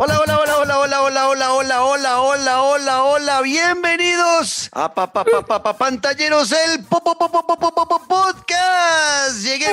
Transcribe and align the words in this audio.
Hola, 0.00 0.18
hola, 0.18 0.38
hola, 0.40 0.56
hola, 0.56 0.78
hola, 0.78 1.00
hola, 1.02 1.26
hola, 1.26 1.52
hola, 1.52 1.82
hola, 1.84 2.22
hola, 2.22 2.62
hola, 2.62 3.02
hola. 3.04 3.42
Bienvenidos 3.42 4.70
a 4.72 4.88
pa, 4.88 5.12
pa, 5.12 5.24
pa, 5.24 5.42
pa, 5.42 5.62
pa- 5.62 5.76
Pantalleros, 5.76 6.52
el 6.52 6.82
po, 6.86 7.04
po, 7.04 7.14
po, 7.18 7.28
po, 7.28 7.44
po, 7.44 7.56
po, 7.58 7.70
po, 7.70 7.84
po- 7.86 8.06
podcast. 8.08 9.44
Llegué 9.44 9.68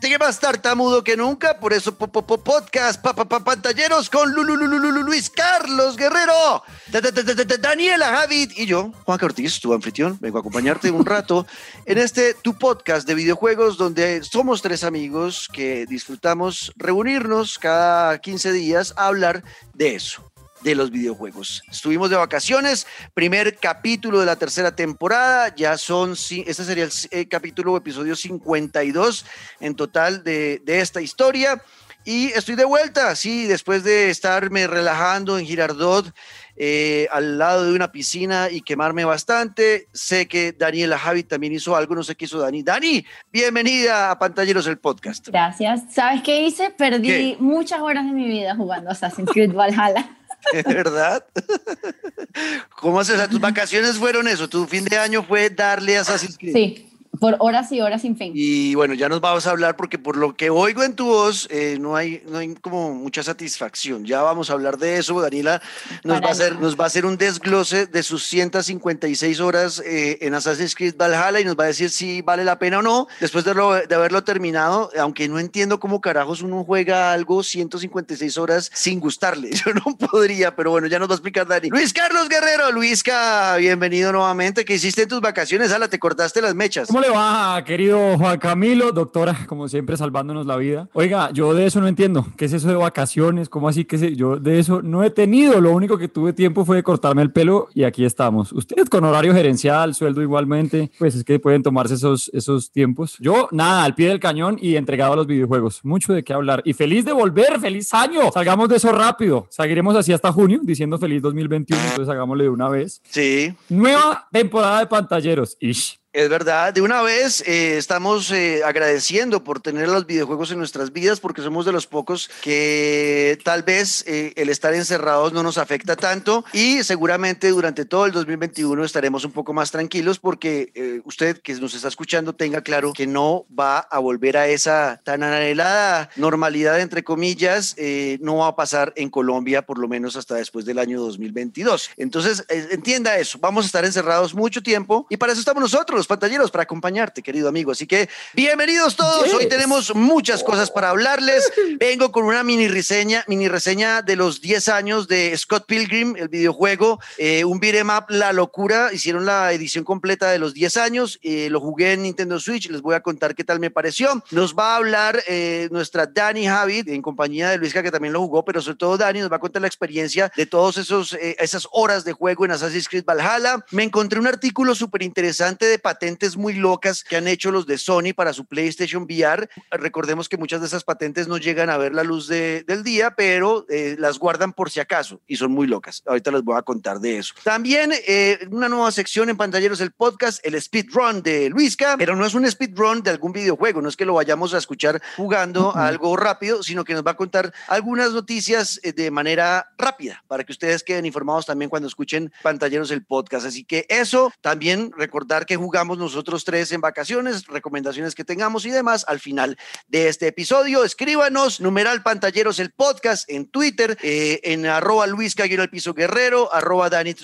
llegué 0.00 0.18
más 0.18 0.38
tartamudo 0.40 1.04
que 1.04 1.16
nunca, 1.16 1.58
por 1.58 1.72
eso 1.72 1.94
po, 1.96 2.08
po, 2.08 2.26
po- 2.26 2.42
podcast, 2.42 3.00
pa, 3.00 3.14
pa, 3.14 3.24
pa- 3.26 3.44
Pantalleros 3.44 4.08
con 4.10 4.32
Lu, 4.32 4.42
Lu, 4.44 4.56
Lu, 4.56 4.66
Lu, 4.66 4.78
Lu, 4.78 4.90
Lu- 4.90 5.02
Luis 5.02 5.30
Carlos 5.30 5.96
Guerrero, 5.96 6.62
Da- 6.88 7.00
da- 7.00 7.10
da- 7.10 7.22
da- 7.22 7.44
da- 7.44 7.56
Daniela 7.56 8.06
Javid 8.06 8.52
y 8.56 8.66
yo, 8.66 8.92
Juan 9.04 9.18
Ortiz, 9.22 9.60
tu 9.60 9.72
anfitrión. 9.74 10.18
Vengo 10.20 10.38
a 10.38 10.40
acompañarte 10.40 10.90
un 10.90 11.04
rato 11.06 11.46
en 11.86 11.98
este 11.98 12.34
tu 12.34 12.54
podcast 12.58 13.06
de 13.06 13.14
videojuegos 13.14 13.76
donde 13.76 14.22
somos 14.24 14.62
tres 14.62 14.84
amigos 14.84 15.48
que 15.52 15.86
disfrutamos 15.86 16.72
reunirnos 16.76 17.58
cada 17.58 18.18
15 18.20 18.52
días 18.52 18.94
a 18.96 19.06
hablar 19.06 19.42
de 19.74 19.94
eso 19.96 20.29
de 20.62 20.74
los 20.74 20.90
videojuegos. 20.90 21.62
Estuvimos 21.70 22.10
de 22.10 22.16
vacaciones, 22.16 22.86
primer 23.14 23.56
capítulo 23.56 24.20
de 24.20 24.26
la 24.26 24.36
tercera 24.36 24.74
temporada, 24.74 25.54
ya 25.54 25.76
son, 25.78 26.12
este 26.12 26.64
sería 26.64 26.84
el 26.84 26.92
eh, 27.10 27.26
capítulo 27.28 27.72
o 27.72 27.76
episodio 27.76 28.16
52 28.16 29.24
en 29.60 29.74
total 29.74 30.22
de, 30.24 30.60
de 30.64 30.80
esta 30.80 31.00
historia. 31.00 31.62
Y 32.04 32.28
estoy 32.28 32.54
de 32.54 32.64
vuelta, 32.64 33.14
sí, 33.14 33.46
después 33.46 33.84
de 33.84 34.08
estarme 34.08 34.66
relajando 34.66 35.38
en 35.38 35.44
Girardot, 35.44 36.10
eh, 36.56 37.06
al 37.10 37.38
lado 37.38 37.66
de 37.66 37.74
una 37.74 37.92
piscina 37.92 38.48
y 38.50 38.62
quemarme 38.62 39.04
bastante. 39.04 39.86
Sé 39.92 40.26
que 40.26 40.52
Daniela 40.52 40.98
Javi 40.98 41.24
también 41.24 41.52
hizo 41.52 41.76
algo, 41.76 41.94
no 41.94 42.02
sé 42.02 42.14
qué 42.14 42.24
hizo 42.24 42.38
Dani. 42.38 42.62
Dani, 42.62 43.04
bienvenida 43.30 44.10
a 44.10 44.18
Pantalleros 44.18 44.66
el 44.66 44.78
podcast. 44.78 45.28
Gracias. 45.28 45.82
¿Sabes 45.90 46.22
qué 46.22 46.42
hice? 46.42 46.70
Perdí 46.70 47.08
¿Qué? 47.08 47.36
muchas 47.38 47.80
horas 47.80 48.06
de 48.06 48.12
mi 48.12 48.26
vida 48.26 48.56
jugando 48.56 48.90
Assassin's 48.90 49.30
Creed 49.30 49.52
Valhalla. 49.52 50.16
¿De 50.52 50.62
verdad? 50.62 51.24
¿Cómo 52.76 53.00
haces? 53.00 53.14
O 53.14 53.18
sea, 53.18 53.28
tus 53.28 53.40
vacaciones 53.40 53.96
fueron 53.96 54.28
eso, 54.28 54.48
tu 54.48 54.66
fin 54.66 54.84
de 54.84 54.98
año 54.98 55.22
fue 55.22 55.50
darle 55.50 55.96
a 55.96 56.02
Assassin's 56.02 56.38
Creed. 56.38 56.54
Sí, 56.54 56.89
por 57.20 57.36
horas 57.38 57.70
y 57.70 57.80
horas 57.80 58.02
sin 58.02 58.16
fin. 58.16 58.32
Y 58.34 58.74
bueno, 58.74 58.94
ya 58.94 59.08
nos 59.08 59.20
vamos 59.20 59.46
a 59.46 59.50
hablar 59.50 59.76
porque 59.76 59.98
por 59.98 60.16
lo 60.16 60.34
que 60.34 60.50
oigo 60.50 60.82
en 60.82 60.94
tu 60.96 61.06
voz, 61.06 61.46
eh, 61.50 61.76
no, 61.78 61.94
hay, 61.94 62.22
no 62.28 62.38
hay 62.38 62.54
como 62.56 62.94
mucha 62.94 63.22
satisfacción. 63.22 64.04
Ya 64.06 64.22
vamos 64.22 64.50
a 64.50 64.54
hablar 64.54 64.78
de 64.78 64.96
eso. 64.98 65.20
Daniela 65.20 65.60
nos 66.02 66.14
Para 66.16 66.20
va, 66.20 66.28
a 66.28 66.32
hacer, 66.32 66.58
nos 66.58 66.80
va 66.80 66.84
a 66.84 66.86
hacer 66.86 67.04
un 67.06 67.18
desglose 67.18 67.86
de 67.86 68.02
sus 68.02 68.24
156 68.24 69.40
horas 69.40 69.82
eh, 69.84 70.18
en 70.22 70.34
Assassin's 70.34 70.74
Creed 70.74 70.94
Valhalla 70.96 71.40
y 71.40 71.44
nos 71.44 71.56
va 71.58 71.64
a 71.64 71.66
decir 71.68 71.90
si 71.90 72.22
vale 72.22 72.44
la 72.44 72.58
pena 72.58 72.78
o 72.78 72.82
no 72.82 73.06
después 73.20 73.44
de, 73.44 73.54
lo- 73.54 73.74
de 73.74 73.94
haberlo 73.94 74.24
terminado. 74.24 74.90
Aunque 74.98 75.28
no 75.28 75.38
entiendo 75.38 75.78
cómo 75.78 76.00
carajos 76.00 76.42
uno 76.42 76.64
juega 76.64 77.12
algo 77.12 77.42
156 77.42 78.38
horas 78.38 78.70
sin 78.74 78.98
gustarle. 78.98 79.50
Yo 79.66 79.74
no 79.74 79.96
podría, 79.98 80.56
pero 80.56 80.70
bueno, 80.70 80.86
ya 80.86 80.98
nos 80.98 81.08
va 81.08 81.12
a 81.12 81.16
explicar 81.16 81.46
Dani. 81.46 81.68
Luis 81.68 81.92
Carlos 81.92 82.28
Guerrero, 82.28 82.72
Luisca, 82.72 83.56
bienvenido 83.56 84.10
nuevamente. 84.12 84.64
¿Qué 84.64 84.74
hiciste 84.74 85.02
en 85.02 85.08
tus 85.08 85.20
vacaciones? 85.20 85.70
Ala, 85.72 85.88
te 85.88 85.98
cortaste 85.98 86.40
las 86.40 86.54
mechas. 86.54 86.88
¿Cómo 86.88 87.00
le 87.00 87.09
va, 87.12 87.62
querido 87.64 88.16
Juan 88.18 88.38
Camilo? 88.38 88.92
Doctora, 88.92 89.46
como 89.46 89.68
siempre, 89.68 89.96
salvándonos 89.96 90.46
la 90.46 90.56
vida. 90.56 90.88
Oiga, 90.92 91.30
yo 91.32 91.54
de 91.54 91.66
eso 91.66 91.80
no 91.80 91.88
entiendo. 91.88 92.26
¿Qué 92.36 92.46
es 92.46 92.52
eso 92.52 92.68
de 92.68 92.74
vacaciones? 92.74 93.48
¿Cómo 93.48 93.68
así 93.68 93.84
que 93.84 93.98
se- 93.98 94.16
yo 94.16 94.36
de 94.36 94.58
eso 94.58 94.82
no 94.82 95.04
he 95.04 95.10
tenido? 95.10 95.60
Lo 95.60 95.72
único 95.72 95.98
que 95.98 96.08
tuve 96.08 96.32
tiempo 96.32 96.64
fue 96.64 96.76
de 96.76 96.82
cortarme 96.82 97.22
el 97.22 97.32
pelo 97.32 97.68
y 97.74 97.84
aquí 97.84 98.04
estamos. 98.04 98.52
Ustedes 98.52 98.88
con 98.90 99.04
horario 99.04 99.32
gerencial, 99.34 99.94
sueldo 99.94 100.22
igualmente, 100.22 100.90
pues 100.98 101.14
es 101.14 101.24
que 101.24 101.38
pueden 101.38 101.62
tomarse 101.62 101.94
esos, 101.94 102.30
esos 102.34 102.70
tiempos. 102.70 103.16
Yo, 103.20 103.48
nada, 103.52 103.84
al 103.84 103.94
pie 103.94 104.08
del 104.08 104.20
cañón 104.20 104.56
y 104.60 104.76
entregado 104.76 105.12
a 105.12 105.16
los 105.16 105.26
videojuegos. 105.26 105.84
Mucho 105.84 106.12
de 106.12 106.24
qué 106.24 106.32
hablar. 106.32 106.62
Y 106.64 106.72
feliz 106.72 107.04
de 107.04 107.12
volver, 107.12 107.60
feliz 107.60 107.92
año. 107.94 108.30
Salgamos 108.32 108.68
de 108.68 108.76
eso 108.76 108.90
rápido. 108.92 109.46
Seguiremos 109.50 109.94
así 109.96 110.12
hasta 110.12 110.32
junio, 110.32 110.60
diciendo 110.62 110.98
feliz 110.98 111.22
2021. 111.22 111.80
Entonces 111.90 112.08
hagámosle 112.08 112.44
de 112.44 112.50
una 112.50 112.68
vez. 112.68 113.00
Sí. 113.08 113.54
Nueva 113.68 114.26
temporada 114.32 114.80
de 114.80 114.86
pantalleros. 114.86 115.56
Ish. 115.60 115.99
Es 116.12 116.28
verdad, 116.28 116.74
de 116.74 116.80
una 116.80 117.02
vez 117.02 117.40
eh, 117.46 117.78
estamos 117.78 118.32
eh, 118.32 118.64
agradeciendo 118.64 119.44
por 119.44 119.60
tener 119.60 119.88
los 119.88 120.06
videojuegos 120.06 120.50
en 120.50 120.58
nuestras 120.58 120.92
vidas 120.92 121.20
porque 121.20 121.40
somos 121.40 121.64
de 121.64 121.70
los 121.70 121.86
pocos 121.86 122.28
que 122.42 123.38
tal 123.44 123.62
vez 123.62 124.02
eh, 124.08 124.32
el 124.34 124.48
estar 124.48 124.74
encerrados 124.74 125.32
no 125.32 125.44
nos 125.44 125.56
afecta 125.56 125.94
tanto 125.94 126.44
y 126.52 126.82
seguramente 126.82 127.50
durante 127.50 127.84
todo 127.84 128.06
el 128.06 128.12
2021 128.12 128.84
estaremos 128.84 129.24
un 129.24 129.30
poco 129.30 129.52
más 129.52 129.70
tranquilos 129.70 130.18
porque 130.18 131.00
usted 131.04 131.40
que 131.40 131.54
nos 131.54 131.74
está 131.74 131.86
escuchando 131.86 132.34
tenga 132.34 132.62
claro 132.62 132.92
que 132.92 133.06
no 133.06 133.46
va 133.56 133.78
a 133.78 134.00
volver 134.00 134.36
a 134.36 134.48
esa 134.48 135.00
tan 135.04 135.22
anhelada 135.22 136.10
normalidad 136.16 136.80
entre 136.80 137.04
comillas, 137.04 137.76
no 138.18 138.38
va 138.38 138.48
a 138.48 138.56
pasar 138.56 138.92
en 138.96 139.10
Colombia 139.10 139.62
por 139.62 139.78
lo 139.78 139.86
menos 139.86 140.16
hasta 140.16 140.34
después 140.34 140.64
del 140.64 140.80
año 140.80 141.00
2022. 141.00 141.90
Entonces, 141.98 142.44
entienda 142.48 143.16
eso, 143.16 143.38
vamos 143.38 143.64
a 143.64 143.66
estar 143.66 143.84
encerrados 143.84 144.34
mucho 144.34 144.60
tiempo 144.60 145.06
y 145.08 145.16
para 145.16 145.32
eso 145.32 145.40
estamos 145.40 145.62
nosotros, 145.62 145.99
pantalleros, 146.06 146.50
para 146.50 146.64
acompañarte, 146.64 147.22
querido 147.22 147.48
amigo. 147.48 147.72
Así 147.72 147.86
que 147.86 148.08
bienvenidos 148.34 148.96
todos, 148.96 149.32
hoy 149.34 149.40
Yes. 149.40 149.48
tenemos 149.48 149.94
muchas 149.94 150.42
cosas 150.44 150.70
para 150.70 150.90
hablarles. 150.90 151.50
Vengo 151.80 152.12
con 152.12 152.24
una 152.24 152.42
mini 152.42 152.68
reseña, 152.68 153.24
mini 153.26 153.48
reseña 153.48 154.02
de 154.02 154.16
los 154.16 154.40
10 154.40 154.68
años 154.68 155.08
de 155.08 155.36
Scott 155.36 155.66
Pilgrim, 155.66 156.16
el 156.16 156.28
videojuego, 156.28 157.00
eh, 157.18 157.44
un 157.44 157.58
beat'em 157.60 157.90
up, 157.90 158.04
La 158.08 158.32
Locura, 158.32 158.92
hicieron 158.92 159.26
la 159.26 159.52
edición 159.52 159.84
completa 159.84 160.30
de 160.30 160.38
los 160.38 160.54
10 160.54 160.76
años, 160.76 161.18
eh, 161.22 161.48
lo 161.50 161.60
jugué 161.60 161.92
en 161.92 162.02
Nintendo 162.02 162.38
Switch, 162.40 162.68
les 162.70 162.80
voy 162.82 162.94
a 162.94 163.00
contar 163.00 163.34
qué 163.34 163.44
tal 163.44 163.60
me 163.60 163.70
pareció. 163.70 164.22
Nos 164.30 164.54
va 164.54 164.74
a 164.74 164.76
hablar 164.76 165.22
eh, 165.26 165.68
nuestra 165.70 166.06
Dani 166.06 166.46
Javid, 166.46 166.88
en 166.88 167.02
compañía 167.02 167.50
de 167.50 167.58
Luisca, 167.58 167.82
que 167.82 167.90
también 167.90 168.12
lo 168.12 168.20
jugó, 168.20 168.44
pero 168.44 168.60
sobre 168.60 168.76
todo 168.76 168.96
Dani 168.98 169.20
nos 169.20 169.30
va 169.32 169.36
a 169.36 169.40
contar 169.40 169.62
la 169.62 169.68
experiencia 169.68 170.30
de 170.36 170.46
todos 170.46 170.76
esos 170.76 171.14
eh, 171.14 171.36
esas 171.38 171.66
horas 171.72 172.04
de 172.04 172.12
juego 172.12 172.44
en 172.44 172.52
Assassin's 172.52 172.88
Creed 172.88 173.04
Valhalla. 173.04 173.64
Me 173.70 173.82
encontré 173.84 174.18
un 174.18 174.26
artículo 174.26 174.74
súper 174.74 175.02
interesante 175.02 175.66
de 175.66 175.78
patentes 175.90 176.36
muy 176.36 176.52
locas 176.54 177.02
que 177.02 177.16
han 177.16 177.26
hecho 177.26 177.50
los 177.50 177.66
de 177.66 177.76
Sony 177.76 178.12
para 178.14 178.32
su 178.32 178.44
PlayStation 178.44 179.02
VR. 179.02 179.48
Recordemos 179.72 180.28
que 180.28 180.36
muchas 180.36 180.60
de 180.60 180.68
esas 180.68 180.84
patentes 180.84 181.26
no 181.26 181.36
llegan 181.36 181.68
a 181.68 181.76
ver 181.78 181.92
la 181.94 182.04
luz 182.04 182.28
de- 182.28 182.62
del 182.62 182.84
día, 182.84 183.10
pero 183.16 183.66
eh, 183.68 183.96
las 183.98 184.20
guardan 184.20 184.52
por 184.52 184.70
si 184.70 184.78
acaso 184.78 185.20
y 185.26 185.34
son 185.34 185.50
muy 185.50 185.66
locas. 185.66 186.02
Ahorita 186.06 186.30
les 186.30 186.42
voy 186.44 186.56
a 186.56 186.62
contar 186.62 187.00
de 187.00 187.18
eso. 187.18 187.34
También 187.42 187.90
eh, 188.06 188.38
una 188.52 188.68
nueva 188.68 188.92
sección 188.92 189.30
en 189.30 189.36
pantalleros 189.36 189.80
el 189.80 189.90
podcast, 189.90 190.38
el 190.46 190.60
speedrun 190.62 191.22
de 191.22 191.50
Luisca, 191.50 191.96
pero 191.98 192.14
no 192.14 192.24
es 192.24 192.34
un 192.34 192.48
speedrun 192.48 193.02
de 193.02 193.10
algún 193.10 193.32
videojuego, 193.32 193.82
no 193.82 193.88
es 193.88 193.96
que 193.96 194.04
lo 194.04 194.14
vayamos 194.14 194.54
a 194.54 194.58
escuchar 194.58 195.02
jugando 195.16 195.74
a 195.76 195.88
algo 195.88 196.16
rápido, 196.16 196.62
sino 196.62 196.84
que 196.84 196.94
nos 196.94 197.02
va 197.04 197.10
a 197.12 197.16
contar 197.16 197.52
algunas 197.66 198.12
noticias 198.12 198.78
eh, 198.84 198.92
de 198.92 199.10
manera 199.10 199.66
rápida 199.76 200.22
para 200.28 200.44
que 200.44 200.52
ustedes 200.52 200.84
queden 200.84 201.04
informados 201.04 201.46
también 201.46 201.68
cuando 201.68 201.88
escuchen 201.88 202.32
pantalleros 202.44 202.92
el 202.92 203.04
podcast. 203.04 203.44
Así 203.46 203.64
que 203.64 203.86
eso, 203.88 204.32
también 204.40 204.92
recordar 204.96 205.46
que 205.46 205.56
jugamos 205.56 205.79
nosotros 205.84 206.44
tres 206.44 206.72
en 206.72 206.80
vacaciones, 206.80 207.46
recomendaciones 207.46 208.14
que 208.14 208.24
tengamos 208.24 208.64
y 208.66 208.70
demás 208.70 209.04
al 209.08 209.20
final 209.20 209.58
de 209.88 210.08
este 210.08 210.28
episodio. 210.28 210.84
Escríbanos, 210.84 211.60
numeral 211.60 212.02
pantalleros 212.02 212.58
el 212.58 212.70
podcast 212.70 213.28
en 213.30 213.46
Twitter, 213.46 213.96
eh, 214.02 214.40
en 214.44 214.66
arroba 214.66 215.06
Luis 215.06 215.34
Caguero 215.34 215.62
el 215.62 215.70
piso 215.70 215.94
guerrero, 215.94 216.52
arroba 216.52 216.88
Dani 216.88 217.14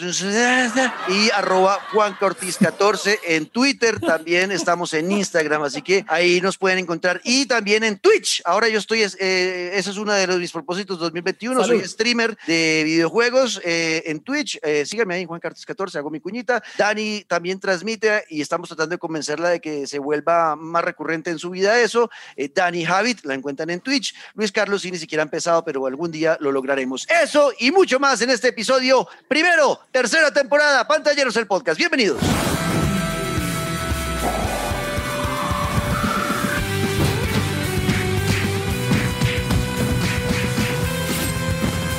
y 1.08 1.30
arroba 1.30 1.80
Juan 1.92 2.16
Ortiz 2.20 2.56
14 2.58 3.20
en 3.26 3.46
Twitter. 3.46 4.00
También 4.00 4.50
estamos 4.52 4.92
en 4.94 5.10
Instagram, 5.10 5.62
así 5.62 5.82
que 5.82 6.04
ahí 6.08 6.40
nos 6.40 6.58
pueden 6.58 6.78
encontrar 6.78 7.20
y 7.24 7.46
también 7.46 7.84
en 7.84 7.98
Twitch. 7.98 8.42
Ahora 8.44 8.68
yo 8.68 8.78
estoy, 8.78 9.02
eh, 9.02 9.70
ese 9.74 9.90
es 9.90 9.96
uno 9.96 10.12
de 10.12 10.26
los, 10.26 10.38
mis 10.38 10.52
propósitos 10.52 10.98
2021. 10.98 11.62
Salud. 11.62 11.78
Soy 11.78 11.88
streamer 11.88 12.36
de 12.46 12.82
videojuegos 12.84 13.60
eh, 13.64 14.02
en 14.06 14.20
Twitch. 14.20 14.58
Eh, 14.62 14.84
síganme 14.84 15.14
ahí, 15.14 15.24
Juan 15.24 15.40
Cartes 15.40 15.64
14, 15.64 15.98
hago 15.98 16.10
mi 16.10 16.20
cuñita. 16.20 16.62
Dani 16.76 17.24
también 17.26 17.60
transmite 17.60 18.24
y 18.28 18.40
estamos 18.46 18.68
tratando 18.68 18.94
de 18.94 18.98
convencerla 18.98 19.50
de 19.50 19.60
que 19.60 19.86
se 19.86 19.98
vuelva 19.98 20.56
más 20.56 20.84
recurrente 20.84 21.30
en 21.30 21.38
su 21.38 21.50
vida 21.50 21.78
eso. 21.80 22.10
Eh, 22.36 22.50
Dani 22.52 22.84
Habit, 22.84 23.24
la 23.24 23.34
encuentran 23.34 23.70
en 23.70 23.80
Twitch. 23.80 24.14
Luis 24.34 24.52
Carlos 24.52 24.82
sí 24.82 24.90
ni 24.90 24.98
siquiera 24.98 25.22
ha 25.22 25.24
empezado, 25.24 25.64
pero 25.64 25.86
algún 25.86 26.10
día 26.10 26.36
lo 26.40 26.52
lograremos. 26.52 27.06
Eso 27.22 27.52
y 27.58 27.70
mucho 27.70 27.98
más 27.98 28.20
en 28.22 28.30
este 28.30 28.48
episodio. 28.48 29.08
Primero, 29.28 29.80
tercera 29.90 30.32
temporada, 30.32 30.86
Pantalleros 30.86 31.36
el 31.36 31.46
Podcast. 31.46 31.78
Bienvenidos. 31.78 32.20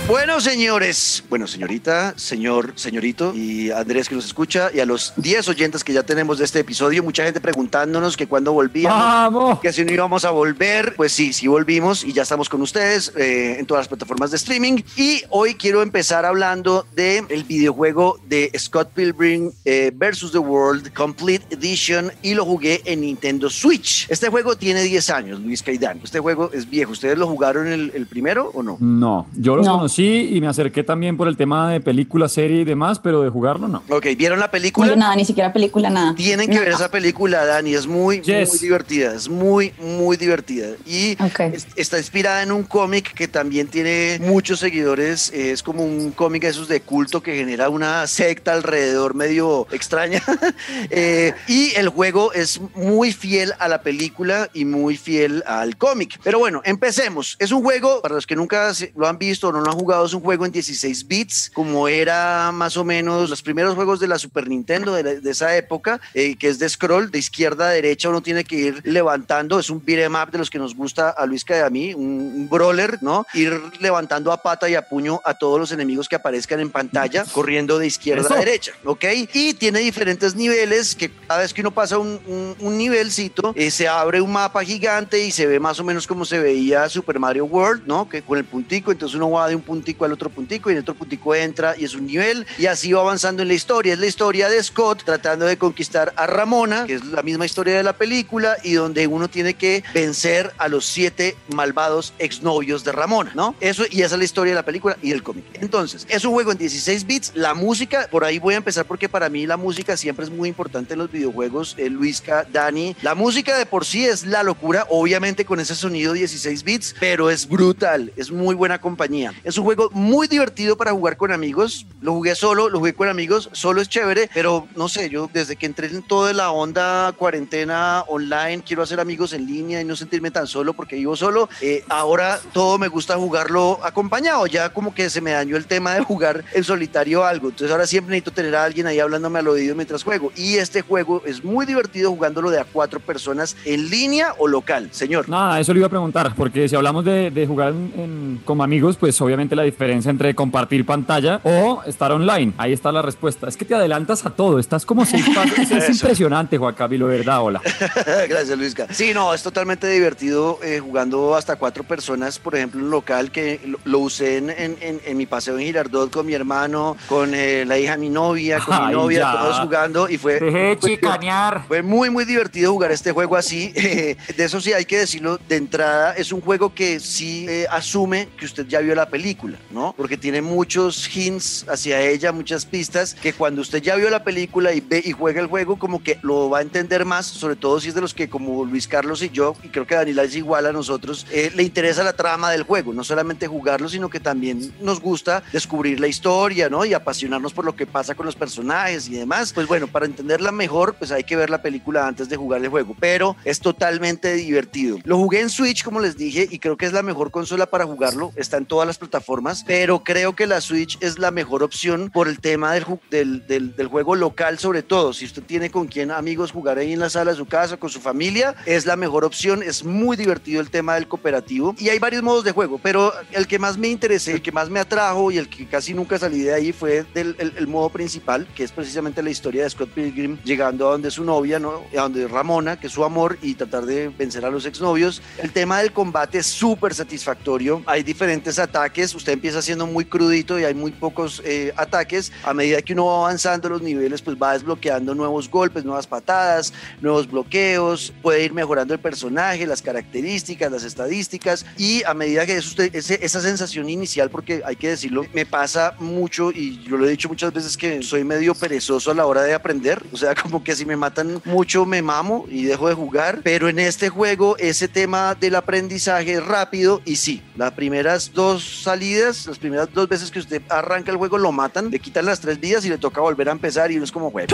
Bueno, 0.08 0.40
señores, 0.40 1.22
bueno, 1.30 1.48
señorita, 1.48 2.14
señor, 2.16 2.72
señorito 2.76 3.34
y 3.36 3.72
Andrés 3.72 4.08
que 4.08 4.16
nos 4.16 4.26
escucha 4.26 4.70
y 4.74 4.80
a 4.80 4.86
los 4.86 5.12
10 5.18 5.50
oyentes 5.50 5.84
que 5.84 5.92
ya 5.92 6.04
tenemos 6.04 6.38
de 6.38 6.46
este 6.46 6.60
episodio, 6.60 7.04
mucha 7.04 7.26
gente 7.26 7.42
preguntándonos 7.42 8.16
que 8.16 8.26
cuándo 8.26 8.54
volvíamos, 8.54 8.98
¡Vamos! 8.98 9.60
que 9.60 9.74
si 9.74 9.84
no 9.84 9.92
íbamos 9.92 10.24
a 10.24 10.32
volver, 10.32 10.94
pues 10.96 11.12
sí, 11.12 11.34
sí 11.34 11.48
volvimos 11.48 12.06
y 12.06 12.14
ya 12.14 12.22
estamos 12.22 12.48
con 12.48 12.62
ustedes 12.62 13.12
eh, 13.18 13.58
en 13.60 13.66
todas 13.66 13.82
las 13.82 13.88
plataformas 13.90 14.32
de 14.32 14.38
streaming 14.38 14.82
y 14.96 15.24
hoy 15.30 15.56
quiero 15.56 15.82
empezar 15.82 16.24
hablando 16.24 16.86
de 16.96 17.26
el 17.28 17.44
videojuego 17.44 18.18
de 18.30 18.50
Scott 18.58 18.92
Pilgrim 18.94 19.52
eh, 19.66 19.92
versus 19.94 20.32
the 20.32 20.38
World 20.40 20.94
Complete 20.94 21.44
Edition 21.54 22.14
y 22.22 22.34
lo 22.34 22.46
jugué 22.46 22.82
en 22.86 23.02
Nintendo 23.02 23.50
Switch. 23.50 24.06
Este 24.10 24.30
juego 24.30 24.56
tiene 24.56 24.84
10 24.84 25.10
años, 25.10 25.40
Luis 25.42 25.62
Caidán. 25.62 26.00
Este 26.02 26.22
juego 26.22 26.50
es 26.54 26.70
viejo. 26.70 26.94
¿Ustedes 26.94 27.18
lo 27.18 27.28
jugaron 27.28 27.68
el, 27.68 27.92
el 27.94 28.06
primero 28.08 28.52
o 28.54 28.64
no? 28.64 28.78
No, 28.80 29.28
yo 29.36 29.58
No. 29.58 29.74
conocí 29.74 29.97
y 30.06 30.42
me 30.42 30.48
acerqué 30.48 30.84
también 30.84 31.18
por 31.18 31.28
el 31.28 31.38
tema 31.38 31.72
de 31.72 31.80
película, 31.82 32.28
serie 32.30 32.62
y 32.62 32.66
demás, 32.66 33.00
pero 33.00 33.22
de 33.22 33.30
jugarlo 33.30 33.68
no. 33.68 33.84
Ok, 33.90 34.06
¿vieron 34.18 34.40
la 34.40 34.46
No, 34.48 34.52
película? 34.52 34.88
yo 34.88 34.96
nada, 34.96 35.16
ni 35.16 35.26
siquiera 35.26 35.52
película, 35.54 35.90
nada. 35.90 36.14
Tienen 36.16 36.50
que 36.50 36.60
ver 36.60 36.70
esa 36.70 36.90
película, 36.92 37.46
Dani. 37.46 37.74
Es 37.74 37.88
muy, 37.88 38.22
Yes. 38.22 38.50
muy 38.50 38.60
divertida. 38.60 39.14
Es 39.14 39.30
muy, 39.30 39.74
muy 39.80 40.18
divertida. 40.18 40.68
Y 40.86 41.18
es- 41.54 41.68
está 41.76 41.98
inspirada 41.98 42.44
en 42.44 42.52
un 42.52 42.64
cómic 42.64 43.14
que 43.14 43.28
también 43.28 43.68
tiene 43.68 44.20
muchos 44.22 44.60
seguidores. 44.60 45.32
Eh, 45.34 45.52
Es 45.52 45.64
como 45.64 45.84
un 45.84 46.12
cómic 46.12 46.44
de 46.44 46.50
esos 46.50 46.68
de 46.68 46.82
culto 46.82 47.22
que 47.24 47.36
genera 47.36 47.70
una 47.70 48.06
secta 48.08 48.54
alrededor 48.54 49.16
medio 49.16 49.68
extraña. 49.72 50.22
Eh, 50.90 51.34
y 51.48 51.74
el 51.76 51.90
juego 51.90 52.34
es 52.34 52.60
muy 52.76 53.12
fiel 53.12 53.54
a 53.60 53.68
la 53.68 53.82
película 53.82 54.50
y 54.54 54.66
muy 54.66 54.98
fiel 54.98 55.44
al 55.46 55.78
cómic. 55.78 56.20
Pero 56.24 56.40
bueno, 56.40 56.62
empecemos. 56.66 57.36
Es 57.40 57.52
un 57.52 57.64
juego, 57.64 58.02
para 58.02 58.16
los 58.16 58.26
que 58.28 58.36
nunca 58.36 58.72
lo 58.96 59.08
han 59.08 59.18
visto 59.18 59.50
o 59.50 59.52
no 59.52 59.62
lo 59.62 59.72
han 59.72 59.78
jugado, 59.78 59.87
es 60.06 60.14
un 60.14 60.22
juego 60.22 60.46
en 60.46 60.52
16 60.52 61.08
bits, 61.08 61.52
como 61.54 61.88
era 61.88 62.52
más 62.54 62.78
o 62.78 62.84
menos 62.84 63.30
los 63.30 63.42
primeros 63.42 63.76
juegos 63.76 64.00
de 64.00 64.08
la 64.08 64.18
Super 64.20 64.48
Nintendo 64.48 64.94
de, 64.94 65.04
la- 65.04 65.14
de 65.16 65.32
esa 65.32 65.56
época, 65.58 66.00
eh, 66.14 66.36
que 66.36 66.50
es 66.50 66.60
de 66.60 66.68
scroll, 66.70 67.12
de 67.12 67.20
izquierda 67.20 67.68
a 67.68 67.72
derecha, 67.72 68.10
uno 68.10 68.22
tiene 68.22 68.44
que 68.44 68.56
ir 68.56 68.82
levantando, 68.84 69.60
es 69.60 69.70
un 69.70 69.84
beat'em 69.84 70.16
up 70.16 70.32
de 70.32 70.38
los 70.40 70.50
que 70.50 70.60
nos 70.60 70.76
gusta 70.76 71.10
a 71.10 71.26
Luis 71.26 71.46
y 71.48 71.54
a 71.54 71.70
mí, 71.70 71.94
un, 71.94 72.04
un 72.36 72.50
brawler, 72.50 72.98
¿no? 73.02 73.26
Ir 73.34 73.60
levantando 73.80 74.32
a 74.32 74.42
pata 74.42 74.70
y 74.70 74.76
a 74.76 74.82
puño 74.88 75.22
a 75.24 75.34
todos 75.36 75.60
los 75.60 75.72
enemigos 75.72 76.10
que 76.10 76.16
aparezcan 76.16 76.60
en 76.60 76.70
pantalla, 76.72 77.24
corriendo 77.32 77.80
de 77.80 77.88
izquierda 77.88 78.24
Eso. 78.26 78.34
a 78.34 78.38
derecha, 78.40 78.72
¿ok? 78.84 79.06
Y 79.34 79.54
tiene 79.54 79.80
diferentes 79.80 80.36
niveles 80.36 80.96
que 80.96 81.10
cada 81.28 81.42
vez 81.42 81.54
que 81.54 81.62
uno 81.62 81.72
pasa 81.72 81.98
un, 81.98 82.20
un- 82.28 82.56
un 82.60 82.78
nivelcito, 82.78 83.54
eh, 83.56 83.72
se 83.72 83.88
abre 83.88 84.20
un 84.22 84.32
mapa 84.32 84.64
gigante 84.64 85.24
y 85.24 85.32
se 85.32 85.46
ve 85.46 85.60
más 85.60 85.80
o 85.80 85.84
menos 85.84 86.06
como 86.08 86.26
se 86.26 86.40
veía 86.40 86.90
Super 86.90 87.20
Mario 87.20 87.46
World, 87.46 87.84
¿no? 87.86 88.10
Que 88.10 88.22
con 88.22 88.38
el 88.38 88.46
puntico, 88.46 88.92
entonces 88.92 89.16
uno 89.16 89.30
va 89.32 89.48
de 89.48 89.56
un 89.56 89.62
puntico 89.78 90.06
al 90.06 90.14
otro 90.14 90.32
puntico 90.32 90.72
y 90.72 90.74
el 90.74 90.80
otro 90.80 90.96
puntico 90.96 91.36
entra 91.36 91.76
y 91.78 91.86
es 91.86 91.94
un 91.94 92.08
nivel 92.08 92.48
y 92.58 92.66
así 92.66 92.92
va 92.94 93.02
avanzando 93.02 93.44
en 93.44 93.48
la 93.48 93.54
historia. 93.54 93.94
Es 93.94 94.00
la 94.00 94.08
historia 94.08 94.50
de 94.50 94.62
Scott 94.64 95.04
tratando 95.04 95.46
de 95.46 95.58
conquistar 95.58 96.14
a 96.16 96.26
Ramona, 96.26 96.86
que 96.88 96.96
es 96.96 97.06
la 97.06 97.22
misma 97.22 97.46
historia 97.46 97.78
de 97.78 97.84
la 97.84 97.94
película 97.94 98.58
y 98.64 98.74
donde 98.74 99.06
uno 99.06 99.28
tiene 99.28 99.54
que 99.54 99.84
vencer 99.94 100.52
a 100.58 100.68
los 100.68 100.86
siete 100.86 101.36
malvados 101.50 102.14
exnovios 102.18 102.84
de 102.84 102.92
Ramona, 102.92 103.34
¿no? 103.36 103.56
Eso 103.60 103.84
y 103.90 104.02
esa 104.02 104.16
es 104.16 104.20
la 104.20 104.26
historia 104.26 104.54
de 104.54 104.56
la 104.56 104.66
película 104.66 104.98
y 105.04 105.10
del 105.12 105.22
cómic. 105.22 105.46
Entonces, 105.62 106.08
es 106.10 106.26
un 106.26 106.34
juego 106.34 106.52
en 106.52 106.58
16 106.58 107.06
bits. 107.06 107.32
La 107.36 107.54
música, 107.54 108.08
por 108.10 108.24
ahí 108.24 108.40
voy 108.40 108.56
a 108.56 108.58
empezar 108.58 108.86
porque 108.86 109.08
para 109.08 109.30
mí 109.30 109.46
la 109.46 109.58
música 109.58 109.96
siempre 109.96 110.26
es 110.26 110.32
muy 110.32 110.50
importante 110.50 110.94
en 110.94 111.00
los 111.00 111.12
videojuegos. 111.12 111.76
Eh, 111.78 111.90
Luisca, 111.90 112.48
Dani, 112.52 112.96
la 113.04 113.14
música 113.14 113.58
de 113.58 113.68
por 113.68 113.86
sí 113.86 114.06
es 114.06 114.26
la 114.26 114.42
locura, 114.42 114.88
obviamente 114.90 115.46
con 115.46 115.60
ese 115.60 115.76
sonido 115.76 116.14
16 116.14 116.64
bits, 116.64 116.96
pero 117.00 117.30
es 117.30 117.48
brutal, 117.48 118.12
es 118.16 118.32
muy 118.32 118.56
buena 118.56 118.80
compañía. 118.80 119.34
Es 119.44 119.58
un 119.58 119.67
juego 119.68 119.90
muy 119.92 120.28
divertido 120.28 120.78
para 120.78 120.92
jugar 120.94 121.18
con 121.18 121.32
amigos. 121.32 121.86
Lo 122.02 122.14
jugué 122.14 122.36
solo, 122.36 122.70
lo 122.70 122.80
jugué 122.80 122.94
con 122.94 123.10
amigos, 123.10 123.50
solo 123.52 123.82
es 123.82 123.90
chévere, 123.90 124.30
pero 124.34 124.66
no 124.76 124.88
sé, 124.88 125.10
yo 125.10 125.30
desde 125.34 125.56
que 125.58 125.66
entré 125.66 125.88
en 125.88 126.02
toda 126.04 126.32
la 126.34 126.52
onda 126.52 127.12
cuarentena 127.18 128.04
online, 128.08 128.64
quiero 128.66 128.82
hacer 128.84 129.00
amigos 129.00 129.34
en 129.34 129.46
línea 129.46 129.82
y 129.82 129.86
no 129.86 129.96
sentirme 129.96 130.32
tan 130.32 130.48
solo 130.48 130.74
porque 130.74 130.96
vivo 130.96 131.16
solo. 131.16 131.50
eh, 131.62 131.84
ahora 131.90 132.40
todo 132.54 132.78
me 132.78 132.88
gusta 132.88 133.16
jugarlo 133.18 133.80
acompañado, 133.84 134.48
ya 134.48 134.70
como 134.70 134.94
que 134.94 135.10
se 135.10 135.20
me 135.20 135.32
dañó 135.32 135.58
el 135.58 135.66
tema 135.68 135.94
de 135.96 136.02
jugar 136.04 136.46
en 136.54 136.64
solitario 136.64 137.26
algo. 137.26 137.50
Entonces 137.50 137.72
ahora 137.72 137.86
siempre 137.86 138.12
necesito 138.12 138.32
tener 138.32 138.56
a 138.56 138.64
alguien 138.64 138.88
ahí 138.88 139.00
hablándome 139.00 139.40
al 139.40 139.48
oído 139.50 139.76
mientras 139.76 140.04
juego. 140.04 140.32
Y 140.38 140.56
este 140.56 140.82
juego 140.82 141.22
es 141.26 141.44
muy 141.44 141.66
divertido 141.66 142.10
jugándolo 142.12 142.50
de 142.50 142.60
a 142.62 142.64
cuatro 142.66 143.00
personas 143.02 143.58
en 143.66 143.90
línea 143.90 144.34
o 144.38 144.48
local. 144.48 144.88
Señor. 144.92 145.28
Nada, 145.28 145.60
eso 145.60 145.74
le 145.74 145.80
iba 145.80 145.88
a 145.88 145.90
preguntar, 145.90 146.34
porque 146.36 146.70
si 146.70 146.76
hablamos 146.78 147.04
de, 147.04 147.32
de 147.32 147.46
jugar 147.46 147.74
en- 147.74 147.94
en- 147.98 148.42
con 148.46 148.62
amigos, 148.62 148.96
pues 148.98 149.20
obviamente 149.22 149.56
la 149.58 149.64
diferencia 149.64 150.10
entre 150.10 150.34
compartir 150.34 150.86
pantalla 150.86 151.42
o 151.44 151.82
estar 151.86 152.12
online. 152.12 152.54
Ahí 152.58 152.72
está 152.74 152.92
la 152.92 153.02
respuesta. 153.02 153.48
Es 153.50 153.58
que 153.58 153.66
te 153.66 153.76
adelantas 153.76 154.26
a 154.26 154.30
todo, 154.30 154.60
estás 154.60 154.86
como 154.86 155.06
seis 155.06 155.26
pasos. 155.36 155.58
Es, 155.72 155.90
impresionante, 155.90 156.58
Juan 156.58 156.74
Camilo, 156.76 157.08
verdad, 157.08 157.42
hola. 157.42 157.62
Gracias, 158.30 158.58
Luisca. 158.58 158.88
Sí, 158.92 159.14
no, 159.14 159.34
es 159.34 159.44
totalmente 159.44 159.88
divertido 159.90 160.60
eh, 160.64 160.80
jugando 160.80 161.36
hasta 161.36 161.56
cuatro 161.56 161.84
personas, 161.84 162.40
por 162.40 162.56
ejemplo, 162.56 162.80
en 162.80 162.90
local, 162.90 163.32
que 163.32 163.60
lo, 163.66 163.80
lo 163.86 164.00
usé 164.00 164.38
en, 164.38 164.50
en- 164.50 164.78
en- 164.82 165.02
en 165.06 165.18
mi 165.18 165.26
paseo 165.26 165.58
en 165.58 165.66
Girardot 165.66 166.12
con 166.12 166.26
mi 166.26 166.34
hermano, 166.34 166.96
con 167.08 167.34
eh, 167.34 167.66
la 167.66 167.78
hija 167.78 167.94
de 167.94 167.98
mi 167.98 168.10
novia, 168.10 168.60
con 168.60 168.88
mi 168.88 168.94
novia, 168.94 169.20
ya. 169.20 169.32
todos 169.32 169.60
jugando 169.60 170.10
y 170.10 170.18
fue... 170.18 170.40
Dejé 170.40 170.78
fue- 170.80 170.92
chicanear. 170.92 171.64
Fue 171.68 171.82
muy, 171.82 172.10
muy 172.10 172.26
divertido 172.26 172.72
jugar 172.72 172.92
este 172.92 173.12
juego 173.12 173.36
así. 173.36 173.72
De 174.38 174.44
eso 174.44 174.62
sí 174.62 174.74
hay 174.74 174.86
que 174.86 175.00
decirlo 175.00 175.40
de 175.50 175.56
entrada. 175.58 176.14
Es 176.14 176.32
un 176.32 176.42
juego 176.42 176.74
que 176.74 177.00
sí 177.00 177.46
eh, 177.50 177.66
asume 177.72 178.28
que 178.38 178.46
usted 178.46 178.66
ya 178.68 178.80
vio 178.80 178.94
la 178.94 179.08
película, 179.10 179.37
¿no? 179.72 179.94
Porque 179.96 180.18
tiene 180.18 180.42
muchos 180.42 181.16
hints 181.16 181.66
hacia 181.70 182.02
ella, 182.02 182.32
muchas 182.32 182.66
pistas, 182.66 183.14
que 183.14 183.34
cuando 183.34 183.62
usted 183.62 183.82
ya 183.82 183.96
vio 183.96 184.10
la 184.10 184.24
película 184.24 184.74
y 184.74 184.80
ve 184.80 185.02
y 185.04 185.12
juega 185.12 185.42
el 185.42 185.48
juego, 185.48 185.78
como 185.78 186.02
que 186.02 186.20
lo 186.22 186.50
va 186.50 186.60
a 186.60 186.62
entender 186.62 187.06
más, 187.06 187.26
sobre 187.26 187.56
todo 187.56 187.80
si 187.80 187.90
es 187.90 187.96
de 187.96 188.02
los 188.02 188.14
que 188.14 188.30
como 188.30 188.66
Luis 188.66 188.88
Carlos 188.88 189.22
y 189.22 189.30
yo, 189.30 189.56
y 189.64 189.70
creo 189.70 189.86
que 189.86 189.96
Daniela 189.96 190.24
es 190.24 190.36
igual 190.36 190.66
a 190.66 190.72
nosotros, 190.72 191.26
eh, 191.32 191.52
le 191.56 191.64
interesa 191.64 192.04
la 192.04 192.14
trama 192.14 192.52
del 192.52 192.64
juego, 192.64 192.94
no 192.94 193.04
solamente 193.04 193.48
jugarlo, 193.48 193.90
sino 193.90 194.10
que 194.10 194.20
también 194.20 194.74
nos 194.82 195.00
gusta 195.00 195.44
descubrir 195.52 196.00
la 196.00 196.08
historia, 196.08 196.70
¿no? 196.70 196.86
Y 196.86 196.94
apasionarnos 196.94 197.54
por 197.54 197.66
lo 197.66 197.76
que 197.76 197.86
pasa 197.86 198.16
con 198.16 198.26
los 198.26 198.36
personajes 198.36 199.08
y 199.08 199.14
demás. 199.14 199.54
Pues 199.54 199.68
bueno, 199.68 199.88
para 199.88 200.06
entenderla 200.06 200.52
mejor, 200.52 200.96
pues 200.96 201.12
hay 201.12 201.24
que 201.24 201.36
ver 201.36 201.50
la 201.50 201.62
película 201.62 202.08
antes 202.08 202.30
de 202.30 202.38
jugar 202.38 202.62
el 202.62 202.70
juego, 202.70 202.96
pero 203.00 203.36
es 203.46 203.60
totalmente 203.60 204.34
divertido. 204.34 204.98
Lo 205.04 205.18
jugué 205.18 205.42
en 205.42 205.50
Switch, 205.50 205.84
como 205.84 206.00
les 206.00 206.18
dije, 206.18 206.48
y 206.50 206.60
creo 206.60 206.78
que 206.78 206.86
es 206.86 206.94
la 206.94 207.04
mejor 207.04 207.32
consola 207.32 207.66
para 207.66 207.86
jugarlo. 207.86 208.32
Está 208.36 208.58
en 208.58 208.66
todas 208.66 208.88
las 208.88 208.98
plataformas, 208.98 209.27
pero 209.68 210.04
creo 210.04 210.36
que 210.36 210.48
la 210.48 210.62
Switch 210.62 210.98
es 211.02 211.20
la 211.20 211.32
mejor 211.32 211.62
opción 211.62 212.10
por 212.10 212.28
el 212.28 212.40
tema 212.40 212.74
del, 212.74 212.86
del, 213.12 213.46
del- 213.48 213.76
del 213.76 213.88
juego 213.88 214.16
local, 214.16 214.58
sobre 214.58 214.84
todo. 214.84 215.12
Si 215.14 215.26
usted 215.26 215.44
tiene 215.44 215.70
con 215.70 215.88
quién 215.88 216.12
amigos 216.12 216.52
jugar 216.52 216.78
ahí 216.78 216.94
en 216.94 217.00
la 217.00 217.10
sala 217.10 217.32
de 217.32 217.38
su 217.38 217.46
casa, 217.46 217.78
con 217.78 217.90
su 217.90 218.00
familia, 218.00 218.56
es 218.66 218.86
la 218.86 218.96
mejor 218.96 219.26
opción. 219.26 219.62
Es 219.62 219.84
muy 219.84 220.16
divertido 220.18 220.62
el 220.62 220.70
tema 220.70 220.96
del 220.96 221.08
cooperativo. 221.08 221.76
Y 221.78 221.90
hay 221.90 222.00
varios 222.00 222.24
modos 222.24 222.44
de 222.46 222.52
juego, 222.54 222.80
pero 222.82 223.12
el 223.34 223.48
que 223.48 223.60
más 223.60 223.78
me 223.78 223.90
interesé, 223.90 224.32
el 224.32 224.42
que 224.42 224.52
más 224.52 224.70
me 224.70 224.80
atrajo 224.80 225.30
y 225.32 225.38
el 225.38 225.50
que 225.50 225.68
casi 225.68 225.94
nunca 225.94 226.18
salí 226.18 226.42
de 226.44 226.54
ahí 226.54 226.72
fue 226.72 227.06
del, 227.14 227.36
el, 227.40 227.54
el 227.58 227.68
modo 227.68 227.90
principal, 227.90 228.48
que 228.56 228.64
es 228.64 228.72
precisamente 228.72 229.22
la 229.22 229.30
historia 229.30 229.64
de 229.64 229.70
Scott 229.70 229.90
Pilgrim 229.90 230.38
llegando 230.44 230.88
a 230.88 230.92
donde 230.92 231.12
su 231.12 231.24
novia, 231.26 231.60
¿no? 231.60 231.84
a 231.98 232.02
donde 232.02 232.28
Ramona, 232.28 232.80
que 232.80 232.88
es 232.88 232.94
su 232.94 233.04
amor, 233.04 233.38
y 233.42 233.56
tratar 233.56 233.86
de 233.86 234.08
vencer 234.10 234.46
a 234.46 234.50
los 234.50 234.66
exnovios. 234.66 235.22
El 235.38 235.52
tema 235.52 235.80
del 235.80 235.92
combate 235.92 236.38
es 236.40 236.46
súper 236.48 236.94
satisfactorio. 236.94 237.84
Hay 237.86 238.04
diferentes 238.04 238.58
ataques. 238.60 239.17
Usted 239.18 239.34
empieza 239.34 239.62
siendo 239.62 239.86
muy 239.86 240.06
crudito 240.06 240.58
y 240.60 240.64
hay 240.64 240.74
muy 240.74 240.92
pocos 240.92 241.42
eh, 241.46 241.74
ataques. 241.76 242.32
A 242.44 242.54
medida 242.54 242.82
que 242.82 242.94
uno 242.94 243.06
va 243.08 243.18
avanzando 243.26 243.68
los 243.70 243.82
niveles, 243.82 244.22
pues 244.22 244.38
va 244.42 244.54
desbloqueando 244.54 245.14
nuevos 245.14 245.50
golpes, 245.50 245.84
nuevas 245.84 246.08
patadas, 246.08 246.74
nuevos 247.02 247.30
bloqueos. 247.30 248.14
Puede 248.22 248.44
ir 248.46 248.54
mejorando 248.54 248.94
el 248.94 249.00
personaje, 249.00 249.68
las 249.68 249.82
características, 249.82 250.72
las 250.72 250.84
estadísticas. 250.84 251.66
Y 251.78 252.04
a 252.04 252.14
medida 252.14 252.46
que 252.46 252.58
usted, 252.58 252.94
ese- 252.96 253.20
esa 253.22 253.42
sensación 253.42 253.90
inicial, 253.90 254.30
porque 254.30 254.62
hay 254.66 254.76
que 254.76 254.90
decirlo, 254.90 255.26
me 255.34 255.46
pasa 255.46 255.96
mucho 256.00 256.52
y 256.52 256.82
yo 256.84 256.98
lo 256.98 257.06
he 257.08 257.10
dicho 257.10 257.28
muchas 257.30 257.52
veces 257.54 257.76
que 257.76 258.02
soy 258.04 258.24
medio 258.24 258.54
perezoso 258.56 259.12
a 259.12 259.14
la 259.16 259.26
hora 259.26 259.42
de 259.44 259.54
aprender. 259.54 260.02
O 260.14 260.18
sea, 260.18 260.34
como 260.42 260.64
que 260.64 260.76
si 260.76 260.86
me 260.86 260.96
matan 260.96 261.42
mucho, 261.46 261.86
me 261.86 262.02
mamo 262.02 262.46
y 262.50 262.64
dejo 262.64 262.88
de 262.88 262.94
jugar. 262.96 263.42
Pero 263.44 263.68
en 263.70 263.80
este 263.80 264.10
juego, 264.10 264.56
ese 264.58 264.88
tema 264.88 265.36
del 265.36 265.56
aprendizaje 265.56 266.34
es 266.34 266.46
rápido 266.46 267.02
y 267.06 267.16
sí, 267.16 267.42
las 267.56 267.72
primeras 267.74 268.32
dos 268.34 268.64
salidas, 268.84 269.07
las 269.16 269.58
primeras 269.60 269.90
dos 269.94 270.08
veces 270.10 270.32
que 270.32 270.40
usted 270.40 270.62
arranca 270.70 271.12
el 271.12 271.18
juego, 271.18 271.38
lo 271.38 271.52
matan, 271.52 271.90
le 271.90 272.00
quitan 272.00 272.26
las 272.26 272.40
tres 272.40 272.60
vidas 272.60 272.86
y 272.86 272.90
le 272.90 272.98
toca 272.98 273.22
volver 273.22 273.50
a 273.50 273.52
empezar 273.52 273.92
y 273.92 273.96
uno 273.96 274.06
es 274.06 274.12
como, 274.12 274.32
"Jue- 274.32 274.48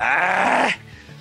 ¡Ah! 0.00 0.68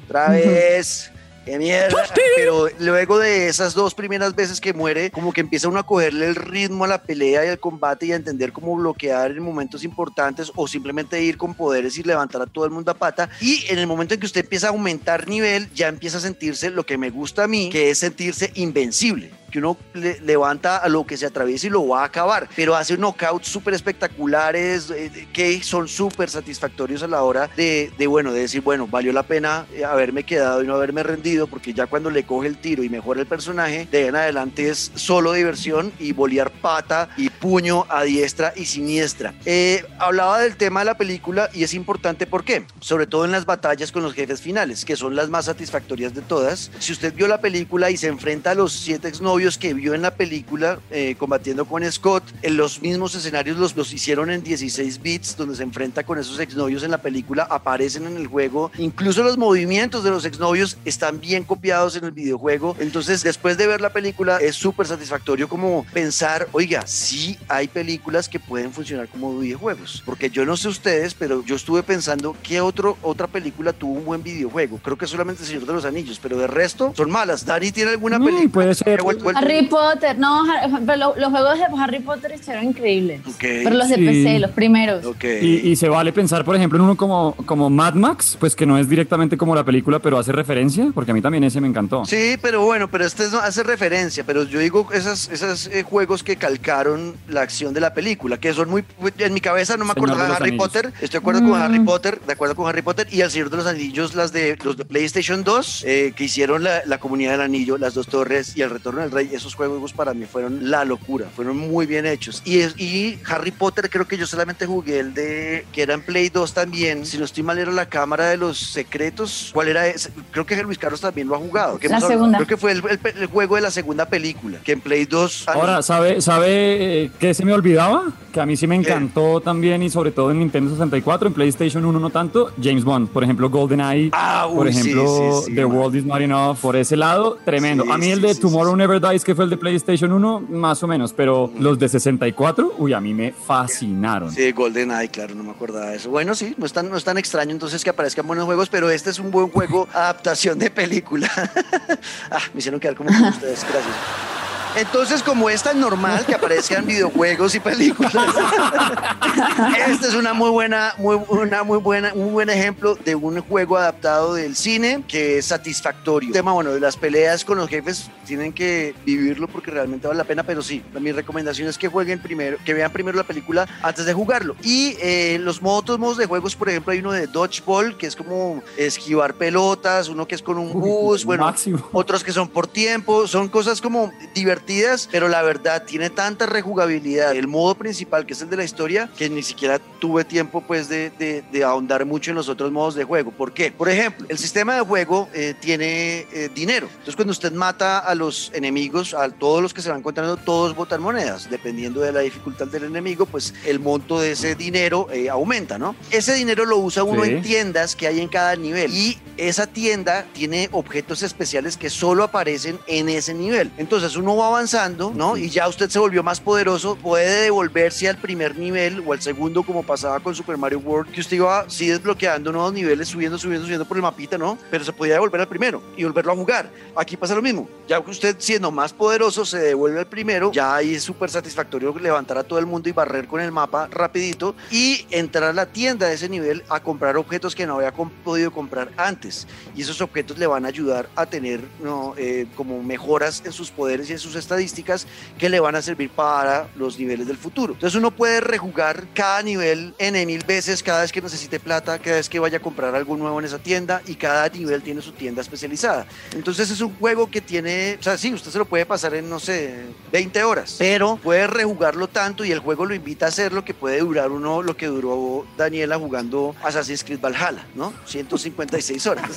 Otra 0.05 0.29
vez. 0.29 1.09
¡Qué 1.45 1.57
mierda! 1.57 1.93
Pero 2.37 2.69
luego 2.79 3.19
de 3.19 3.49
esas 3.49 3.73
dos 3.73 3.93
primeras 3.93 4.33
veces 4.33 4.61
que 4.61 4.71
muere, 4.71 5.11
como 5.11 5.33
que 5.33 5.41
empieza 5.41 5.67
uno 5.67 5.79
a 5.79 5.85
cogerle 5.85 6.25
el 6.27 6.35
ritmo 6.35 6.85
a 6.85 6.87
la 6.87 7.01
pelea 7.03 7.45
y 7.45 7.49
al 7.49 7.59
combate 7.59 8.05
y 8.05 8.11
a 8.13 8.15
entender 8.15 8.53
cómo 8.53 8.73
bloquear 8.77 9.31
en 9.31 9.43
momentos 9.43 9.83
importantes 9.83 10.51
o 10.55 10.69
simplemente 10.69 11.21
ir 11.21 11.35
con 11.37 11.53
poderes 11.53 11.97
y 11.97 12.03
levantar 12.03 12.41
a 12.41 12.45
todo 12.45 12.63
el 12.63 12.71
mundo 12.71 12.91
a 12.91 12.93
pata. 12.93 13.29
Y 13.41 13.65
en 13.67 13.77
el 13.77 13.87
momento 13.87 14.13
en 14.13 14.21
que 14.21 14.25
usted 14.25 14.41
empieza 14.45 14.67
a 14.67 14.69
aumentar 14.69 15.27
nivel, 15.27 15.69
ya 15.73 15.89
empieza 15.89 16.17
a 16.19 16.21
sentirse 16.21 16.69
lo 16.69 16.85
que 16.85 16.97
me 16.97 17.09
gusta 17.09 17.43
a 17.43 17.47
mí, 17.49 17.69
que 17.69 17.89
es 17.89 17.97
sentirse 17.97 18.51
invencible 18.55 19.31
que 19.53 19.59
uno 19.59 19.77
le- 19.93 20.19
levanta 20.21 20.77
a 20.77 20.89
lo 20.89 21.05
que 21.05 21.15
se 21.15 21.27
atraviesa 21.27 21.67
y 21.67 21.69
lo 21.69 21.87
va 21.87 22.01
a 22.01 22.05
acabar, 22.05 22.49
pero 22.55 22.75
hace 22.75 22.97
knockouts 22.97 23.47
súper 23.47 23.75
espectaculares 23.75 24.89
eh, 24.89 25.27
que 25.31 25.61
son 25.63 25.87
súper 25.87 26.29
satisfactorios 26.29 27.03
a 27.03 27.07
la 27.07 27.21
hora 27.23 27.49
de, 27.55 27.91
de, 27.97 28.07
bueno, 28.07 28.33
de 28.33 28.41
decir, 28.41 28.61
bueno, 28.61 28.87
valió 28.87 29.13
la 29.13 29.23
pena 29.23 29.65
eh, 29.73 29.85
haberme 29.85 30.23
quedado 30.23 30.63
y 30.63 30.67
no 30.67 30.73
haberme 30.73 31.03
rendido, 31.03 31.45
porque 31.47 31.73
ya 31.73 31.85
cuando 31.85 32.09
le 32.09 32.23
coge 32.23 32.47
el 32.47 32.57
tiro 32.57 32.83
y 32.83 32.89
mejora 32.89 33.19
el 33.21 33.27
personaje, 33.27 33.87
de 33.91 33.97
ahí 33.99 34.05
en 34.07 34.15
adelante 34.15 34.69
es 34.69 34.91
solo 34.95 35.33
diversión 35.33 35.93
y 35.99 36.13
bolear 36.13 36.51
pata 36.51 37.09
y 37.15 37.29
puño 37.29 37.85
a 37.89 38.03
diestra 38.03 38.53
y 38.55 38.65
siniestra. 38.65 39.33
Eh, 39.45 39.85
hablaba 39.99 40.39
del 40.39 40.57
tema 40.57 40.79
de 40.81 40.85
la 40.85 40.97
película 40.97 41.49
y 41.53 41.63
es 41.63 41.73
importante 41.75 42.25
por 42.25 42.43
qué, 42.43 42.65
sobre 42.79 43.05
todo 43.05 43.25
en 43.25 43.31
las 43.31 43.45
batallas 43.45 43.91
con 43.91 44.01
los 44.01 44.13
jefes 44.13 44.41
finales, 44.41 44.83
que 44.83 44.95
son 44.95 45.15
las 45.15 45.29
más 45.29 45.45
satisfactorias 45.45 46.13
de 46.15 46.21
todas. 46.21 46.71
Si 46.79 46.91
usted 46.91 47.13
vio 47.13 47.27
la 47.27 47.39
película 47.39 47.91
y 47.91 47.97
se 47.97 48.07
enfrenta 48.07 48.51
a 48.51 48.55
los 48.55 48.73
siete 48.73 49.07
exnovios 49.09 49.42
que 49.57 49.73
vio 49.73 49.93
en 49.93 50.01
la 50.01 50.15
película 50.15 50.79
eh, 50.91 51.15
combatiendo 51.17 51.65
con 51.65 51.83
Scott, 51.91 52.23
en 52.41 52.55
los 52.57 52.81
mismos 52.81 53.13
escenarios 53.15 53.57
los, 53.57 53.75
los 53.75 53.93
hicieron 53.93 54.29
en 54.31 54.41
16 54.43 55.01
bits, 55.01 55.35
donde 55.37 55.55
se 55.55 55.63
enfrenta 55.63 56.03
con 56.03 56.17
esos 56.17 56.39
exnovios 56.39 56.83
en 56.83 56.91
la 56.91 56.99
película, 57.01 57.43
aparecen 57.43 58.05
en 58.07 58.15
el 58.17 58.27
juego, 58.27 58.71
incluso 58.77 59.21
los 59.23 59.37
movimientos 59.37 60.03
de 60.03 60.11
los 60.11 60.25
exnovios 60.25 60.77
están 60.85 61.19
bien 61.19 61.43
copiados 61.43 61.95
en 61.95 62.05
el 62.05 62.11
videojuego. 62.11 62.75
Entonces, 62.79 63.21
después 63.23 63.57
de 63.57 63.67
ver 63.67 63.81
la 63.81 63.91
película, 63.91 64.37
es 64.37 64.55
súper 64.55 64.87
satisfactorio 64.87 65.49
como 65.49 65.85
pensar, 65.93 66.47
oiga, 66.53 66.87
sí 66.87 67.37
hay 67.49 67.67
películas 67.67 68.29
que 68.29 68.39
pueden 68.39 68.71
funcionar 68.71 69.07
como 69.09 69.37
videojuegos. 69.37 70.01
Porque 70.05 70.29
yo 70.29 70.45
no 70.45 70.55
sé 70.57 70.67
ustedes, 70.69 71.13
pero 71.13 71.43
yo 71.43 71.55
estuve 71.55 71.83
pensando 71.83 72.35
qué 72.43 72.61
otro, 72.61 72.97
otra 73.01 73.27
película 73.27 73.73
tuvo 73.73 73.93
un 73.93 74.05
buen 74.05 74.23
videojuego. 74.23 74.77
Creo 74.79 74.97
que 74.97 75.07
solamente 75.07 75.41
El 75.43 75.47
Señor 75.49 75.65
de 75.65 75.73
los 75.73 75.85
Anillos, 75.85 76.19
pero 76.21 76.37
de 76.37 76.47
resto 76.47 76.93
son 76.95 77.11
malas. 77.11 77.45
Dani 77.45 77.71
tiene 77.71 77.91
alguna 77.91 78.19
Mm, 78.19 78.25
película. 78.25 78.51
puede 78.51 78.75
ser. 78.75 79.01
Harry 79.35 79.67
Potter, 79.67 80.17
no, 80.17 80.43
pero 80.85 80.97
lo- 80.97 81.15
los 81.17 81.29
juegos 81.31 81.57
de 81.57 81.65
Harry 81.79 81.99
Potter 81.99 82.31
estuvieron 82.33 82.65
increíbles. 82.65 83.21
Pero 83.39 83.71
los 83.71 83.89
de 83.89 83.95
Sí. 83.95 84.05
PC, 84.05 84.39
los 84.39 84.51
primeros. 84.51 85.03
Y, 85.23 85.69
y 85.69 85.75
se 85.75 85.89
vale 85.89 86.11
pensar, 86.13 86.43
por 86.45 86.55
ejemplo, 86.55 86.77
en 86.79 86.85
uno 86.85 86.97
como, 86.97 87.35
como 87.45 87.69
Mad 87.69 87.93
Max, 87.95 88.37
pues 88.39 88.55
que 88.55 88.65
no 88.65 88.77
es 88.77 88.89
directamente 88.89 89.37
como 89.37 89.55
la 89.55 89.63
película, 89.63 89.99
pero 89.99 90.17
hace 90.19 90.31
referencia, 90.31 90.87
porque 90.93 91.11
a 91.11 91.13
mí 91.13 91.21
también 91.21 91.43
ese 91.43 91.61
me 91.61 91.67
encantó. 91.67 92.05
Sí, 92.05 92.37
pero 92.41 92.63
bueno, 92.65 92.89
pero 92.89 93.05
este 93.05 93.23
no 93.31 93.39
hace 93.39 93.63
referencia, 93.63 94.23
pero 94.25 94.43
yo 94.43 94.59
digo 94.59 94.87
esos 94.93 95.29
esos 95.29 95.67
eh, 95.67 95.83
juegos 95.83 96.23
que 96.23 96.35
calcaron 96.35 97.15
la 97.27 97.41
acción 97.41 97.73
de 97.73 97.79
la 97.81 97.93
película, 97.93 98.37
que 98.39 98.53
son 98.53 98.69
muy 98.69 98.83
en 99.17 99.33
mi 99.33 99.41
cabeza 99.41 99.77
no 99.77 99.85
me 99.85 99.91
acordaba 99.91 100.25
de 100.27 100.33
Harry 100.33 100.49
Anillos. 100.49 100.67
Potter, 100.67 100.87
estoy 100.95 101.09
de 101.09 101.17
acuerdo 101.17 101.41
con 101.41 101.49
Mm. 101.51 101.61
Harry 101.61 101.79
Potter, 101.81 102.19
de 102.25 102.33
acuerdo 102.33 102.55
con 102.55 102.67
Harry 102.67 102.81
Potter 102.81 103.07
y 103.11 103.21
El 103.21 103.29
Señor 103.31 103.49
de 103.49 103.57
los 103.57 103.65
Anillos, 103.67 104.15
las 104.15 104.31
de 104.33 104.57
los 104.63 104.77
de 104.77 104.85
PlayStation 104.85 105.43
2 105.43 105.83
eh, 105.87 106.13
que 106.15 106.23
hicieron 106.25 106.63
la, 106.63 106.81
la 106.85 106.97
Comunidad 106.99 107.31
del 107.31 107.41
Anillo, 107.41 107.77
las 107.77 107.93
dos 107.93 108.07
torres 108.07 108.55
y 108.55 108.61
El 108.61 108.69
Retorno 108.69 109.01
del 109.01 109.11
Rey, 109.11 109.22
esos 109.33 109.55
juegos 109.55 109.93
para 109.93 110.13
mí 110.13 110.25
fueron 110.25 110.69
la 110.71 110.85
locura, 110.85 111.27
fueron 111.35 111.57
muy 111.57 111.85
bien 111.85 112.05
hechos. 112.05 112.41
Y, 112.45 112.59
es- 112.59 112.79
y 112.79 113.19
Harry 113.27 113.51
Potter 113.51 113.89
creo 113.89 114.07
que 114.07 114.17
yo 114.17 114.25
solamente 114.27 114.65
jugué 114.65 114.99
el 114.99 115.13
de 115.13 115.65
que 115.71 115.81
era 115.83 115.93
en 115.93 116.01
Play 116.01 116.29
2 116.29 116.53
también, 116.53 117.05
si 117.05 117.17
no 117.17 117.25
estoy 117.25 117.43
mal 117.43 117.57
era 117.57 117.71
la 117.71 117.87
Cámara 117.87 118.27
de 118.27 118.37
los 118.37 118.57
Secretos, 118.57 119.51
¿cuál 119.53 119.67
era 119.69 119.87
ese? 119.87 120.09
Creo 120.31 120.45
que 120.45 120.61
Luis 120.63 120.77
Carlos 120.77 121.01
también 121.01 121.27
lo 121.27 121.35
ha 121.35 121.39
jugado. 121.39 121.79
La 121.83 121.99
segunda. 122.01 122.37
Creo 122.37 122.47
que 122.47 122.57
fue 122.57 122.71
el, 122.71 122.83
el- 122.89 122.99
el 123.21 123.27
juego 123.27 123.55
de 123.55 123.61
la 123.61 123.71
segunda 123.71 124.05
película, 124.07 124.59
que 124.63 124.73
en 124.73 124.81
Play 124.81 125.05
2... 125.05 125.47
Ahora, 125.47 125.81
¿sabe, 125.81 126.21
sabe 126.21 127.03
eh, 127.05 127.11
qué 127.19 127.33
se 127.33 127.45
me 127.45 127.53
olvidaba? 127.53 128.11
Que 128.31 128.39
a 128.41 128.45
mí 128.45 128.57
sí 128.57 128.65
me 128.65 128.75
encantó 128.75 129.41
también 129.41 129.83
y 129.83 129.89
sobre 129.89 130.11
todo 130.11 130.31
en 130.31 130.39
Nintendo 130.39 130.71
64, 130.71 131.27
en 131.27 131.33
PlayStation 131.33 131.85
1 131.85 131.99
no 131.99 132.09
tanto, 132.09 132.51
James 132.61 132.83
Bond, 132.83 133.09
por 133.09 133.23
ejemplo, 133.23 133.49
GoldenEye, 133.49 134.09
Ah, 134.13 134.47
uy, 134.49 134.55
por 134.55 134.73
sí, 134.73 134.79
ejemplo, 134.79 135.41
sí, 135.41 135.45
sí, 135.47 135.55
The 135.55 135.65
man. 135.67 135.75
World 135.77 135.95
is 135.95 136.05
Not 136.05 136.21
Enough, 136.21 136.57
por 136.57 136.75
ese 136.75 136.95
lado, 136.97 137.37
tremendo. 137.45 137.83
Sí, 137.83 137.91
a 137.91 137.97
mí 137.97 138.09
el 138.09 138.21
sí, 138.21 138.27
de 138.27 138.33
sí, 138.33 138.41
Tomorrow 138.41 138.71
sí, 138.73 138.75
sí. 138.75 138.77
Never 138.79 138.99
Dies, 139.09 139.23
que 139.23 139.35
fue 139.35 139.43
el 139.43 139.49
de 139.49 139.57
PlayStation 139.57 140.11
1, 140.11 140.45
más 140.49 140.81
o 140.81 140.87
menos, 140.87 141.11
pero 141.11 141.51
los 141.59 141.77
de 141.77 141.89
64, 141.89 142.75
uy, 142.77 142.93
a 142.93 143.01
mí 143.01 143.13
me 143.13 143.33
fascinaron. 143.33 144.31
Sí, 144.31 144.51
GoldenEye, 144.53 145.09
claro, 145.09 145.35
no 145.35 145.43
me 145.43 145.51
acordaba 145.51 145.87
de 145.87 145.97
eso. 145.97 146.09
Bueno, 146.09 146.33
sí, 146.35 146.55
no 146.57 146.65
es, 146.65 146.71
tan, 146.71 146.89
no 146.89 146.95
es 146.95 147.03
tan 147.03 147.17
extraño 147.17 147.51
entonces 147.51 147.83
que 147.83 147.89
aparezcan 147.89 148.25
buenos 148.25 148.45
juegos, 148.45 148.69
pero 148.69 148.89
este 148.89 149.09
es 149.09 149.19
un 149.19 149.29
buen 149.29 149.49
juego 149.49 149.87
adaptación 149.93 150.57
de 150.57 150.69
película. 150.69 151.29
ah, 152.31 152.39
me 152.53 152.59
hicieron 152.59 152.79
quedar 152.79 152.95
como 152.95 153.09
ustedes, 153.09 153.65
gracias. 153.69 154.52
Entonces, 154.75 155.21
como 155.21 155.49
es 155.49 155.61
tan 155.61 155.79
normal 155.79 156.25
que 156.25 156.33
aparezcan 156.33 156.85
videojuegos 156.85 157.53
y 157.55 157.59
películas, 157.59 158.13
este 159.87 160.07
es 160.07 160.15
una 160.15 160.33
muy 160.33 160.49
buena, 160.49 160.95
muy, 160.97 161.19
una 161.29 161.63
muy 161.63 161.77
buena, 161.77 162.11
un 162.13 162.33
buen 162.33 162.49
ejemplo 162.49 162.95
de 162.95 163.15
un 163.15 163.39
juego 163.41 163.77
adaptado 163.77 164.33
del 164.33 164.55
cine 164.55 165.03
que 165.07 165.37
es 165.37 165.45
satisfactorio. 165.45 166.29
El 166.29 166.33
tema, 166.33 166.53
bueno, 166.53 166.71
de 166.71 166.79
las 166.79 166.97
peleas 166.97 167.45
con 167.45 167.57
los 167.57 167.69
jefes 167.69 168.09
tienen 168.25 168.51
que 168.51 168.95
vivirlo 169.05 169.47
porque 169.47 169.71
realmente 169.71 170.07
vale 170.07 170.17
la 170.17 170.23
pena, 170.23 170.43
pero 170.43 170.61
sí, 170.63 170.83
mi 170.99 171.11
recomendación 171.11 171.67
es 171.67 171.77
que 171.77 171.87
jueguen 171.87 172.19
primero, 172.19 172.57
que 172.65 172.73
vean 172.73 172.91
primero 172.91 173.17
la 173.17 173.23
película 173.23 173.67
antes 173.81 174.05
de 174.05 174.13
jugarlo. 174.13 174.55
Y 174.63 174.95
eh, 175.01 175.37
los 175.39 175.61
modos, 175.61 175.83
otros 175.83 175.99
modos 175.99 176.17
de 176.17 176.25
juegos, 176.25 176.55
por 176.55 176.69
ejemplo, 176.69 176.93
hay 176.93 176.99
uno 176.99 177.11
de 177.11 177.27
dodgeball 177.27 177.97
que 177.97 178.07
es 178.07 178.15
como 178.15 178.63
esquivar 178.77 179.33
pelotas, 179.35 180.07
uno 180.07 180.27
que 180.27 180.35
es 180.35 180.41
con 180.41 180.57
un 180.57 180.71
bus, 180.71 181.25
bueno, 181.25 181.45
máximo. 181.45 181.89
otros 181.91 182.23
que 182.23 182.31
son 182.31 182.47
por 182.47 182.67
tiempo, 182.67 183.27
son 183.27 183.49
cosas 183.49 183.81
como 183.81 184.11
divertidas, 184.33 184.62
pero 185.11 185.27
la 185.27 185.41
verdad 185.41 185.83
tiene 185.85 186.09
tanta 186.09 186.45
rejugabilidad. 186.45 187.35
El 187.35 187.47
modo 187.47 187.75
principal, 187.75 188.25
que 188.25 188.33
es 188.33 188.41
el 188.41 188.49
de 188.49 188.57
la 188.57 188.63
historia, 188.63 189.09
que 189.17 189.29
ni 189.29 189.43
siquiera 189.43 189.79
tuve 189.99 190.23
tiempo 190.23 190.61
pues 190.61 190.89
de, 190.89 191.09
de- 191.11 191.43
de 191.51 191.63
ahondar 191.63 192.05
mucho 192.05 192.31
en 192.31 192.35
los 192.35 192.49
otros 192.49 192.71
modos 192.71 192.95
de 192.95 193.03
juego. 193.03 193.31
¿Por 193.31 193.53
qué? 193.53 193.71
Por 193.71 193.89
ejemplo, 193.89 194.25
el 194.29 194.37
sistema 194.37 194.75
de 194.75 194.81
juego 194.81 195.29
eh, 195.33 195.53
tiene 195.59 196.25
eh, 196.31 196.49
dinero. 196.53 196.87
Entonces 196.91 197.15
cuando 197.15 197.31
usted 197.31 197.51
mata 197.51 197.99
a 197.99 198.15
los 198.15 198.51
enemigos, 198.53 199.13
a 199.13 199.29
todos 199.29 199.61
los 199.61 199.73
que 199.73 199.81
se 199.81 199.89
van 199.89 199.99
encontrando, 199.99 200.37
todos 200.37 200.75
botan 200.75 201.01
monedas. 201.01 201.49
Dependiendo 201.49 202.01
de 202.01 202.11
la 202.11 202.21
dificultad 202.21 202.67
del 202.67 202.85
enemigo, 202.85 203.25
pues 203.25 203.53
el 203.65 203.79
monto 203.79 204.19
de 204.19 204.31
ese 204.31 204.55
dinero 204.55 205.07
eh, 205.11 205.29
aumenta, 205.29 205.77
¿no? 205.77 205.95
Ese 206.11 206.33
dinero 206.33 206.65
lo 206.65 206.77
usa 206.77 207.03
uno 207.03 207.23
Sí. 207.23 207.31
en 207.31 207.41
tiendas 207.41 207.95
que 207.95 208.07
hay 208.07 208.19
en 208.19 208.27
cada 208.27 208.55
nivel. 208.55 208.93
Y 208.93 209.17
esa 209.37 209.67
tienda 209.67 210.25
tiene 210.33 210.69
objetos 210.71 211.23
especiales 211.23 211.77
que 211.77 211.89
solo 211.89 212.23
aparecen 212.23 212.79
en 212.87 213.09
ese 213.09 213.33
nivel. 213.33 213.71
Entonces 213.77 214.15
uno 214.15 214.35
va 214.35 214.49
avanzando, 214.53 215.11
¿no? 215.15 215.37
Y 215.37 215.49
ya 215.49 215.67
usted 215.67 215.89
se 215.89 215.99
volvió 215.99 216.23
más 216.23 216.39
poderoso, 216.39 216.95
puede 216.95 217.41
devolverse 217.43 218.07
al 218.07 218.17
primer 218.17 218.57
nivel 218.57 219.03
o 219.05 219.13
al 219.13 219.21
segundo 219.21 219.63
como 219.63 219.83
pasaba 219.83 220.19
con 220.19 220.33
Super 220.35 220.57
Mario 220.57 220.79
World, 220.79 221.11
que 221.11 221.21
usted 221.21 221.37
iba 221.37 221.65
sí 221.69 221.87
desbloqueando 221.87 222.51
nuevos 222.51 222.73
niveles, 222.73 223.07
subiendo, 223.07 223.37
subiendo, 223.37 223.65
subiendo 223.65 223.85
por 223.85 223.97
el 223.97 224.03
mapita, 224.03 224.37
¿no? 224.37 224.57
Pero 224.71 224.83
se 224.83 224.93
podía 224.93 225.13
devolver 225.13 225.41
al 225.41 225.47
primero 225.47 225.81
y 225.97 226.03
volverlo 226.03 226.31
a 226.31 226.35
jugar. 226.35 226.69
Aquí 226.95 227.17
pasa 227.17 227.35
lo 227.35 227.41
mismo. 227.41 227.67
Ya 227.87 228.01
que 228.01 228.11
usted 228.11 228.35
siendo 228.39 228.71
más 228.71 228.93
poderoso 228.93 229.45
se 229.45 229.57
devuelve 229.57 229.99
al 229.99 230.07
primero, 230.07 230.51
ya 230.51 230.75
ahí 230.75 230.95
es 230.95 231.03
súper 231.03 231.29
satisfactorio 231.29 231.93
levantar 231.99 232.37
a 232.37 232.43
todo 232.43 232.59
el 232.59 232.65
mundo 232.65 232.89
y 232.89 232.91
barrer 232.91 233.27
con 233.27 233.41
el 233.41 233.51
mapa 233.51 233.87
rapidito 233.91 234.55
y 234.71 235.05
entrar 235.09 235.49
a 235.49 235.53
la 235.53 235.65
tienda 235.65 236.07
de 236.07 236.15
ese 236.15 236.29
nivel 236.29 236.63
a 236.69 236.79
comprar 236.81 237.17
objetos 237.17 237.55
que 237.55 237.65
no 237.65 237.75
había 237.75 237.91
com- 237.91 238.09
podido 238.23 238.51
comprar 238.51 238.89
antes. 238.97 239.47
Y 239.75 239.81
esos 239.81 240.01
objetos 240.01 240.37
le 240.37 240.47
van 240.47 240.65
a 240.65 240.69
ayudar 240.69 241.09
a 241.15 241.25
tener 241.25 241.61
¿no? 241.83 242.13
Eh, 242.17 242.47
como 242.55 242.81
mejoras 242.83 243.43
en 243.45 243.51
sus 243.51 243.69
poderes 243.71 244.09
y 244.09 244.13
en 244.13 244.19
sus 244.19 244.35
estadísticas 244.43 245.07
que 245.37 245.49
le 245.49 245.59
van 245.59 245.75
a 245.75 245.81
servir 245.81 246.09
para 246.09 246.67
los 246.75 246.97
niveles 246.99 247.27
del 247.27 247.37
futuro. 247.37 247.73
Entonces 247.73 247.97
uno 247.97 248.11
puede 248.11 248.41
rejugar 248.41 249.05
cada 249.13 249.41
nivel 249.41 249.93
N 249.97 250.25
mil 250.25 250.43
veces 250.45 250.83
cada 250.83 251.01
vez 251.01 251.11
que 251.11 251.21
necesite 251.21 251.59
plata, 251.59 251.99
cada 251.99 252.17
vez 252.17 252.29
que 252.29 252.39
vaya 252.39 252.57
a 252.57 252.61
comprar 252.61 252.95
algo 252.95 253.15
nuevo 253.17 253.39
en 253.39 253.45
esa 253.45 253.59
tienda 253.59 254.01
y 254.05 254.15
cada 254.15 254.47
nivel 254.49 254.81
tiene 254.81 255.01
su 255.01 255.11
tienda 255.11 255.41
especializada. 255.41 256.05
Entonces 256.33 256.69
es 256.69 256.81
un 256.81 256.93
juego 256.95 257.29
que 257.29 257.41
tiene, 257.41 257.97
o 257.99 258.03
sea, 258.03 258.17
sí, 258.17 258.33
usted 258.33 258.51
se 258.51 258.57
lo 258.57 258.65
puede 258.65 258.85
pasar 258.85 259.13
en, 259.15 259.29
no 259.29 259.39
sé, 259.39 259.85
20 260.11 260.43
horas, 260.43 260.75
pero 260.77 261.17
puede 261.17 261.47
rejugarlo 261.47 262.07
tanto 262.07 262.45
y 262.45 262.51
el 262.51 262.59
juego 262.59 262.85
lo 262.85 262.93
invita 262.93 263.25
a 263.25 263.29
hacerlo 263.29 263.65
que 263.65 263.73
puede 263.73 263.99
durar 263.99 264.31
uno 264.31 264.61
lo 264.61 264.75
que 264.75 264.87
duró 264.87 265.45
Daniela 265.57 265.97
jugando 265.97 266.55
Assassin's 266.63 267.03
Creed 267.03 267.19
Valhalla, 267.19 267.65
¿no? 267.75 267.93
156 268.05 269.07
horas. 269.07 269.29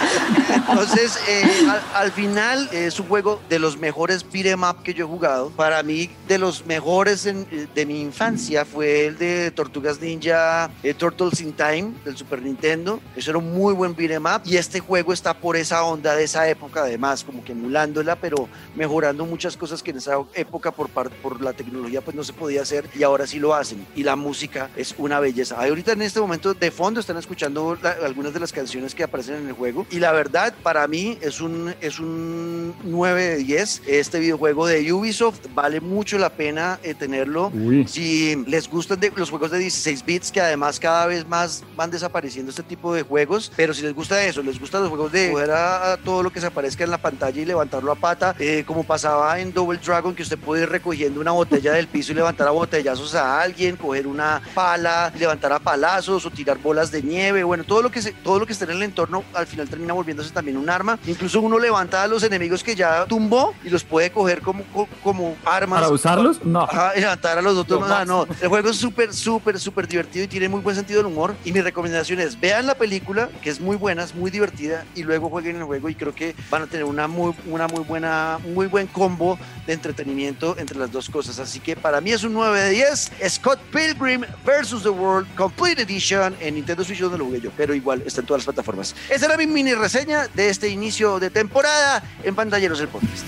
Entonces, 0.68 1.18
eh, 1.28 1.44
al, 1.68 1.82
al 1.94 2.12
final 2.12 2.68
es 2.72 2.98
un 2.98 3.06
juego 3.08 3.40
de 3.48 3.58
los 3.58 3.78
mejores 3.78 4.24
beat'em 4.30 4.62
up 4.62 4.82
que 4.82 4.94
yo 4.94 5.04
he 5.04 5.08
jugado. 5.08 5.50
Para 5.50 5.82
mí, 5.82 6.10
de 6.28 6.38
los 6.38 6.64
mejores 6.66 7.26
en- 7.26 7.46
eh, 7.50 7.66
de 7.74 7.86
mi 7.86 8.00
infancia 8.00 8.64
fue 8.64 9.06
el 9.06 9.18
de 9.18 9.50
Tortugas 9.50 10.00
Ninja 10.00 10.70
eh, 10.82 10.94
Turtles 10.94 11.40
in 11.40 11.52
Time 11.52 11.92
del 12.04 12.16
Super 12.16 12.40
Nintendo. 12.42 13.00
Eso 13.16 13.30
era 13.30 13.38
un 13.38 13.52
muy 13.52 13.74
buen 13.74 13.94
beat'em 13.94 14.24
up 14.26 14.42
y 14.44 14.56
este 14.56 14.80
juego 14.80 15.12
está 15.12 15.34
por 15.34 15.56
esa 15.56 15.82
onda 15.84 16.14
de 16.14 16.24
esa 16.24 16.48
época, 16.48 16.82
además, 16.82 17.24
como 17.24 17.42
que 17.44 17.52
emulándola, 17.52 18.16
pero 18.16 18.48
mejorando 18.76 19.24
muchas 19.26 19.56
cosas 19.56 19.82
que 19.82 19.90
en 19.90 19.98
esa 19.98 20.14
época 20.34 20.70
por, 20.70 20.88
por 20.90 21.40
la 21.40 21.52
tecnología 21.52 22.00
pues 22.00 22.16
no 22.16 22.24
se 22.24 22.32
podía 22.32 22.62
hacer 22.62 22.88
y 22.94 23.02
ahora 23.02 23.26
sí 23.26 23.38
lo 23.38 23.54
hacen. 23.54 23.86
Y 23.96 24.02
la 24.04 24.16
música 24.16 24.70
es 24.76 24.94
una 24.98 25.20
belleza. 25.20 25.56
Ahorita 25.60 25.92
en 25.92 26.02
este 26.02 26.20
momento 26.20 26.54
de 26.54 26.70
fondo 26.70 27.00
están 27.00 27.16
escuchando 27.16 27.76
la- 27.82 27.96
algunas 28.04 28.32
de 28.32 28.40
las 28.40 28.52
canciones 28.52 28.94
que 28.94 29.02
aparecen 29.02 29.36
en 29.36 29.48
el 29.48 29.52
juego 29.54 29.86
y 29.90 29.98
la 29.98 30.12
verdad 30.12 30.54
para 30.62 30.86
mí 30.86 31.18
es 31.20 31.40
un, 31.40 31.74
es 31.80 31.98
un 31.98 32.74
9 32.84 33.22
de 33.22 33.36
10. 33.38 33.82
Este 33.86 34.19
videojuego 34.20 34.66
de 34.66 34.92
Ubisoft. 34.92 35.40
Vale 35.54 35.80
mucho 35.80 36.18
la 36.18 36.30
pena 36.30 36.78
eh, 36.82 36.94
tenerlo. 36.94 37.50
Uy. 37.54 37.86
Si 37.88 38.36
les 38.46 38.68
gustan 38.68 39.00
de- 39.00 39.12
los 39.16 39.30
juegos 39.30 39.50
de 39.50 39.58
16 39.58 40.04
bits, 40.04 40.30
que 40.32 40.40
además 40.40 40.78
cada 40.80 41.06
vez 41.06 41.26
más 41.26 41.64
van 41.76 41.90
desapareciendo 41.90 42.50
este 42.50 42.62
tipo 42.62 42.94
de 42.94 43.02
juegos, 43.02 43.52
pero 43.56 43.74
si 43.74 43.82
les 43.82 43.94
gusta 43.94 44.22
eso, 44.24 44.42
les 44.42 44.58
gustan 44.60 44.80
los 44.82 44.90
juegos 44.90 45.10
de 45.12 45.30
coger 45.32 45.50
a, 45.50 45.92
a 45.92 45.96
todo 45.96 46.22
lo 46.22 46.30
que 46.32 46.40
se 46.40 46.46
aparezca 46.46 46.84
en 46.84 46.90
la 46.90 46.98
pantalla 46.98 47.40
y 47.40 47.44
levantarlo 47.44 47.90
a 47.92 47.96
pata, 47.96 48.34
eh, 48.38 48.64
como 48.66 48.84
pasaba 48.84 49.38
en 49.40 49.52
Double 49.52 49.78
Dragon, 49.84 50.14
que 50.14 50.22
usted 50.22 50.38
puede 50.38 50.62
ir 50.62 50.68
recogiendo 50.68 51.20
una 51.20 51.32
botella 51.32 51.72
del 51.72 51.88
piso 51.88 52.12
y 52.12 52.14
levantar 52.14 52.46
a 52.48 52.52
botellazos 52.52 53.14
a 53.14 53.40
alguien, 53.40 53.76
coger 53.76 54.06
una 54.06 54.40
pala, 54.54 55.12
levantar 55.18 55.52
a 55.52 55.58
palazos 55.58 56.24
o 56.26 56.30
tirar 56.30 56.58
bolas 56.58 56.90
de 56.90 57.02
nieve, 57.02 57.42
bueno, 57.44 57.64
todo 57.64 57.82
lo 57.82 57.90
que 57.90 58.02
se, 58.02 58.12
todo 58.12 58.38
lo 58.38 58.46
que 58.46 58.52
esté 58.52 58.64
en 58.64 58.70
el 58.72 58.82
entorno 58.82 59.24
al 59.34 59.46
final 59.46 59.68
termina 59.68 59.92
volviéndose 59.94 60.30
también 60.30 60.56
un 60.56 60.68
arma. 60.70 60.98
Incluso 61.06 61.40
uno 61.40 61.58
levanta 61.58 62.02
a 62.02 62.06
los 62.06 62.22
enemigos 62.22 62.62
que 62.62 62.74
ya 62.74 63.04
tumbó 63.06 63.54
y 63.64 63.70
los 63.70 63.84
puede 63.84 64.09
coger 64.10 64.40
como, 64.42 64.64
co- 64.72 64.88
como 65.02 65.36
armas. 65.44 65.80
¿Para 65.80 65.92
usarlos? 65.92 66.44
No. 66.44 66.62
Ajá, 66.62 66.92
levantar 66.94 67.38
a 67.38 67.42
los 67.42 67.56
otros. 67.56 67.80
No, 67.88 68.04
no, 68.04 68.26
el 68.40 68.48
juego 68.48 68.70
es 68.70 68.76
súper, 68.76 69.12
súper, 69.12 69.58
súper 69.58 69.86
divertido 69.88 70.24
y 70.24 70.28
tiene 70.28 70.48
muy 70.48 70.60
buen 70.60 70.76
sentido 70.76 70.98
del 71.02 71.06
humor. 71.12 71.34
Y 71.44 71.52
mi 71.52 71.60
recomendación 71.60 72.20
es, 72.20 72.38
vean 72.38 72.66
la 72.66 72.74
película, 72.74 73.28
que 73.42 73.50
es 73.50 73.60
muy 73.60 73.76
buena, 73.76 74.02
es 74.04 74.14
muy 74.14 74.30
divertida, 74.30 74.84
y 74.94 75.02
luego 75.02 75.28
jueguen 75.30 75.56
el 75.56 75.64
juego 75.64 75.88
y 75.88 75.94
creo 75.94 76.14
que 76.14 76.34
van 76.50 76.62
a 76.62 76.66
tener 76.66 76.84
una 76.84 77.06
muy, 77.08 77.34
una 77.46 77.66
muy 77.68 77.84
buena, 77.84 78.38
muy 78.54 78.66
buen 78.66 78.86
combo 78.86 79.38
de 79.66 79.72
entretenimiento 79.72 80.56
entre 80.58 80.78
las 80.78 80.90
dos 80.92 81.08
cosas. 81.10 81.38
Así 81.38 81.60
que 81.60 81.76
para 81.76 82.00
mí 82.00 82.12
es 82.12 82.24
un 82.24 82.32
9 82.32 82.60
de 82.60 82.70
10. 82.70 83.12
Scott 83.28 83.58
Pilgrim 83.72 84.22
vs. 84.44 84.82
The 84.82 84.88
World 84.90 85.26
Complete 85.36 85.82
Edition 85.82 86.34
en 86.40 86.54
Nintendo 86.54 86.84
Switch 86.84 87.00
donde 87.00 87.18
lo 87.18 87.24
jugué 87.26 87.40
yo, 87.40 87.50
pero 87.56 87.74
igual 87.74 88.02
está 88.06 88.20
en 88.20 88.26
todas 88.26 88.40
las 88.40 88.44
plataformas. 88.46 88.94
Esa 89.08 89.26
era 89.26 89.36
mi 89.36 89.46
mini 89.46 89.74
reseña 89.74 90.28
de 90.34 90.48
este 90.50 90.68
inicio 90.68 91.18
de 91.20 91.30
temporada 91.30 92.02
en 92.22 92.34
Pantalleros 92.34 92.80
el 92.80 92.88
Podcast. 92.88 93.24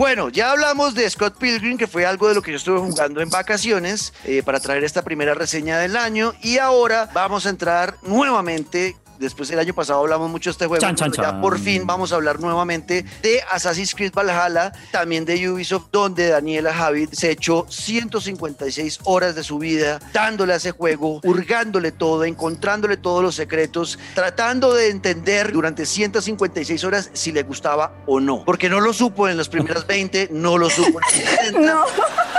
Bueno, 0.00 0.30
ya 0.30 0.50
hablamos 0.52 0.94
de 0.94 1.10
Scott 1.10 1.36
Pilgrim, 1.36 1.76
que 1.76 1.86
fue 1.86 2.06
algo 2.06 2.26
de 2.26 2.34
lo 2.34 2.40
que 2.40 2.52
yo 2.52 2.56
estuve 2.56 2.78
jugando 2.78 3.20
en 3.20 3.28
vacaciones 3.28 4.14
eh, 4.24 4.42
para 4.42 4.58
traer 4.58 4.82
esta 4.82 5.02
primera 5.02 5.34
reseña 5.34 5.76
del 5.76 5.94
año. 5.94 6.32
Y 6.40 6.56
ahora 6.56 7.10
vamos 7.12 7.44
a 7.44 7.50
entrar 7.50 7.96
nuevamente. 8.00 8.96
Después 9.20 9.50
el 9.50 9.58
año 9.58 9.74
pasado 9.74 10.00
hablamos 10.00 10.30
mucho 10.30 10.48
de 10.48 10.52
este 10.52 10.66
juego. 10.66 10.80
Chan, 10.80 10.96
chan, 10.96 11.12
ya 11.12 11.24
chan. 11.24 11.40
por 11.42 11.58
fin 11.58 11.86
vamos 11.86 12.10
a 12.10 12.14
hablar 12.14 12.40
nuevamente 12.40 13.04
de 13.20 13.42
Assassin's 13.52 13.94
Creed 13.94 14.14
Valhalla, 14.14 14.72
también 14.90 15.26
de 15.26 15.50
Ubisoft, 15.50 15.88
donde 15.92 16.28
Daniela 16.28 16.72
Javid 16.72 17.10
se 17.12 17.30
echó 17.30 17.66
156 17.68 19.00
horas 19.04 19.34
de 19.34 19.44
su 19.44 19.58
vida 19.58 20.00
dándole 20.14 20.54
a 20.54 20.56
ese 20.56 20.70
juego, 20.70 21.20
hurgándole 21.22 21.92
todo, 21.92 22.24
encontrándole 22.24 22.96
todos 22.96 23.22
los 23.22 23.34
secretos, 23.34 23.98
tratando 24.14 24.72
de 24.72 24.88
entender 24.88 25.52
durante 25.52 25.84
156 25.84 26.82
horas 26.84 27.10
si 27.12 27.30
le 27.30 27.42
gustaba 27.42 27.92
o 28.06 28.20
no. 28.20 28.42
Porque 28.46 28.70
no 28.70 28.80
lo 28.80 28.94
supo 28.94 29.28
en 29.28 29.36
las 29.36 29.50
primeras 29.50 29.86
20, 29.86 30.30
no 30.32 30.56
lo 30.56 30.70
supo 30.70 30.98
en 30.98 31.00
las 31.02 31.12
60, 31.12 31.60
No. 31.70 31.84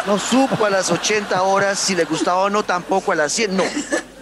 no 0.07 0.17
supo 0.17 0.65
a 0.65 0.71
las 0.71 0.89
80 0.89 1.43
horas 1.43 1.77
si 1.77 1.95
le 1.95 2.05
gustaba 2.05 2.41
o 2.45 2.49
no, 2.49 2.63
tampoco 2.63 3.11
a 3.11 3.15
las 3.15 3.31
100, 3.33 3.55
no. 3.55 3.63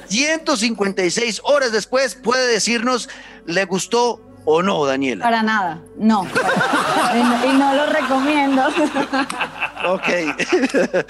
156 0.09 1.41
horas 1.43 1.71
después 1.71 2.15
puede 2.15 2.47
decirnos, 2.47 3.09
¿le 3.45 3.65
gustó 3.65 4.21
o 4.45 4.63
no, 4.63 4.83
Daniela? 4.85 5.23
Para 5.23 5.43
nada, 5.43 5.79
no. 5.97 6.25
y, 6.25 7.23
no 7.23 7.45
y 7.53 7.57
no 7.57 7.73
lo 7.75 7.85
recomiendo. 7.87 8.63
Ok. 9.87 10.07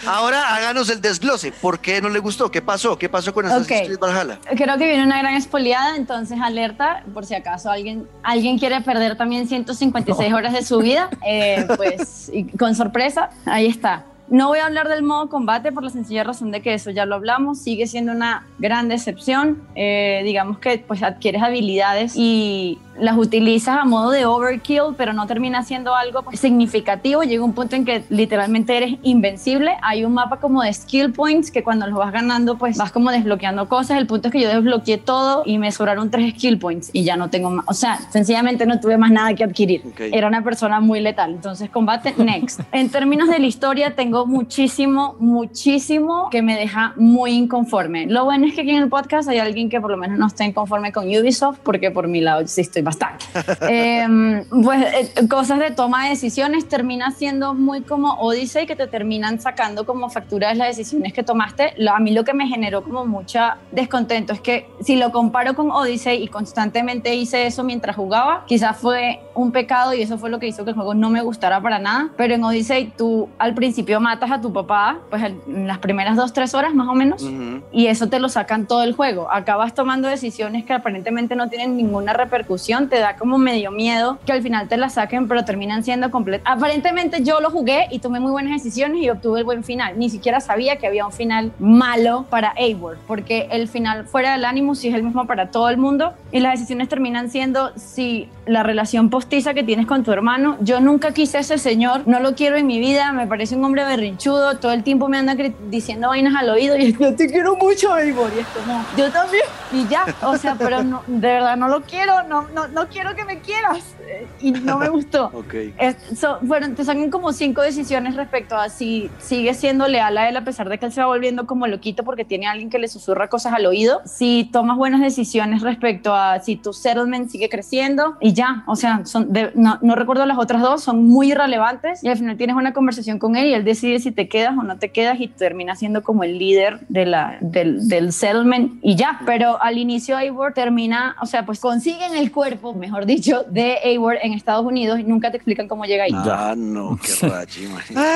Ahora 0.05 0.55
háganos 0.55 0.89
el 0.89 1.01
desglose. 1.01 1.51
¿Por 1.51 1.79
qué 1.79 2.01
no 2.01 2.09
le 2.09 2.19
gustó? 2.19 2.51
¿Qué 2.51 2.61
pasó? 2.61 2.97
¿Qué 2.97 3.07
pasó 3.09 3.33
con 3.33 3.45
Assassin's 3.45 3.81
Ok. 3.81 3.85
Creed 3.85 3.99
Valhalla? 3.99 4.39
Creo 4.55 4.77
que 4.77 4.85
viene 4.85 5.03
una 5.03 5.19
gran 5.19 5.35
espoliada, 5.35 5.95
entonces 5.95 6.39
alerta, 6.41 7.03
por 7.13 7.25
si 7.25 7.33
acaso 7.35 7.71
alguien, 7.71 8.07
alguien 8.23 8.59
quiere 8.59 8.81
perder 8.81 9.15
también 9.17 9.47
156 9.47 10.33
horas 10.33 10.53
de 10.53 10.63
su 10.63 10.79
vida, 10.79 11.09
eh, 11.25 11.65
pues 11.77 12.29
y 12.33 12.43
con 12.45 12.75
sorpresa, 12.75 13.29
ahí 13.45 13.67
está. 13.67 14.05
No 14.29 14.47
voy 14.47 14.59
a 14.59 14.67
hablar 14.67 14.87
del 14.87 15.01
modo 15.01 15.27
combate 15.27 15.71
por 15.71 15.83
la 15.83 15.89
sencilla 15.89 16.23
razón 16.23 16.51
de 16.51 16.61
que 16.61 16.75
eso 16.75 16.91
ya 16.91 17.05
lo 17.05 17.15
hablamos, 17.15 17.59
sigue 17.59 17.87
siendo 17.87 18.11
una 18.11 18.45
gran 18.59 18.87
decepción. 18.87 19.63
Eh, 19.75 20.21
digamos 20.23 20.59
que 20.59 20.77
pues 20.77 21.01
adquieres 21.01 21.41
habilidades 21.41 22.13
y 22.15 22.77
las 22.99 23.17
utilizas 23.17 23.77
a 23.77 23.85
modo 23.85 24.11
de 24.11 24.25
overkill, 24.25 24.95
pero 24.97 25.13
no 25.13 25.27
termina 25.27 25.63
siendo 25.63 25.95
algo 25.95 26.23
pues, 26.23 26.39
significativo. 26.39 27.23
Llega 27.23 27.43
un 27.43 27.53
punto 27.53 27.75
en 27.75 27.85
que 27.85 28.03
literalmente 28.09 28.75
eres 28.75 28.97
invencible. 29.03 29.77
Hay 29.81 30.05
un 30.05 30.13
mapa 30.13 30.37
como 30.37 30.61
de 30.61 30.73
skill 30.73 31.11
points 31.11 31.51
que 31.51 31.63
cuando 31.63 31.87
los 31.87 31.97
vas 31.97 32.11
ganando 32.11 32.57
pues 32.57 32.77
vas 32.77 32.91
como 32.91 33.11
desbloqueando 33.11 33.67
cosas. 33.67 33.97
El 33.97 34.07
punto 34.07 34.27
es 34.27 34.31
que 34.31 34.41
yo 34.41 34.49
desbloqueé 34.49 34.97
todo 34.97 35.43
y 35.45 35.57
me 35.57 35.71
sobraron 35.71 36.09
tres 36.09 36.33
skill 36.33 36.59
points 36.59 36.89
y 36.93 37.03
ya 37.03 37.17
no 37.17 37.29
tengo 37.29 37.49
más. 37.49 37.65
O 37.67 37.73
sea, 37.73 37.99
sencillamente 38.09 38.65
no 38.65 38.79
tuve 38.79 38.97
más 38.97 39.11
nada 39.11 39.33
que 39.33 39.43
adquirir. 39.43 39.81
Ok. 39.85 40.01
Era 40.11 40.27
una 40.27 40.43
persona 40.43 40.79
muy 40.79 40.99
letal. 40.99 41.31
Entonces 41.31 41.69
combate 41.69 42.13
next. 42.17 42.61
en 42.71 42.89
términos 42.89 43.29
de 43.29 43.39
la 43.39 43.47
historia 43.47 43.95
tengo 43.95 44.25
muchísimo, 44.25 45.15
muchísimo 45.19 46.29
que 46.29 46.41
me 46.41 46.55
deja 46.55 46.93
muy 46.95 47.31
inconforme. 47.31 48.07
Lo 48.07 48.25
bueno 48.25 48.47
es 48.47 48.53
que 48.53 48.61
aquí 48.61 48.71
en 48.71 48.83
el 48.83 48.89
podcast 48.89 49.29
hay 49.29 49.39
alguien 49.39 49.69
que 49.69 49.79
por 49.79 49.91
lo 49.91 49.97
menos 49.97 50.17
no 50.17 50.27
esté 50.27 50.45
inconforme 50.45 50.91
con 50.91 51.05
Ubisoft 51.07 51.59
porque 51.63 51.91
por 51.91 52.07
mi 52.07 52.21
lado 52.21 52.45
sí 52.47 52.61
estoy 52.61 52.81
bastante. 52.89 53.25
Em, 53.69 54.43
pues 54.63 54.83
eh, 55.17 55.27
cosas 55.27 55.59
de 55.59 55.71
toma 55.71 56.03
de 56.05 56.09
decisiones 56.11 56.67
termina 56.67 57.11
siendo 57.11 57.53
muy 57.53 57.81
como 57.81 58.13
Odyssey 58.13 58.65
que 58.65 58.75
te 58.75 58.87
terminan 58.87 59.39
sacando 59.39 59.85
como 59.85 60.09
factura 60.09 60.49
de 60.49 60.55
las 60.55 60.67
decisiones 60.75 61.13
que 61.13 61.23
tomaste. 61.23 61.73
Lo- 61.77 61.93
a 61.93 61.99
mí 61.99 62.11
lo 62.11 62.23
que 62.23 62.33
me 62.33 62.47
generó 62.47 62.83
como 62.83 63.05
mucha 63.05 63.57
descontento 63.71 64.33
es 64.33 64.41
que 64.41 64.67
si 64.81 64.95
lo 64.95 65.11
comparo 65.11 65.55
con 65.55 65.71
Odyssey 65.71 66.23
y 66.23 66.27
constantemente 66.27 67.13
hice 67.15 67.45
eso 67.45 67.63
mientras 67.63 67.95
jugaba, 67.95 68.43
quizás 68.47 68.77
fue 68.77 69.19
un 69.35 69.51
pecado 69.51 69.93
y 69.93 70.01
eso 70.01 70.17
fue 70.17 70.29
lo 70.29 70.39
que 70.39 70.47
hizo 70.47 70.63
que 70.63 70.71
el 70.71 70.75
juego 70.75 70.93
no 70.93 71.09
me 71.09 71.21
gustara 71.21 71.61
para 71.61 71.79
nada. 71.79 72.09
Pero 72.17 72.33
en 72.35 72.43
Odyssey 72.43 72.91
tú 72.97 73.29
al 73.37 73.53
principio 73.53 73.99
matas 73.99 74.31
a 74.31 74.41
tu 74.41 74.51
papá, 74.51 74.99
pues 75.09 75.21
en 75.23 75.67
las 75.67 75.77
primeras 75.79 76.15
dos, 76.15 76.33
tres 76.33 76.53
horas 76.53 76.73
más 76.73 76.87
o 76.87 76.93
menos 76.93 77.23
y 77.71 77.87
eso 77.87 78.07
te 78.09 78.19
lo 78.19 78.29
sacan 78.29 78.65
todo 78.67 78.83
el 78.83 78.93
juego. 78.95 79.27
Acabas 79.31 79.73
tomando 79.73 80.07
decisiones 80.07 80.65
que 80.65 80.73
aparentemente 80.73 81.35
no 81.35 81.49
tienen 81.49 81.75
ninguna 81.77 82.13
repercusión, 82.13 82.78
te 82.87 82.99
da 82.99 83.17
como 83.17 83.37
medio 83.37 83.71
miedo 83.71 84.19
que 84.25 84.31
al 84.31 84.41
final 84.41 84.69
te 84.69 84.77
las 84.77 84.93
saquen, 84.93 85.27
pero 85.27 85.43
terminan 85.43 85.83
siendo 85.83 86.11
completas. 86.11 86.49
Aparentemente 86.49 87.23
yo 87.23 87.41
lo 87.41 87.49
jugué 87.49 87.87
y 87.91 87.99
tomé 87.99 88.19
muy 88.19 88.31
buenas 88.31 88.53
decisiones 88.53 89.03
y 89.03 89.09
obtuve 89.09 89.39
el 89.39 89.45
buen 89.45 89.63
final. 89.63 89.99
Ni 89.99 90.09
siquiera 90.09 90.39
sabía 90.39 90.77
que 90.77 90.87
había 90.87 91.05
un 91.05 91.11
final 91.11 91.51
malo 91.59 92.25
para 92.29 92.53
Eivor, 92.55 92.97
porque 93.07 93.47
el 93.51 93.67
final 93.67 94.05
fuera 94.05 94.31
del 94.33 94.45
Animus 94.45 94.79
sí 94.79 94.87
es 94.87 94.95
el 94.95 95.03
mismo 95.03 95.27
para 95.27 95.51
todo 95.51 95.69
el 95.69 95.77
mundo 95.77 96.13
y 96.31 96.39
las 96.39 96.53
decisiones 96.53 96.87
terminan 96.87 97.29
siendo 97.29 97.71
si 97.75 98.29
la 98.45 98.63
relación 98.63 99.09
postiza 99.09 99.53
que 99.53 99.63
tienes 99.63 99.85
con 99.85 100.03
tu 100.03 100.11
hermano, 100.11 100.57
yo 100.61 100.79
nunca 100.79 101.11
quise 101.11 101.37
a 101.37 101.41
ese 101.41 101.57
señor, 101.57 102.07
no 102.07 102.19
lo 102.19 102.35
quiero 102.35 102.55
en 102.55 102.67
mi 102.67 102.79
vida, 102.79 103.11
me 103.11 103.27
parece 103.27 103.55
un 103.55 103.63
hombre 103.63 103.83
berrinchudo, 103.83 104.57
todo 104.57 104.71
el 104.71 104.83
tiempo 104.83 105.07
me 105.07 105.17
anda 105.17 105.35
diciendo 105.69 106.09
vainas 106.09 106.35
al 106.35 106.49
oído 106.49 106.75
y 106.77 106.93
yo 106.93 107.15
te 107.15 107.27
quiero 107.27 107.55
mucho, 107.55 107.95
Eivor, 107.97 108.31
y 108.35 108.39
es 108.39 108.47
como, 108.47 108.83
yo 108.97 109.11
también, 109.11 109.43
y 109.71 109.87
ya, 109.87 110.05
o 110.23 110.35
sea, 110.37 110.55
pero 110.55 110.83
no, 110.83 111.03
de 111.05 111.27
verdad 111.27 111.57
no 111.57 111.67
lo 111.67 111.81
quiero, 111.81 112.23
no, 112.23 112.47
no, 112.53 112.67
no 112.71 112.87
quiero 112.87 113.15
que 113.15 113.25
me 113.25 113.39
quieras, 113.41 113.95
y 114.41 114.51
no 114.51 114.77
me 114.77 114.89
gustó. 114.89 115.29
Ok. 115.39 115.53
Es- 115.77 115.95
so- 116.19 116.39
fueron, 116.45 116.75
te 116.75 116.83
sacan 116.83 117.09
como 117.09 117.31
cinco 117.33 117.61
decisiones 117.61 118.15
respecto 118.15 118.55
a 118.55 118.69
si 118.69 119.09
sigue 119.19 119.53
siendo 119.53 119.87
leal 119.87 120.17
a 120.17 120.27
él 120.29 120.37
a 120.37 120.43
pesar 120.43 120.69
de 120.69 120.77
que 120.77 120.85
él 120.85 120.91
se 120.91 121.01
va 121.01 121.07
volviendo 121.07 121.45
como 121.45 121.67
loquito 121.67 122.03
porque 122.03 122.25
tiene 122.25 122.47
a 122.47 122.51
alguien 122.51 122.69
que 122.69 122.79
le 122.79 122.87
susurra 122.87 123.27
cosas 123.27 123.53
al 123.53 123.65
oído, 123.65 124.01
si 124.05 124.49
tomas 124.51 124.77
buenas 124.77 125.01
decisiones 125.01 125.61
respecto 125.61 126.13
a 126.15 126.39
si 126.39 126.55
tu 126.55 126.73
settlement 126.73 127.29
sigue 127.29 127.49
creciendo 127.49 128.15
y 128.19 128.33
ya, 128.33 128.63
o 128.67 128.75
sea, 128.75 129.05
son 129.05 129.31
de- 129.31 129.51
no, 129.55 129.77
no 129.81 129.95
recuerdo 129.95 130.25
las 130.25 130.37
otras 130.37 130.61
dos, 130.61 130.83
son 130.83 131.07
muy 131.07 131.31
irrelevantes 131.31 132.03
y 132.03 132.07
al 132.09 132.17
final 132.17 132.37
tienes 132.37 132.55
una 132.55 132.73
conversación 132.73 133.19
con 133.19 133.35
él 133.35 133.47
y 133.47 133.53
él 133.53 133.63
decide 133.63 133.99
si 133.99 134.11
te 134.11 134.27
quedas 134.27 134.57
o 134.57 134.63
no 134.63 134.77
te 134.77 134.91
quedas 134.91 135.19
y 135.19 135.27
termina 135.27 135.75
siendo 135.75 136.01
como 136.03 136.23
el 136.23 136.37
líder 136.37 136.79
de 136.89 137.05
la, 137.05 137.37
del, 137.41 137.87
del 137.87 138.11
settlement 138.13 138.73
y 138.81 138.95
ya, 138.95 139.19
pero 139.25 139.61
al 139.61 139.77
inicio 139.77 140.17
Eivor 140.17 140.53
termina, 140.53 141.15
o 141.21 141.25
sea, 141.25 141.45
pues 141.45 141.59
consiguen 141.59 142.15
el 142.15 142.31
cuerpo, 142.31 142.73
mejor 142.73 143.05
dicho, 143.05 143.43
de 143.49 143.75
Eivor 143.83 143.98
en 144.21 144.33
Estados 144.33 144.65
Unidos 144.65 144.99
y 144.99 145.03
nunca 145.03 145.31
te 145.31 145.37
explican 145.37 145.67
cómo 145.67 145.85
llega 145.85 146.05
ahí. 146.05 146.11
Ah, 146.13 146.53
no, 146.57 146.97
qué 147.01 147.27
rachi, 147.27 147.67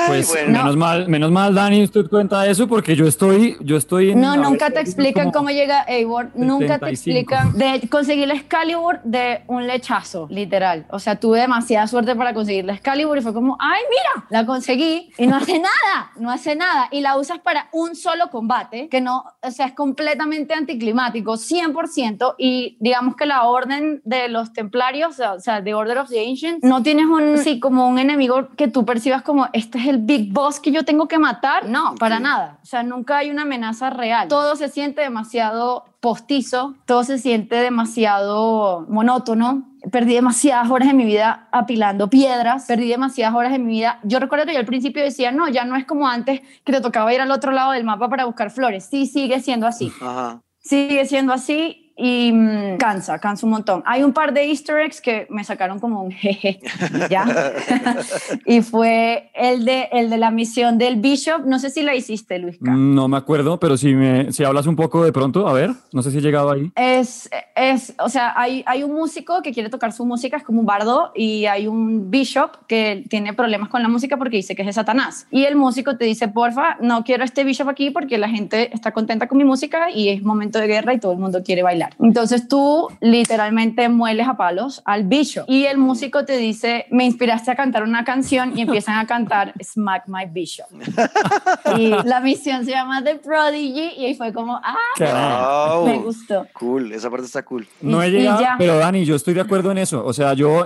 Pues 0.06 0.28
bueno. 0.28 0.58
menos 0.58 0.76
mal, 0.76 1.08
menos 1.08 1.30
mal, 1.30 1.54
Dani, 1.54 1.82
usted 1.84 2.06
cuenta 2.08 2.46
eso 2.46 2.66
porque 2.66 2.96
yo 2.96 3.06
estoy, 3.06 3.56
yo 3.60 3.76
estoy 3.76 4.10
en 4.12 4.20
No, 4.20 4.36
nunca 4.36 4.70
te 4.70 4.80
explican 4.80 5.30
cómo 5.30 5.50
llega 5.50 5.84
Eivor, 5.86 6.30
nunca 6.34 6.78
te 6.78 6.94
75. 6.96 7.34
explican 7.34 7.52
de 7.58 7.88
conseguir 7.88 8.28
la 8.28 8.34
Excalibur 8.34 9.00
de 9.04 9.42
un 9.46 9.66
lechazo, 9.66 10.26
literal. 10.30 10.86
O 10.90 10.98
sea, 10.98 11.16
tuve 11.16 11.40
demasiada 11.40 11.86
suerte 11.86 12.14
para 12.14 12.34
conseguir 12.34 12.64
la 12.64 12.74
Excalibur 12.74 13.18
y 13.18 13.22
fue 13.22 13.32
como, 13.34 13.56
ay, 13.60 13.80
mira, 13.90 14.26
la 14.30 14.46
conseguí 14.46 15.12
y 15.18 15.26
no 15.26 15.36
hace 15.36 15.58
nada, 15.58 16.12
no 16.16 16.30
hace 16.30 16.56
nada. 16.56 16.88
Y 16.90 17.00
la 17.00 17.16
usas 17.16 17.38
para 17.40 17.68
un 17.72 17.94
solo 17.94 18.30
combate, 18.30 18.88
que 18.88 19.00
no, 19.00 19.24
o 19.42 19.50
sea, 19.50 19.66
es 19.66 19.72
completamente 19.74 20.54
anticlimático, 20.54 21.34
100%. 21.34 22.34
Y 22.38 22.76
digamos 22.80 23.16
que 23.16 23.26
la 23.26 23.44
orden 23.44 24.00
de 24.04 24.28
los 24.28 24.52
templarios, 24.52 25.20
o 25.20 25.40
sea, 25.40 25.60
de 25.60 25.73
de 25.74 25.80
Order 25.80 25.98
of 25.98 26.08
the 26.08 26.26
Ancients, 26.26 26.64
no 26.64 26.82
tienes 26.82 27.06
un, 27.06 27.38
sí, 27.38 27.60
como 27.60 27.88
un 27.88 27.98
enemigo 27.98 28.48
que 28.56 28.68
tú 28.68 28.84
percibas 28.84 29.22
como, 29.22 29.48
este 29.52 29.78
es 29.78 29.86
el 29.86 29.98
big 29.98 30.32
boss 30.32 30.60
que 30.60 30.70
yo 30.72 30.84
tengo 30.84 31.08
que 31.08 31.18
matar. 31.18 31.68
No, 31.68 31.94
para 31.96 32.20
nada. 32.20 32.58
O 32.62 32.66
sea, 32.66 32.82
nunca 32.82 33.18
hay 33.18 33.30
una 33.30 33.42
amenaza 33.42 33.90
real. 33.90 34.28
Todo 34.28 34.56
se 34.56 34.68
siente 34.68 35.02
demasiado 35.02 35.84
postizo, 36.00 36.74
todo 36.84 37.02
se 37.02 37.18
siente 37.18 37.56
demasiado 37.56 38.86
monótono. 38.88 39.70
Perdí 39.90 40.14
demasiadas 40.14 40.70
horas 40.70 40.88
de 40.88 40.94
mi 40.94 41.04
vida 41.04 41.48
apilando 41.52 42.08
piedras, 42.08 42.64
perdí 42.66 42.88
demasiadas 42.88 43.34
horas 43.34 43.52
de 43.52 43.58
mi 43.58 43.72
vida. 43.72 44.00
Yo 44.02 44.18
recuerdo 44.18 44.46
que 44.46 44.54
yo 44.54 44.58
al 44.58 44.64
principio 44.64 45.02
decía, 45.02 45.30
no, 45.30 45.48
ya 45.48 45.66
no 45.66 45.76
es 45.76 45.84
como 45.84 46.08
antes 46.08 46.40
que 46.64 46.72
te 46.72 46.80
tocaba 46.80 47.12
ir 47.12 47.20
al 47.20 47.30
otro 47.30 47.52
lado 47.52 47.72
del 47.72 47.84
mapa 47.84 48.08
para 48.08 48.24
buscar 48.24 48.50
flores. 48.50 48.86
Sí, 48.86 49.06
sigue 49.06 49.40
siendo 49.40 49.66
así. 49.66 49.92
Ajá. 50.00 50.40
Sigue 50.58 51.04
siendo 51.04 51.34
así 51.34 51.83
y 51.96 52.32
mm, 52.32 52.76
cansa, 52.78 53.18
cansa 53.18 53.46
un 53.46 53.52
montón. 53.52 53.82
Hay 53.86 54.02
un 54.02 54.12
par 54.12 54.32
de 54.32 54.44
easter 54.44 54.80
eggs 54.80 55.00
que 55.00 55.26
me 55.30 55.44
sacaron 55.44 55.78
como 55.78 56.02
un 56.02 56.10
jeje, 56.10 56.60
¿ya? 57.10 57.52
y 58.46 58.62
fue 58.62 59.30
el 59.34 59.64
de, 59.64 59.88
el 59.92 60.10
de 60.10 60.18
la 60.18 60.30
misión 60.30 60.78
del 60.78 60.96
Bishop, 60.96 61.44
no 61.46 61.58
sé 61.58 61.70
si 61.70 61.82
la 61.82 61.94
hiciste, 61.94 62.38
Luisca. 62.38 62.72
No 62.72 63.08
me 63.08 63.16
acuerdo, 63.16 63.60
pero 63.60 63.76
si, 63.76 63.94
me, 63.94 64.32
si 64.32 64.44
hablas 64.44 64.66
un 64.66 64.76
poco 64.76 65.04
de 65.04 65.12
pronto, 65.12 65.46
a 65.46 65.52
ver, 65.52 65.70
no 65.92 66.02
sé 66.02 66.10
si 66.10 66.18
he 66.18 66.20
llegado 66.20 66.50
ahí. 66.50 66.72
Es, 66.74 67.30
es 67.54 67.94
o 67.98 68.08
sea, 68.08 68.32
hay, 68.36 68.64
hay 68.66 68.82
un 68.82 68.92
músico 68.92 69.42
que 69.42 69.52
quiere 69.52 69.70
tocar 69.70 69.92
su 69.92 70.04
música, 70.04 70.36
es 70.36 70.42
como 70.42 70.60
un 70.60 70.66
bardo, 70.66 71.12
y 71.14 71.46
hay 71.46 71.66
un 71.66 72.10
Bishop 72.10 72.66
que 72.66 73.04
tiene 73.08 73.34
problemas 73.34 73.68
con 73.68 73.82
la 73.82 73.88
música 73.88 74.16
porque 74.16 74.36
dice 74.36 74.54
que 74.54 74.62
es 74.62 74.66
de 74.66 74.72
Satanás. 74.72 75.26
Y 75.30 75.44
el 75.44 75.56
músico 75.56 75.96
te 75.96 76.04
dice, 76.04 76.28
porfa, 76.28 76.76
no 76.80 77.04
quiero 77.04 77.24
este 77.24 77.44
Bishop 77.44 77.68
aquí 77.68 77.90
porque 77.90 78.18
la 78.18 78.28
gente 78.28 78.74
está 78.74 78.92
contenta 78.92 79.28
con 79.28 79.38
mi 79.38 79.44
música 79.44 79.90
y 79.90 80.08
es 80.08 80.22
momento 80.22 80.58
de 80.58 80.66
guerra 80.66 80.94
y 80.94 81.00
todo 81.00 81.12
el 81.12 81.18
mundo 81.18 81.42
quiere 81.44 81.62
bailar. 81.62 81.83
Entonces 82.00 82.48
tú 82.48 82.88
literalmente 83.00 83.88
mueles 83.88 84.28
a 84.28 84.36
palos 84.36 84.82
al 84.84 85.04
bicho 85.04 85.44
y 85.46 85.64
el 85.64 85.78
músico 85.78 86.24
te 86.24 86.36
dice, 86.36 86.86
me 86.90 87.04
inspiraste 87.04 87.50
a 87.50 87.56
cantar 87.56 87.82
una 87.82 88.04
canción 88.04 88.56
y 88.56 88.62
empiezan 88.62 88.98
a 88.98 89.06
cantar 89.06 89.54
Smack 89.62 90.04
My 90.06 90.26
Bishop. 90.30 90.66
y 91.78 91.88
la 91.88 92.20
misión 92.20 92.64
se 92.64 92.72
llama 92.72 93.02
The 93.02 93.16
Prodigy 93.16 93.92
y 93.96 94.06
ahí 94.06 94.14
fue 94.14 94.32
como, 94.32 94.60
ah, 94.62 95.82
me 95.84 95.98
gustó. 95.98 96.46
Cool, 96.52 96.92
esa 96.92 97.10
parte 97.10 97.26
está 97.26 97.42
cool. 97.42 97.66
No 97.80 98.02
he 98.02 98.10
llegado, 98.10 98.42
pero 98.58 98.78
Dani, 98.78 99.04
yo 99.04 99.16
estoy 99.16 99.34
de 99.34 99.40
acuerdo 99.40 99.70
en 99.70 99.78
eso. 99.78 100.04
O 100.04 100.12
sea, 100.12 100.34
yo, 100.34 100.64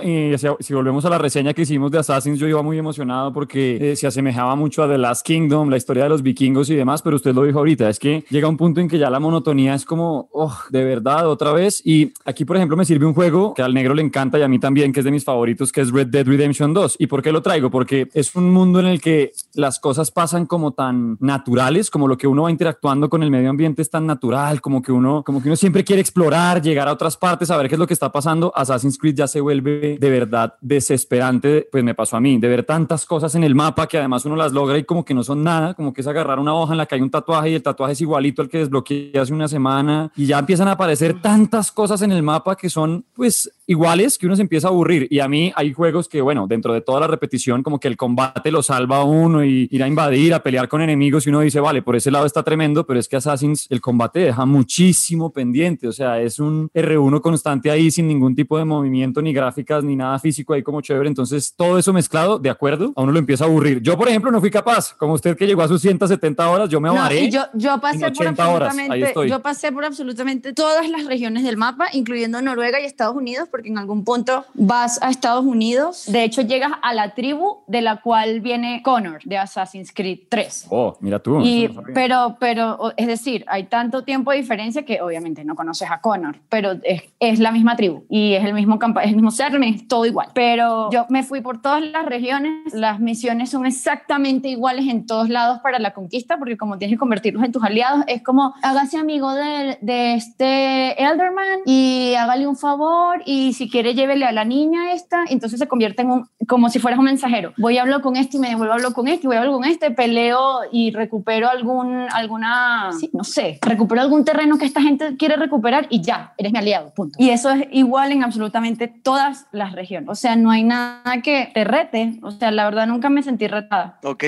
si 0.59 0.73
volvemos 0.73 1.05
a 1.05 1.09
la 1.09 1.17
reseña 1.17 1.53
que 1.53 1.63
hicimos 1.63 1.91
de 1.91 1.99
Assassins, 1.99 2.39
yo 2.39 2.47
iba 2.47 2.61
muy 2.61 2.77
emocionado 2.77 3.33
porque 3.33 3.91
eh, 3.91 3.95
se 3.95 4.07
asemejaba 4.07 4.55
mucho 4.55 4.83
a 4.83 4.87
The 4.87 4.97
Last 4.97 5.25
Kingdom, 5.25 5.69
la 5.69 5.77
historia 5.77 6.03
de 6.03 6.09
los 6.09 6.21
vikingos 6.21 6.69
y 6.69 6.75
demás, 6.75 7.01
pero 7.01 7.15
usted 7.15 7.33
lo 7.33 7.43
dijo 7.43 7.59
ahorita, 7.59 7.89
es 7.89 7.99
que 7.99 8.23
llega 8.29 8.47
un 8.47 8.57
punto 8.57 8.81
en 8.81 8.87
que 8.87 8.97
ya 8.97 9.09
la 9.09 9.19
monotonía 9.19 9.73
es 9.73 9.85
como, 9.85 10.29
oh, 10.31 10.57
de 10.69 10.83
verdad 10.83 11.08
otra 11.27 11.51
vez. 11.51 11.81
Y 11.85 12.13
aquí, 12.25 12.45
por 12.45 12.55
ejemplo, 12.55 12.77
me 12.77 12.85
sirve 12.85 13.05
un 13.05 13.13
juego 13.13 13.53
que 13.53 13.61
al 13.61 13.73
negro 13.73 13.93
le 13.93 14.01
encanta 14.01 14.39
y 14.39 14.41
a 14.41 14.47
mí 14.47 14.59
también, 14.59 14.91
que 14.91 14.99
es 15.01 15.03
de 15.05 15.11
mis 15.11 15.23
favoritos, 15.23 15.71
que 15.71 15.81
es 15.81 15.91
Red 15.91 16.07
Dead 16.07 16.25
Redemption 16.25 16.73
2. 16.73 16.95
¿Y 16.99 17.07
por 17.07 17.21
qué 17.21 17.31
lo 17.31 17.41
traigo? 17.41 17.69
Porque 17.69 18.09
es 18.13 18.35
un 18.35 18.51
mundo 18.51 18.79
en 18.79 18.85
el 18.85 19.01
que 19.01 19.33
las 19.53 19.79
cosas 19.79 20.11
pasan 20.11 20.45
como 20.45 20.71
tan 20.71 21.17
naturales, 21.19 21.89
como 21.89 22.07
lo 22.07 22.17
que 22.17 22.27
uno 22.27 22.43
va 22.43 22.51
interactuando 22.51 23.09
con 23.09 23.23
el 23.23 23.31
medio 23.31 23.49
ambiente 23.49 23.81
es 23.81 23.89
tan 23.89 24.05
natural, 24.05 24.61
como 24.61 24.81
que 24.81 24.91
uno, 24.91 25.23
como 25.23 25.41
que 25.41 25.49
uno 25.49 25.55
siempre 25.55 25.83
quiere 25.83 26.01
explorar, 26.01 26.61
llegar 26.61 26.87
a 26.87 26.93
otras 26.93 27.17
partes, 27.17 27.47
saber 27.47 27.67
qué 27.67 27.75
es 27.75 27.79
lo 27.79 27.87
que 27.87 27.93
está 27.93 28.11
pasando. 28.11 28.51
Assassin's 28.55 28.97
Creed 28.97 29.15
ya 29.15 29.27
se 29.27 29.41
vuelve 29.41 29.97
de 29.99 30.09
verdad 30.09 30.55
desesperante, 30.61 31.67
pues 31.71 31.83
me 31.83 31.95
pasó 31.95 32.17
a 32.17 32.19
mí, 32.19 32.37
de 32.37 32.47
ver 32.47 32.63
tantas 32.63 33.05
cosas 33.05 33.35
en 33.35 33.43
el 33.43 33.55
mapa 33.55 33.87
que 33.87 33.97
además 33.97 34.25
uno 34.25 34.35
las 34.35 34.51
logra 34.51 34.77
y 34.77 34.83
como 34.83 35.05
que 35.05 35.13
no 35.13 35.23
son 35.23 35.43
nada, 35.43 35.73
como 35.73 35.93
que 35.93 36.01
es 36.01 36.07
agarrar 36.07 36.39
una 36.39 36.53
hoja 36.53 36.73
en 36.73 36.77
la 36.77 36.85
que 36.85 36.95
hay 36.95 37.01
un 37.01 37.09
tatuaje 37.09 37.51
y 37.51 37.55
el 37.55 37.63
tatuaje 37.63 37.93
es 37.93 38.01
igualito 38.01 38.41
al 38.41 38.49
que 38.49 38.59
desbloqueé 38.59 39.19
hace 39.19 39.33
una 39.33 39.47
semana 39.47 40.11
y 40.15 40.25
ya 40.25 40.39
empiezan 40.39 40.67
a 40.67 40.73
aparecer 40.73 40.98
hacer 40.99 41.21
tantas 41.21 41.71
cosas 41.71 42.01
en 42.01 42.11
el 42.11 42.21
mapa 42.23 42.57
que 42.57 42.69
son 42.69 43.05
pues 43.13 43.49
iguales 43.69 44.17
que 44.17 44.25
uno 44.25 44.35
se 44.35 44.41
empieza 44.41 44.67
a 44.67 44.71
aburrir. 44.71 45.07
Y 45.11 45.19
a 45.19 45.27
mí 45.27 45.53
hay 45.55 45.73
juegos 45.73 46.09
que, 46.09 46.21
bueno, 46.21 46.47
dentro 46.47 46.73
de 46.73 46.81
toda 46.81 47.01
la 47.01 47.07
repetición, 47.07 47.61
como 47.61 47.79
que 47.79 47.87
el 47.87 47.97
combate 47.97 48.51
lo 48.51 48.63
salva 48.63 48.97
a 48.97 49.03
uno 49.03 49.45
y 49.45 49.69
ir 49.69 49.83
a 49.83 49.87
invadir, 49.87 50.33
a 50.33 50.41
pelear 50.41 50.67
con 50.67 50.81
enemigos 50.81 51.27
y 51.27 51.29
uno 51.29 51.41
dice, 51.41 51.59
vale, 51.59 51.83
por 51.83 51.95
ese 51.95 52.09
lado 52.09 52.25
está 52.25 52.41
tremendo, 52.41 52.87
pero 52.87 52.99
es 52.99 53.07
que 53.07 53.17
Assassin's 53.17 53.67
el 53.69 53.79
combate 53.79 54.21
deja 54.21 54.43
muchísimo 54.47 55.31
pendiente. 55.31 55.87
O 55.87 55.91
sea, 55.91 56.19
es 56.19 56.39
un 56.39 56.71
R1 56.73 57.21
constante 57.21 57.69
ahí 57.69 57.91
sin 57.91 58.07
ningún 58.07 58.33
tipo 58.33 58.57
de 58.57 58.65
movimiento, 58.65 59.21
ni 59.21 59.33
gráficas, 59.33 59.83
ni 59.83 59.95
nada 59.95 60.17
físico 60.17 60.53
ahí 60.53 60.63
como 60.63 60.81
chévere. 60.81 61.07
Entonces, 61.07 61.53
todo 61.55 61.77
eso 61.77 61.93
mezclado, 61.93 62.39
de 62.39 62.49
acuerdo, 62.49 62.91
a 62.95 63.03
uno 63.03 63.11
lo 63.11 63.19
empieza 63.19 63.43
a 63.43 63.47
aburrir. 63.47 63.83
Yo, 63.83 63.95
por 63.99 64.09
ejemplo, 64.09 64.31
no 64.31 64.39
fui 64.39 64.49
capaz. 64.49 64.95
Como 64.95 65.13
usted 65.13 65.37
que 65.37 65.45
llegó 65.45 65.61
a 65.61 65.67
sus 65.67 65.79
170 65.79 66.49
horas, 66.49 66.69
yo 66.69 66.81
me 66.81 66.89
avaré. 66.89 67.29
yo, 67.29 67.43
yo 67.53 67.79
pasé 67.79 68.09
por 68.09 68.27
absolutamente, 68.27 69.13
yo 69.27 69.41
pasé 69.43 69.71
por 69.71 69.85
absolutamente 69.85 70.53
todas 70.53 70.89
las 70.89 71.05
regiones 71.05 71.43
del 71.43 71.55
mapa, 71.55 71.85
incluyendo 71.93 72.41
Noruega 72.41 72.81
y 72.81 72.85
Estados 72.85 73.15
Unidos, 73.15 73.47
porque 73.59 73.71
en 73.71 73.77
algún 73.77 74.05
punto 74.05 74.45
vas 74.53 75.01
a 75.01 75.09
Estados 75.09 75.43
Unidos. 75.43 76.05
De 76.07 76.23
hecho, 76.23 76.41
llegas 76.41 76.71
a 76.81 76.93
la 76.93 77.13
tribu 77.13 77.57
de 77.67 77.81
la 77.81 77.97
cual 77.97 78.39
viene 78.39 78.81
Connor 78.81 79.19
de 79.25 79.37
Assassin's 79.37 79.91
Creed 79.93 80.19
3. 80.29 80.67
Oh, 80.69 80.95
mira 81.01 81.19
tú. 81.19 81.41
Y, 81.43 81.69
pero, 81.93 82.37
pero, 82.39 82.93
es 82.95 83.07
decir, 83.07 83.43
hay 83.49 83.65
tanto 83.65 84.05
tiempo 84.05 84.31
de 84.31 84.37
diferencia 84.37 84.85
que 84.85 85.01
obviamente 85.01 85.43
no 85.43 85.55
conoces 85.55 85.91
a 85.91 85.99
Connor, 85.99 86.37
pero 86.47 86.71
es, 86.83 87.03
es 87.19 87.39
la 87.39 87.51
misma 87.51 87.75
tribu 87.75 88.05
y 88.09 88.35
es 88.35 88.45
el 88.45 88.53
mismo 88.53 88.79
campo, 88.79 89.01
es 89.01 89.09
el 89.09 89.15
mismo 89.15 89.31
ser, 89.31 89.53
es 89.61 89.87
todo 89.89 90.05
igual. 90.05 90.29
Pero 90.33 90.89
yo 90.89 91.05
me 91.09 91.23
fui 91.23 91.41
por 91.41 91.61
todas 91.61 91.83
las 91.83 92.05
regiones, 92.05 92.73
las 92.73 93.01
misiones 93.01 93.49
son 93.49 93.65
exactamente 93.65 94.47
iguales 94.47 94.87
en 94.87 95.05
todos 95.05 95.27
lados 95.27 95.59
para 95.59 95.79
la 95.79 95.93
conquista, 95.93 96.37
porque 96.37 96.55
como 96.55 96.77
tienes 96.77 96.95
que 96.95 96.99
convertirlos 96.99 97.43
en 97.43 97.51
tus 97.51 97.63
aliados, 97.65 98.05
es 98.07 98.23
como 98.23 98.53
hágase 98.61 98.97
amigo 98.97 99.33
de, 99.33 99.77
de 99.81 100.13
este 100.13 101.03
Elderman 101.03 101.59
y 101.65 102.13
hágale 102.17 102.47
un 102.47 102.55
favor 102.55 103.21
y 103.25 103.48
si 103.53 103.69
quiere 103.69 103.93
llévele 103.93 104.25
a 104.25 104.31
la 104.31 104.45
niña 104.45 104.93
esta, 104.93 105.23
entonces 105.29 105.59
se 105.59 105.67
convierte 105.67 106.01
en 106.01 106.11
un, 106.11 106.29
como 106.47 106.69
si 106.69 106.79
fueras 106.79 106.99
un 106.99 107.05
mensajero. 107.05 107.53
Voy 107.57 107.77
a 107.77 107.81
hablar 107.81 108.01
con 108.01 108.15
este 108.15 108.37
y 108.37 108.39
me 108.39 108.49
devuelvo 108.49 108.73
a 108.73 108.75
hablar 108.75 108.93
con 108.93 109.07
este, 109.07 109.27
voy 109.27 109.35
a 109.35 109.39
hablar 109.39 109.53
con 109.53 109.65
este, 109.65 109.91
peleo 109.91 110.61
y 110.71 110.91
recupero 110.91 111.49
algún, 111.49 112.07
alguna, 112.11 112.91
no 113.13 113.23
sé, 113.23 113.59
recupero 113.61 114.01
algún 114.01 114.25
terreno 114.25 114.57
que 114.57 114.65
esta 114.65 114.81
gente 114.81 115.15
quiere 115.17 115.35
recuperar 115.35 115.87
y 115.89 116.01
ya, 116.01 116.33
eres 116.37 116.51
mi 116.51 116.59
aliado, 116.59 116.93
punto. 116.93 117.17
Y 117.21 117.29
eso 117.29 117.49
es 117.51 117.67
igual 117.71 118.11
en 118.11 118.23
absolutamente 118.23 118.87
todas 118.87 119.45
las 119.51 119.73
regiones. 119.73 120.09
O 120.09 120.15
sea, 120.15 120.35
no 120.35 120.51
hay 120.51 120.63
nada 120.63 121.21
que 121.21 121.51
te 121.53 121.63
rete. 121.63 122.19
O 122.21 122.31
sea, 122.31 122.51
la 122.51 122.65
verdad 122.65 122.87
nunca 122.87 123.09
me 123.09 123.23
sentí 123.23 123.47
retada. 123.47 123.99
Ok, 124.03 124.25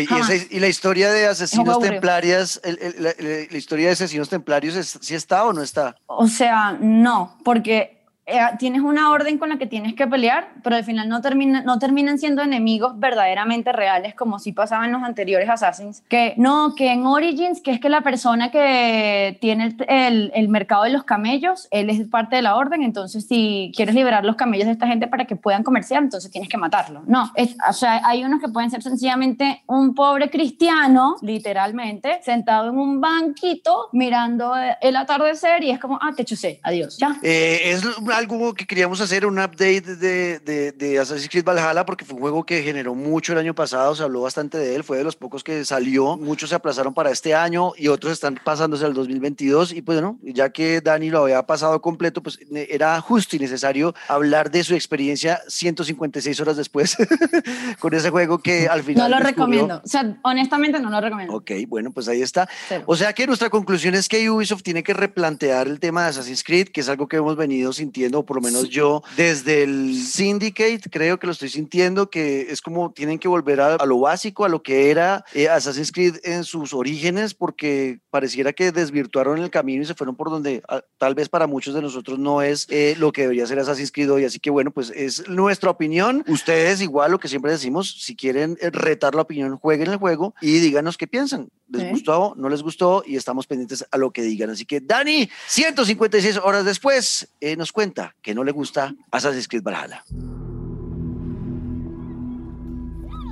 y, 0.50 0.60
la 0.60 0.68
historia 0.68 1.12
de 1.12 1.28
asesinos 1.28 1.80
templarias, 1.80 2.62
la, 3.00 3.58
historia 3.58 3.88
de 3.88 3.94
asesinos 3.94 4.30
templarios, 4.30 4.76
¿sí 5.02 5.16
está 5.16 5.46
o 5.46 5.54
no 5.54 5.62
está? 5.62 5.96
O 6.06 6.28
sea, 6.28 6.78
no, 6.80 7.38
porque 7.44 8.01
eh, 8.28 8.40
tienes 8.60 8.82
una 8.82 9.12
orden 9.12 9.40
con 9.40 9.50
la 9.50 9.58
que 9.58 9.66
tienes 9.66 9.96
que 9.96 10.06
pelear, 10.06 10.50
pero 10.64 10.76
al 10.76 10.84
final 10.84 11.10
no, 11.10 11.22
termina, 11.22 11.62
no 11.64 11.80
terminan 11.80 12.20
siendo 12.20 12.44
enemigos 12.44 13.00
verdaderamente 13.00 13.72
reales 13.72 14.14
como 14.14 14.38
si 14.38 14.52
pasaba 14.52 14.86
en 14.86 14.92
los 14.92 15.02
anteriores 15.02 15.50
Assassins. 15.50 16.04
Que 16.08 16.36
no, 16.38 16.76
que 16.76 16.92
en 16.92 17.06
Origins, 17.06 17.62
que 17.62 17.72
es 17.72 17.80
que 17.80 17.90
la 17.90 18.02
persona 18.02 18.52
que 18.52 19.38
tiene 19.42 19.76
el, 19.88 20.32
el, 20.36 20.50
mercado 20.50 20.84
de 20.84 20.92
los 20.92 21.04
camellos, 21.04 21.68
él 21.72 21.90
es 21.90 22.08
parte 22.08 22.36
de 22.36 22.44
la 22.44 22.56
orden, 22.56 22.84
entonces 22.84 23.28
si 23.28 23.72
quieres 23.76 23.96
liberar 23.96 24.24
los 24.24 24.36
camellos 24.36 24.68
de 24.68 24.74
esta 24.74 24.88
gente 24.88 25.08
para 25.08 25.26
que 25.26 25.36
puedan 25.36 25.64
comerciar, 25.64 26.04
entonces 26.04 26.30
tienes 26.30 26.50
que 26.50 26.58
matarlo. 26.58 27.02
No, 27.08 27.32
es, 27.36 27.56
o 27.68 27.74
sea, 27.74 28.02
hay 28.06 28.24
unos 28.24 28.40
que 28.40 28.50
pueden 28.50 28.70
ser 28.70 28.84
sencillamente 28.84 29.64
un 29.66 29.96
pobre 29.96 30.30
cristiano, 30.30 31.16
literalmente, 31.22 32.20
sentado 32.24 32.70
en 32.70 32.78
un 32.78 33.02
banquito 33.02 33.90
mirando 33.94 34.54
el 34.80 34.96
atardecer 34.96 35.64
y 35.64 35.72
es 35.72 35.80
como, 35.80 35.98
ah, 36.02 36.12
te 36.16 36.24
chusé, 36.24 36.60
adiós, 36.64 36.98
ya. 36.98 37.18
Eh, 37.24 37.72
es 37.72 37.84
algo 38.12 38.54
que 38.54 38.66
queríamos 38.66 39.00
hacer, 39.02 39.26
un 39.26 39.40
update 39.40 39.82
de, 39.82 40.40
de, 40.40 40.72
de, 40.72 41.00
Assassin's 41.00 41.30
Creed 41.30 41.46
Valhalla, 41.46 41.86
porque 41.86 42.06
fue 42.06 42.16
un 42.16 42.22
juego 42.22 42.46
que 42.46 42.62
generó 42.64 42.96
mucho 42.96 43.34
el 43.34 43.40
año 43.40 43.56
pasado, 43.56 43.96
se 43.96 44.04
habló 44.04 44.22
bastante 44.22 44.58
de 44.58 44.76
él, 44.76 44.84
fue 44.84 44.98
de 44.98 45.04
los 45.04 45.16
pocos 45.16 45.44
que 45.44 45.64
salió, 45.66 46.18
muchos 46.18 46.50
se 46.50 46.56
aplazaron 46.56 46.94
para 46.94 47.12
este 47.12 47.34
año 47.34 47.72
y 47.78 47.88
otros 47.88 48.14
están 48.14 48.40
pasándose 48.44 48.86
al 48.86 48.94
2022 48.94 49.74
y 49.74 49.82
pues 49.82 50.02
bueno, 50.02 50.20
ya 50.22 50.50
que 50.50 50.82
Dani 50.82 51.10
lo 51.10 51.24
había 51.24 51.46
pasado 51.46 51.82
completo, 51.82 52.22
pues 52.22 52.40
era 52.70 53.00
justo 53.02 53.36
y 53.36 53.40
necesario 53.40 53.94
hablar 54.08 54.52
de 54.52 54.64
su 54.64 54.74
experiencia 54.74 55.42
156 55.48 56.40
horas 56.42 56.58
después 56.58 56.98
con 57.80 57.94
ese 57.94 58.10
juego 58.10 58.40
que 58.40 58.68
al 58.68 58.84
final... 58.84 59.10
No 59.10 59.18
lo 59.18 59.24
recomiendo, 59.24 59.82
o 59.84 59.88
sea, 59.88 60.20
honestamente 60.24 60.80
no 60.80 60.90
lo 60.90 61.00
recomiendo. 61.00 61.36
Ok, 61.36 61.52
bueno, 61.68 61.92
pues 61.92 62.08
ahí 62.08 62.22
está. 62.22 62.50
O 62.86 62.96
sea 62.96 63.14
que 63.14 63.26
nuestra 63.26 63.50
conclusión 63.50 63.96
es 63.96 64.10
que 64.10 64.30
Ubisoft 64.30 64.64
tiene 64.64 64.84
que 64.84 64.94
replantear 64.94 65.68
el 65.68 65.80
tema 65.80 66.04
de 66.04 66.10
Assassin's 66.10 66.44
Creed, 66.44 66.70
que 66.70 66.82
es 66.82 66.90
algo 66.90 67.08
que 67.08 67.18
hemos 67.18 67.36
venido 67.36 67.72
sintiendo 67.72 68.01
o 68.14 68.26
por 68.26 68.38
lo 68.38 68.42
menos 68.42 68.70
yo 68.70 69.04
desde 69.16 69.64
el 69.64 69.96
Syndicate 69.96 70.82
creo 70.90 71.20
que 71.20 71.28
lo 71.28 71.34
estoy 71.34 71.50
sintiendo, 71.50 72.10
que 72.10 72.48
es 72.50 72.62
como 72.62 72.92
tienen 72.92 73.20
que 73.20 73.28
volver 73.28 73.62
a, 73.62 73.86
lo 73.86 74.00
básico, 74.00 74.46
a 74.46 74.50
lo 74.50 74.64
que 74.64 74.90
era 74.90 75.24
eh, 75.34 75.48
Assassin's 75.48 75.92
Creed 75.92 76.18
en 76.24 76.44
sus 76.44 76.74
orígenes, 76.74 77.34
porque 77.34 78.00
pareciera 78.10 78.54
que 78.54 78.72
desvirtuaron 78.72 79.40
el 79.40 79.50
camino 79.50 79.84
y 79.84 79.86
se 79.86 79.94
fueron 79.94 80.16
por 80.16 80.30
donde 80.30 80.64
tal 80.98 81.16
vez 81.16 81.30
para 81.30 81.48
muchos 81.48 81.74
de 81.74 81.82
nosotros 81.82 82.20
no 82.20 82.42
es 82.42 82.68
eh, 82.70 82.96
lo 82.98 83.12
que 83.12 83.22
debería 83.22 83.46
ser 83.46 83.60
Assassin's 83.60 83.92
Creed 83.92 84.12
hoy. 84.12 84.26
Así 84.26 84.40
que 84.40 84.50
bueno, 84.50 84.72
pues 84.72 84.92
es 84.96 85.28
nuestra 85.28 85.70
opinión. 85.70 86.24
Ustedes 86.28 86.82
igual 86.82 87.12
lo 87.12 87.20
que 87.20 87.28
siempre 87.28 87.52
decimos, 87.52 88.02
si 88.02 88.16
quieren 88.16 88.58
eh, 88.62 88.70
retar 88.72 89.16
la 89.16 89.22
opinión, 89.22 89.58
jueguen 89.58 89.92
el 89.92 89.98
juego 89.98 90.34
y 90.42 90.60
díganos 90.60 90.98
qué 90.98 91.08
piensan 91.08 91.50
les 91.72 91.90
gustó, 91.90 92.34
no 92.38 92.50
les 92.50 92.62
gustó 92.62 93.04
y 93.06 93.16
estamos 93.16 93.48
pendientes 93.48 93.86
a 93.90 93.98
lo 93.98 94.12
que 94.12 94.22
digan. 94.22 94.50
Así 94.50 94.66
que 94.66 94.80
Dani, 94.82 95.30
156 95.48 96.38
horas 96.38 96.66
después, 96.66 97.28
eh, 97.40 97.56
nos 97.56 97.72
cuenta 97.72 98.16
que 98.22 98.34
no 98.34 98.44
le 98.44 98.52
gusta 98.52 98.94
Assassin's 99.12 99.48
Creed 99.48 99.64
Valhalla. 99.64 100.04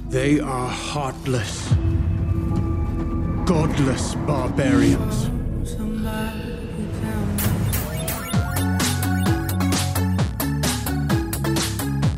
They 0.10 0.39
are 0.39 0.71
heartless, 0.71 1.69
godless 3.45 4.15
barbarians. 4.25 5.30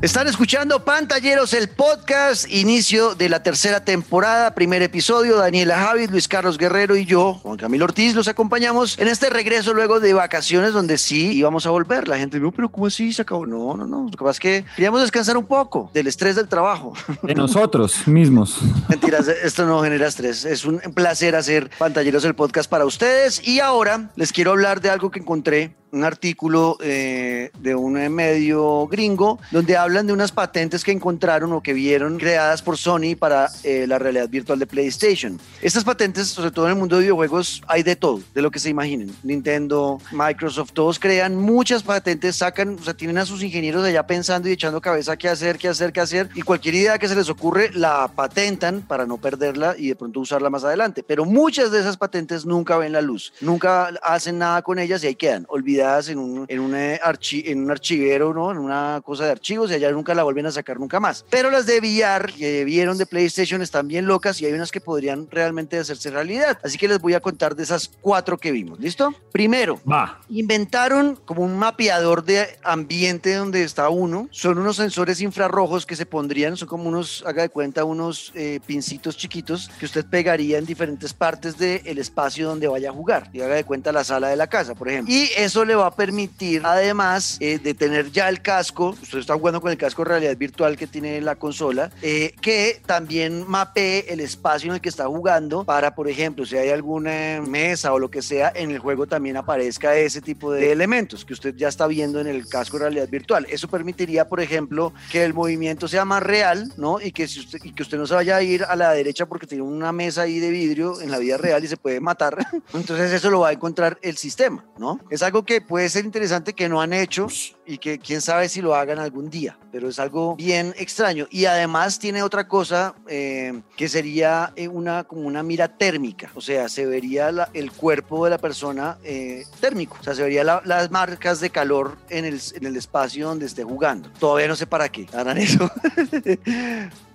Están 0.02 0.28
escuchando 0.28 0.84
Pantalleros, 0.84 1.54
el 1.54 1.70
podcast, 1.70 2.52
inicio 2.52 3.14
de 3.14 3.30
la 3.30 3.44
tercera 3.44 3.86
temporada, 3.86 4.56
primer 4.56 4.82
episodio. 4.82 5.38
Daniela 5.38 5.78
Javid, 5.78 6.10
Luis 6.10 6.28
Carlos 6.28 6.58
Guerrero 6.58 6.96
y 6.96 7.06
yo, 7.06 7.36
Juan 7.36 7.56
Camilo 7.56 7.86
Ortiz, 7.86 8.16
los 8.16 8.28
acompañamos 8.28 8.98
en 8.98 9.08
este 9.08 9.30
regreso 9.30 9.76
luego 9.76 10.00
de 10.00 10.14
vacaciones 10.14 10.74
donde 10.74 10.98
sí 10.98 11.34
íbamos 11.34 11.68
a 11.68 11.70
volver. 11.70 12.08
La 12.08 12.18
gente 12.18 12.40
dijo, 12.40 12.52
pero 12.52 12.70
¿cómo 12.70 12.88
así 12.88 13.14
se 13.14 13.22
acabó? 13.22 13.46
No, 13.46 13.78
no, 13.78 13.86
no. 13.86 14.06
Lo 14.06 14.18
que 14.18 14.18
pasa 14.18 14.32
es 14.32 14.40
que 14.40 14.66
queríamos 14.76 15.02
descansar 15.02 15.38
un 15.38 15.46
poco 15.46 15.92
del 15.94 16.08
estrés 16.08 16.36
del 16.36 16.48
trabajo. 16.48 16.94
De 17.22 17.36
nosotros 17.36 18.08
mismos. 18.08 18.58
Mentiras, 18.90 19.28
esto 19.28 19.68
no 19.68 19.84
genera 19.84 20.08
estrés. 20.08 20.46
Es 20.46 20.66
un 20.66 20.80
placer 20.96 21.36
hacer 21.36 21.70
Pantalleros, 21.78 22.26
el 22.26 22.34
podcast 22.34 22.68
para 22.68 22.86
ustedes. 22.86 23.48
Y 23.48 23.60
ahora 23.60 24.10
les 24.16 24.34
quiero 24.34 24.50
hablar 24.50 24.82
de 24.82 24.90
algo 24.90 25.12
que 25.12 25.20
encontré 25.20 25.76
un 25.92 26.04
artículo 26.04 26.78
eh, 26.82 27.52
de 27.60 27.76
un 27.76 27.94
medio 28.14 28.88
gringo 28.88 29.40
donde 29.52 29.78
hablan 29.92 30.08
de 30.08 30.14
unas 30.14 30.32
patentes 30.32 30.86
que 30.86 30.94
encontraron 30.94 31.52
o 31.52 31.62
que 31.62 31.74
vieron 31.74 32.18
creadas 32.18 32.62
por 32.62 32.78
Sony 32.78 33.18
para 33.20 33.50
eh, 33.64 33.86
la 33.86 34.00
realidad 34.00 34.30
virtual 34.30 34.58
de 34.58 34.66
PlayStation. 34.66 35.38
Estas 35.62 35.84
patentes, 35.84 36.30
sobre 36.30 36.50
todo 36.50 36.68
en 36.68 36.72
el 36.72 36.78
mundo 36.78 36.96
de 36.96 37.02
videojuegos, 37.02 37.62
hay 37.68 37.84
de 37.84 37.98
todo, 37.98 38.22
de 38.34 38.42
lo 38.42 38.52
que 38.52 38.60
se 38.60 38.70
imaginen. 38.70 39.14
Nintendo, 39.22 40.00
Microsoft, 40.14 40.72
todos 40.72 40.98
crean 40.98 41.36
muchas 41.36 41.84
patentes, 41.84 42.38
sacan, 42.38 42.78
o 42.80 42.84
sea, 42.84 42.94
tienen 42.94 43.18
a 43.18 43.26
sus 43.26 43.44
ingenieros 43.44 43.84
allá 43.84 44.08
pensando 44.08 44.48
y 44.48 44.54
echando 44.54 44.80
cabeza 44.80 45.18
qué 45.18 45.28
hacer, 45.28 45.58
qué 45.58 45.68
hacer, 45.68 45.92
qué 45.92 46.00
hacer, 46.00 46.30
y 46.36 46.42
cualquier 46.42 46.76
idea 46.76 46.98
que 46.98 47.10
se 47.10 47.16
les 47.16 47.28
ocurre 47.28 47.72
la 47.74 48.10
patentan 48.16 48.84
para 48.84 49.06
no 49.06 49.18
perderla 49.18 49.76
y 49.78 49.90
de 49.90 49.98
pronto 49.98 50.22
usarla 50.22 50.50
más 50.50 50.64
adelante. 50.64 51.04
Pero 51.04 51.26
muchas 51.26 51.70
de 51.70 51.82
esas 51.82 51.98
patentes 51.98 52.46
nunca 52.46 52.78
ven 52.78 52.94
la 52.94 53.02
luz, 53.02 53.34
nunca 53.42 53.88
hacen 54.02 54.38
nada 54.38 54.62
con 54.62 54.80
ellas 54.80 55.04
y 55.04 55.08
ahí 55.08 55.16
quedan, 55.16 55.46
olvidadas 55.50 56.08
en 56.08 56.18
un, 56.18 56.46
en 56.48 56.60
un, 56.62 56.76
eh, 56.76 57.02
en 57.44 57.64
un 57.66 57.72
archivero, 57.72 58.34
¿no? 58.34 58.52
En 58.52 58.58
una 58.58 59.02
cosa 59.04 59.26
de 59.26 59.32
archivos 59.32 59.70
y 59.70 59.81
allá 59.84 59.94
nunca 59.94 60.14
la 60.14 60.24
vuelven 60.24 60.46
a 60.46 60.52
sacar 60.52 60.80
nunca 60.80 61.00
más. 61.00 61.26
Pero 61.30 61.50
las 61.50 61.66
de 61.66 61.80
VR 61.80 62.34
que 62.34 62.64
vieron 62.66 62.98
de 62.98 63.06
PlayStation 63.06 63.62
están 63.62 63.88
bien 63.88 64.06
locas 64.06 64.42
y 64.42 64.46
hay 64.46 64.54
unas 64.54 64.72
que 64.72 64.82
podrían 64.82 65.28
realmente 65.30 65.78
hacerse 65.78 66.12
realidad. 66.12 66.58
Así 66.64 66.78
que 66.78 66.88
les 66.88 67.00
voy 67.00 67.14
a 67.14 67.20
contar 67.20 67.56
de 67.56 67.64
esas 67.64 67.92
cuatro 68.02 68.38
que 68.38 68.52
vimos. 68.52 68.80
¿Listo? 68.80 69.14
Primero, 69.32 69.80
Va. 69.90 70.22
inventaron 70.30 71.16
como 71.26 71.44
un 71.44 71.58
mapeador 71.58 72.24
de 72.24 72.48
ambiente 72.64 73.36
donde 73.36 73.64
está 73.64 73.90
uno. 73.90 74.28
Son 74.32 74.58
unos 74.58 74.76
sensores 74.78 75.22
infrarrojos 75.22 75.86
que 75.86 75.96
se 75.96 76.06
pondrían, 76.06 76.58
son 76.58 76.68
como 76.68 76.88
unos, 76.90 77.24
haga 77.26 77.44
de 77.44 77.50
cuenta, 77.50 77.84
unos 77.84 78.32
eh, 78.36 78.60
pincitos 78.66 79.18
chiquitos 79.18 79.70
que 79.80 79.86
usted 79.86 80.06
pegaría 80.06 80.58
en 80.58 80.66
diferentes 80.66 81.14
partes 81.14 81.58
del 81.58 81.98
espacio 81.98 82.48
donde 82.48 82.68
vaya 82.68 82.90
a 82.90 82.94
jugar. 82.94 83.30
Y 83.34 83.42
haga 83.42 83.56
de 83.56 83.64
cuenta 83.64 83.92
la 83.92 84.04
sala 84.04 84.30
de 84.30 84.36
la 84.36 84.48
casa, 84.48 84.76
por 84.76 84.90
ejemplo. 84.90 85.14
Y 85.14 85.30
eso 85.36 85.66
le 85.66 85.76
va 85.76 85.88
a 85.88 85.96
permitir, 85.96 86.62
además 86.66 87.38
eh, 87.40 87.60
de 87.60 87.74
tener 87.74 88.12
ya 88.12 88.30
el 88.30 88.42
casco, 88.42 88.96
usted 89.02 89.20
está 89.20 89.34
jugando 89.36 89.62
con 89.62 89.71
el 89.72 89.78
casco 89.78 90.04
de 90.04 90.10
realidad 90.10 90.38
virtual 90.38 90.78
que 90.78 90.88
tiene 90.88 91.22
la 91.22 91.36
consola, 91.36 91.92
eh, 92.02 92.34
que 92.42 92.82
también 92.86 93.46
mapee 93.48 94.06
el 94.10 94.20
espacio 94.20 94.70
en 94.70 94.76
el 94.76 94.82
que 94.82 94.90
está 94.90 95.06
jugando 95.08 95.64
para, 95.64 95.96
por 95.96 96.08
ejemplo, 96.08 96.46
si 96.46 96.58
hay 96.58 96.70
alguna 96.70 97.42
mesa 97.46 97.94
o 97.94 98.00
lo 98.00 98.10
que 98.10 98.22
sea, 98.22 98.52
en 98.56 98.72
el 98.72 98.80
juego 98.80 99.08
también 99.08 99.38
aparezca 99.38 99.96
ese 99.96 100.22
tipo 100.22 100.52
de 100.52 100.72
elementos 100.72 101.26
que 101.26 101.34
usted 101.34 101.56
ya 101.56 101.68
está 101.68 101.88
viendo 101.88 102.20
en 102.20 102.28
el 102.28 102.48
casco 102.48 102.78
de 102.78 102.84
realidad 102.84 103.10
virtual. 103.10 103.48
Eso 103.50 103.68
permitiría, 103.68 104.28
por 104.28 104.42
ejemplo, 104.42 104.94
que 105.12 105.24
el 105.24 105.34
movimiento 105.34 105.88
sea 105.88 106.06
más 106.06 106.24
real, 106.24 106.72
¿no? 106.78 107.00
Y 107.02 107.12
que, 107.12 107.28
si 107.28 107.40
usted, 107.40 107.60
y 107.64 107.74
que 107.74 107.84
usted 107.84 107.98
no 107.98 108.08
se 108.08 108.14
vaya 108.14 108.38
a 108.38 108.44
ir 108.44 108.64
a 108.64 108.76
la 108.76 108.92
derecha 108.92 109.26
porque 109.26 109.48
tiene 109.48 109.64
una 109.64 109.92
mesa 109.92 110.24
ahí 110.24 110.40
de 110.40 110.50
vidrio 110.50 111.02
en 111.02 111.12
la 111.12 111.18
vida 111.18 111.38
real 111.38 111.64
y 111.64 111.68
se 111.68 111.78
puede 111.78 112.00
matar. 112.00 112.38
Entonces 112.74 113.12
eso 113.12 113.30
lo 113.30 113.42
va 113.42 113.50
a 113.50 113.54
encontrar 113.54 113.98
el 114.02 114.18
sistema, 114.18 114.66
¿no? 114.78 115.00
Es 115.10 115.24
algo 115.24 115.44
que 115.44 115.62
puede 115.62 115.90
ser 115.90 116.06
interesante 116.06 116.54
que 116.54 116.70
no 116.70 116.82
han 116.82 116.94
hecho 116.94 117.28
y 117.66 117.78
que 117.78 118.00
quién 118.00 118.22
sabe 118.22 118.50
si 118.50 118.62
lo 118.62 118.76
hagan 118.76 119.00
algún 119.00 119.30
día, 119.30 119.58
pero 119.72 119.90
es 119.90 120.00
algo 120.00 120.36
bien 120.36 120.74
extraño. 120.78 121.28
Y 121.30 121.46
además 121.46 122.00
tiene 122.00 122.24
otra 122.24 122.48
cosa 122.48 122.96
eh, 123.08 123.62
que 123.76 123.88
sería 123.88 124.54
eh, 124.56 124.68
una, 124.68 125.04
como 125.04 125.22
una 125.22 125.44
mira 125.44 125.68
térmica, 125.68 126.30
o 126.36 126.42
sea, 126.42 126.70
se 126.70 126.86
vería 126.86 127.32
la, 127.32 127.50
el 127.54 127.72
cuerpo 127.72 128.26
de 128.26 128.32
la 128.32 128.38
persona 128.38 128.98
eh, 129.04 129.46
térmico, 129.60 129.98
o 130.00 130.04
sea, 130.04 130.16
se 130.16 130.24
vería 130.24 130.44
la, 130.44 130.62
las 130.66 130.92
marcas 130.92 131.40
de 131.40 131.50
calor 131.50 131.98
en 132.10 132.26
el, 132.26 132.42
en 132.54 132.66
el 132.66 132.76
espacio 132.76 133.28
donde 133.28 133.46
esté 133.46 133.64
jugando. 133.64 134.10
Todavía 134.20 134.48
no 134.48 134.56
sé 134.56 134.68
para 134.68 134.90
qué 134.90 135.08
harán 135.14 135.38
eso. 135.38 135.70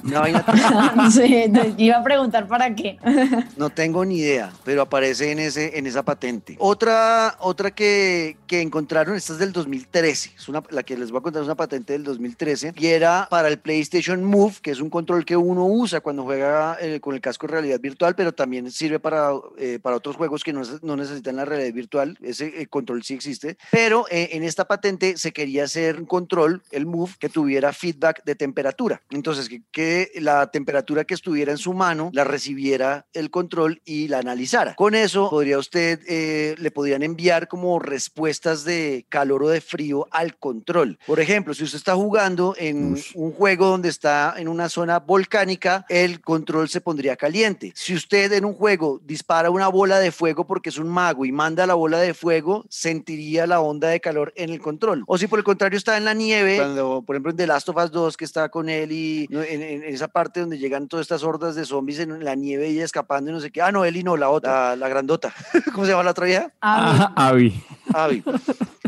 Una 0.05 0.21
vaina 0.21 0.45
sí, 1.11 1.53
iba 1.79 1.97
a 1.97 2.03
preguntar 2.03 2.47
para 2.47 2.75
qué. 2.75 2.99
no 3.57 3.71
tengo 3.71 4.05
ni 4.05 4.19
idea, 4.19 4.53
pero 4.65 4.83
aparece 4.83 5.33
en, 5.33 5.39
ese, 5.39 5.79
en 5.79 5.87
esa 5.87 6.05
patente. 6.05 6.57
Otra, 6.59 7.37
otra 7.41 7.71
que, 7.71 8.37
que 8.47 8.61
encontraron, 8.61 9.17
esta 9.17 9.33
es 9.33 9.39
del 9.39 9.53
2013, 9.53 10.35
es 10.37 10.49
una, 10.49 10.63
la 10.71 10.83
que 10.83 10.97
les 10.97 11.11
voy 11.11 11.19
a 11.19 11.23
contar 11.23 11.43
es 11.43 11.47
una 11.47 11.57
patente 11.57 11.95
del 11.95 12.05
2013, 12.05 12.36
y 12.77 12.87
era 12.87 13.27
para 13.31 13.49
el 13.49 13.59
PlayStation 13.59 14.23
Move, 14.23 14.57
que 14.63 14.71
es 14.71 14.81
un 14.81 14.91
control 14.91 15.25
que 15.25 15.37
uno 15.37 15.67
usa 15.67 16.01
cuando 16.01 16.25
juega 16.25 16.77
eh, 16.81 17.01
con 17.01 17.15
el 17.15 17.21
casco 17.21 17.47
de 17.47 17.53
realidad 17.53 17.81
virtual, 17.81 18.15
pero 18.15 18.33
también 18.33 18.71
sirve 18.71 18.99
para, 18.99 19.31
eh, 19.59 19.79
para 19.81 19.97
otros 19.97 20.17
juegos 20.17 20.45
que 20.45 20.53
no, 20.53 20.63
no, 20.83 20.97
necesitan 20.97 21.37
la 21.37 21.45
realidad 21.45 21.73
virtual, 21.73 22.19
ese 22.23 22.61
eh, 22.61 22.67
control 22.67 23.03
sí 23.03 23.15
existe, 23.15 23.57
pero 23.71 24.07
eh, 24.11 24.31
en 24.33 24.43
esta 24.43 24.67
patente 24.67 25.17
se 25.17 25.33
quería 25.33 25.65
hacer 25.65 25.99
un 25.99 26.07
control, 26.07 26.63
el 26.71 26.87
Move, 26.87 27.13
que 27.19 27.29
tuviera 27.29 27.73
feedback 27.73 28.23
de 28.25 28.35
temperatura. 28.35 29.03
Entonces, 29.11 29.49
que, 29.49 29.63
que 29.71 30.11
la 30.21 30.51
temperatura 30.51 31.05
que 31.05 31.15
estuviera 31.15 31.53
en 31.53 31.59
su 31.59 31.73
mano 31.73 32.11
la 32.13 32.25
recibiera 32.25 33.07
el 33.13 33.31
control 33.31 33.81
y 33.85 34.09
la 34.09 34.19
analizara. 34.19 34.75
Con 34.75 34.95
eso 34.95 35.31
podría 35.31 35.59
usted, 35.59 36.01
eh, 36.07 36.55
le 36.59 36.71
podrían 36.71 37.03
enviar 37.03 37.49
como 37.49 37.79
respuestas 37.79 38.65
de 38.65 39.07
calor 39.09 39.45
o 39.45 39.49
de 39.49 39.61
frío 39.61 40.07
al 40.11 40.37
control. 40.37 40.99
Por 41.07 41.21
ejemplo, 41.21 41.55
si 41.55 41.65
usted 41.65 41.79
está 41.79 41.95
jugando 41.95 42.16
en 42.59 42.95
Uf. 42.95 43.13
un 43.15 43.33
juego 43.33 43.67
donde 43.67 43.89
está 43.89 44.35
en 44.39 44.49
una 44.49 44.69
zona 44.69 45.01
volcánica, 45.01 45.85
el 45.89 46.21
control 46.21 46.69
se 46.69 46.81
pondría 46.81 47.17
caliente. 47.17 47.73
Si 47.75 47.95
usted 47.95 48.33
en 48.33 48.45
un 48.45 48.55
juego 48.55 49.01
dispara 49.05 49.51
una 49.51 49.69
bola 49.69 49.99
de 49.99 50.11
fuego 50.13 50.47
porque 50.47 50.71
es 50.71 50.79
un 50.79 50.89
mago 50.89 51.25
y 51.25 51.33
manda 51.33 51.67
la 51.67 51.75
bola 51.75 51.99
de 51.99 52.15
fuego, 52.15 52.65
sentiría 52.69 53.47
la 53.47 53.61
onda 53.61 53.89
de 53.89 54.01
calor 54.01 54.33
en 54.37 54.51
el 54.51 54.61
control. 54.61 55.05
O 55.07 55.19
si 55.19 55.27
por 55.27 55.39
el 55.39 55.45
contrario 55.45 55.77
está 55.77 55.97
en 55.97 56.05
la 56.05 56.15
nieve, 56.15 56.57
cuando 56.57 57.03
por 57.07 57.17
ejemplo 57.17 57.31
en 57.31 57.37
The 57.37 57.47
Last 57.47 57.69
of 57.69 57.77
Us 57.77 57.91
2 57.91 58.17
que 58.17 58.25
está 58.25 58.49
con 58.49 58.69
él 58.69 58.93
y 58.93 59.29
en, 59.31 59.63
en, 59.63 59.85
en 59.85 59.95
esa 59.95 60.09
parte 60.09 60.41
donde 60.41 60.59
llegan 60.59 60.89
todas 60.89 61.05
estas 61.05 61.23
hordas 61.23 61.55
de 61.55 61.65
zombies 61.65 61.99
en 61.99 62.25
la 62.25 62.35
nieve 62.35 62.71
y 62.71 62.81
escapando 62.81 63.31
y 63.31 63.35
no 63.35 63.41
sé 63.41 63.51
qué. 63.51 63.61
Ah, 63.61 63.73
no, 63.73 63.85
Eli 63.85 64.03
no, 64.03 64.17
la 64.17 64.31
otra, 64.31 64.71
la, 64.71 64.77
la 64.77 64.89
grandota. 64.89 65.35
¿Cómo 65.75 65.85
se 65.85 65.93
llama 65.93 66.05
la 66.05 66.13
otra 66.13 66.27
vieja? 66.27 66.51
Abby. 66.61 67.63
Abby. 67.93 68.23
Abby. 68.25 68.25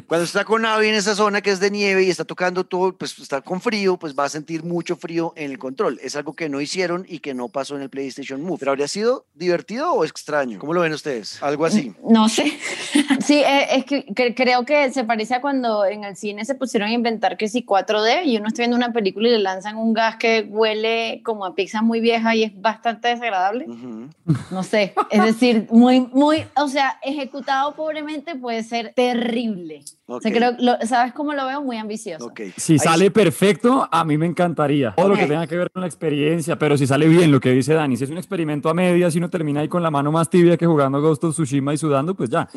Cuando 0.09 0.25
está 0.25 0.47
con 0.47 0.65
Abby 0.65 0.89
en 0.89 0.95
esa 0.95 1.15
zona 1.15 1.43
que 1.43 1.51
es 1.51 1.61
de 1.61 1.71
nieve 1.71 2.03
y 2.03 2.09
está 2.09 2.25
tocando 2.25 2.65
todo, 2.65 2.97
pues 2.97 3.19
está 3.19 3.43
con 3.43 3.61
frío, 3.61 3.99
pues 3.99 4.19
va 4.19 4.25
a 4.25 4.31
sentir 4.31 4.65
mucho 4.65 4.97
frío 4.97 5.35
en 5.37 5.51
el 5.51 5.59
control. 5.59 6.01
Es 6.03 6.17
algo 6.17 6.33
que 6.33 6.49
no 6.49 6.63
hicieron 6.63 7.05
y 7.07 7.19
que 7.19 7.35
no 7.35 7.49
pasó 7.49 7.77
en 7.77 7.83
el 7.83 7.91
PlayStation 7.91 8.41
Move. 8.41 8.57
¿Pero 8.59 8.71
habría 8.71 8.89
sido 8.89 9.27
divertido 9.35 9.93
o 9.93 10.07
extraño? 10.07 10.61
¿Cómo 10.61 10.73
lo 10.73 10.81
ven 10.81 10.95
ustedes? 10.95 11.43
¿Algo 11.43 11.67
así? 11.67 11.93
No 12.03 12.31
sé. 12.31 12.59
sí, 13.21 13.41
eh, 13.41 13.77
es 13.77 13.85
que, 13.85 14.07
que, 14.07 14.35
creo 14.35 14.65
que 14.65 14.91
se 14.93 15.05
parece 15.05 15.35
a 15.35 15.41
cuando 15.43 15.85
en 15.85 16.05
el 16.05 16.17
cine 16.17 16.47
se 16.47 16.55
pusieron 16.55 16.89
a 16.89 16.93
inventar 16.95 17.37
que 17.37 17.47
si 17.47 17.63
4D 17.63 18.25
y 18.25 18.39
uno 18.39 18.49
está 18.49 18.63
viendo 18.63 18.79
una 18.79 18.95
película 18.95 19.29
y 19.29 19.33
le 19.33 19.41
lanzan 19.41 19.77
un 19.77 19.93
gas 19.93 20.17
que 20.17 20.47
huele 20.49 21.21
como 21.23 21.45
a 21.45 21.55
pizza 21.55 21.83
muy 21.83 22.01
vieja 22.01 22.35
y 22.35 22.45
es 22.45 22.59
bastante 22.59 23.09
desagradable. 23.09 23.67
Uh 23.69 23.75
-huh. 23.75 24.11
No 24.51 24.63
sé. 24.63 24.95
Es 25.11 25.23
decir, 25.23 25.67
muy, 25.71 26.01
muy, 26.01 26.47
o 26.57 26.67
sea, 26.69 26.99
ejecutado 27.03 27.75
pobremente 27.75 28.37
puede 28.37 28.63
ser 28.63 28.95
terrible. 28.97 29.85
Okay. 30.11 30.17
O 30.17 30.21
sea, 30.21 30.33
creo, 30.33 30.57
lo, 30.59 30.87
¿Sabes 30.87 31.13
cómo 31.13 31.35
lo 31.35 31.45
veo? 31.45 31.61
Muy 31.61 31.77
ambicioso. 31.77 32.25
Okay. 32.25 32.55
Si 32.57 32.73
Ahí 32.73 32.79
sale 32.79 33.05
sí. 33.05 33.11
perfecto, 33.11 33.87
a 33.93 34.05
mí 34.07 34.17
me 34.17 34.25
encantaría. 34.25 34.95
Todo 34.97 35.09
okay. 35.09 35.17
lo 35.17 35.23
que 35.23 35.35
tenga 35.35 35.47
que 35.47 35.57
ver 35.57 35.71
con 35.71 35.83
la 35.83 35.87
experiencia, 35.87 36.59
pero 36.59 36.79
si 36.79 36.87
sale 36.87 37.07
bien, 37.09 37.31
lo 37.31 37.39
que 37.41 37.51
dice 37.51 37.75
Dani, 37.75 37.95
si 37.95 38.05
es 38.05 38.11
un 38.11 38.17
experimento 38.17 38.71
a 38.71 38.75
medias, 38.75 39.13
si 39.13 39.19
uno 39.19 39.29
termina 39.29 39.61
ahí 39.61 39.69
con 39.69 39.83
la 39.83 39.91
mano 39.91 40.11
más 40.11 40.31
tibia 40.31 40.57
que 40.57 40.65
jugando 40.65 41.03
Ghost 41.03 41.25
of 41.25 41.35
Tsushima 41.35 41.75
y 41.75 41.77
sudando, 41.77 42.15
pues 42.15 42.31
ya. 42.31 42.49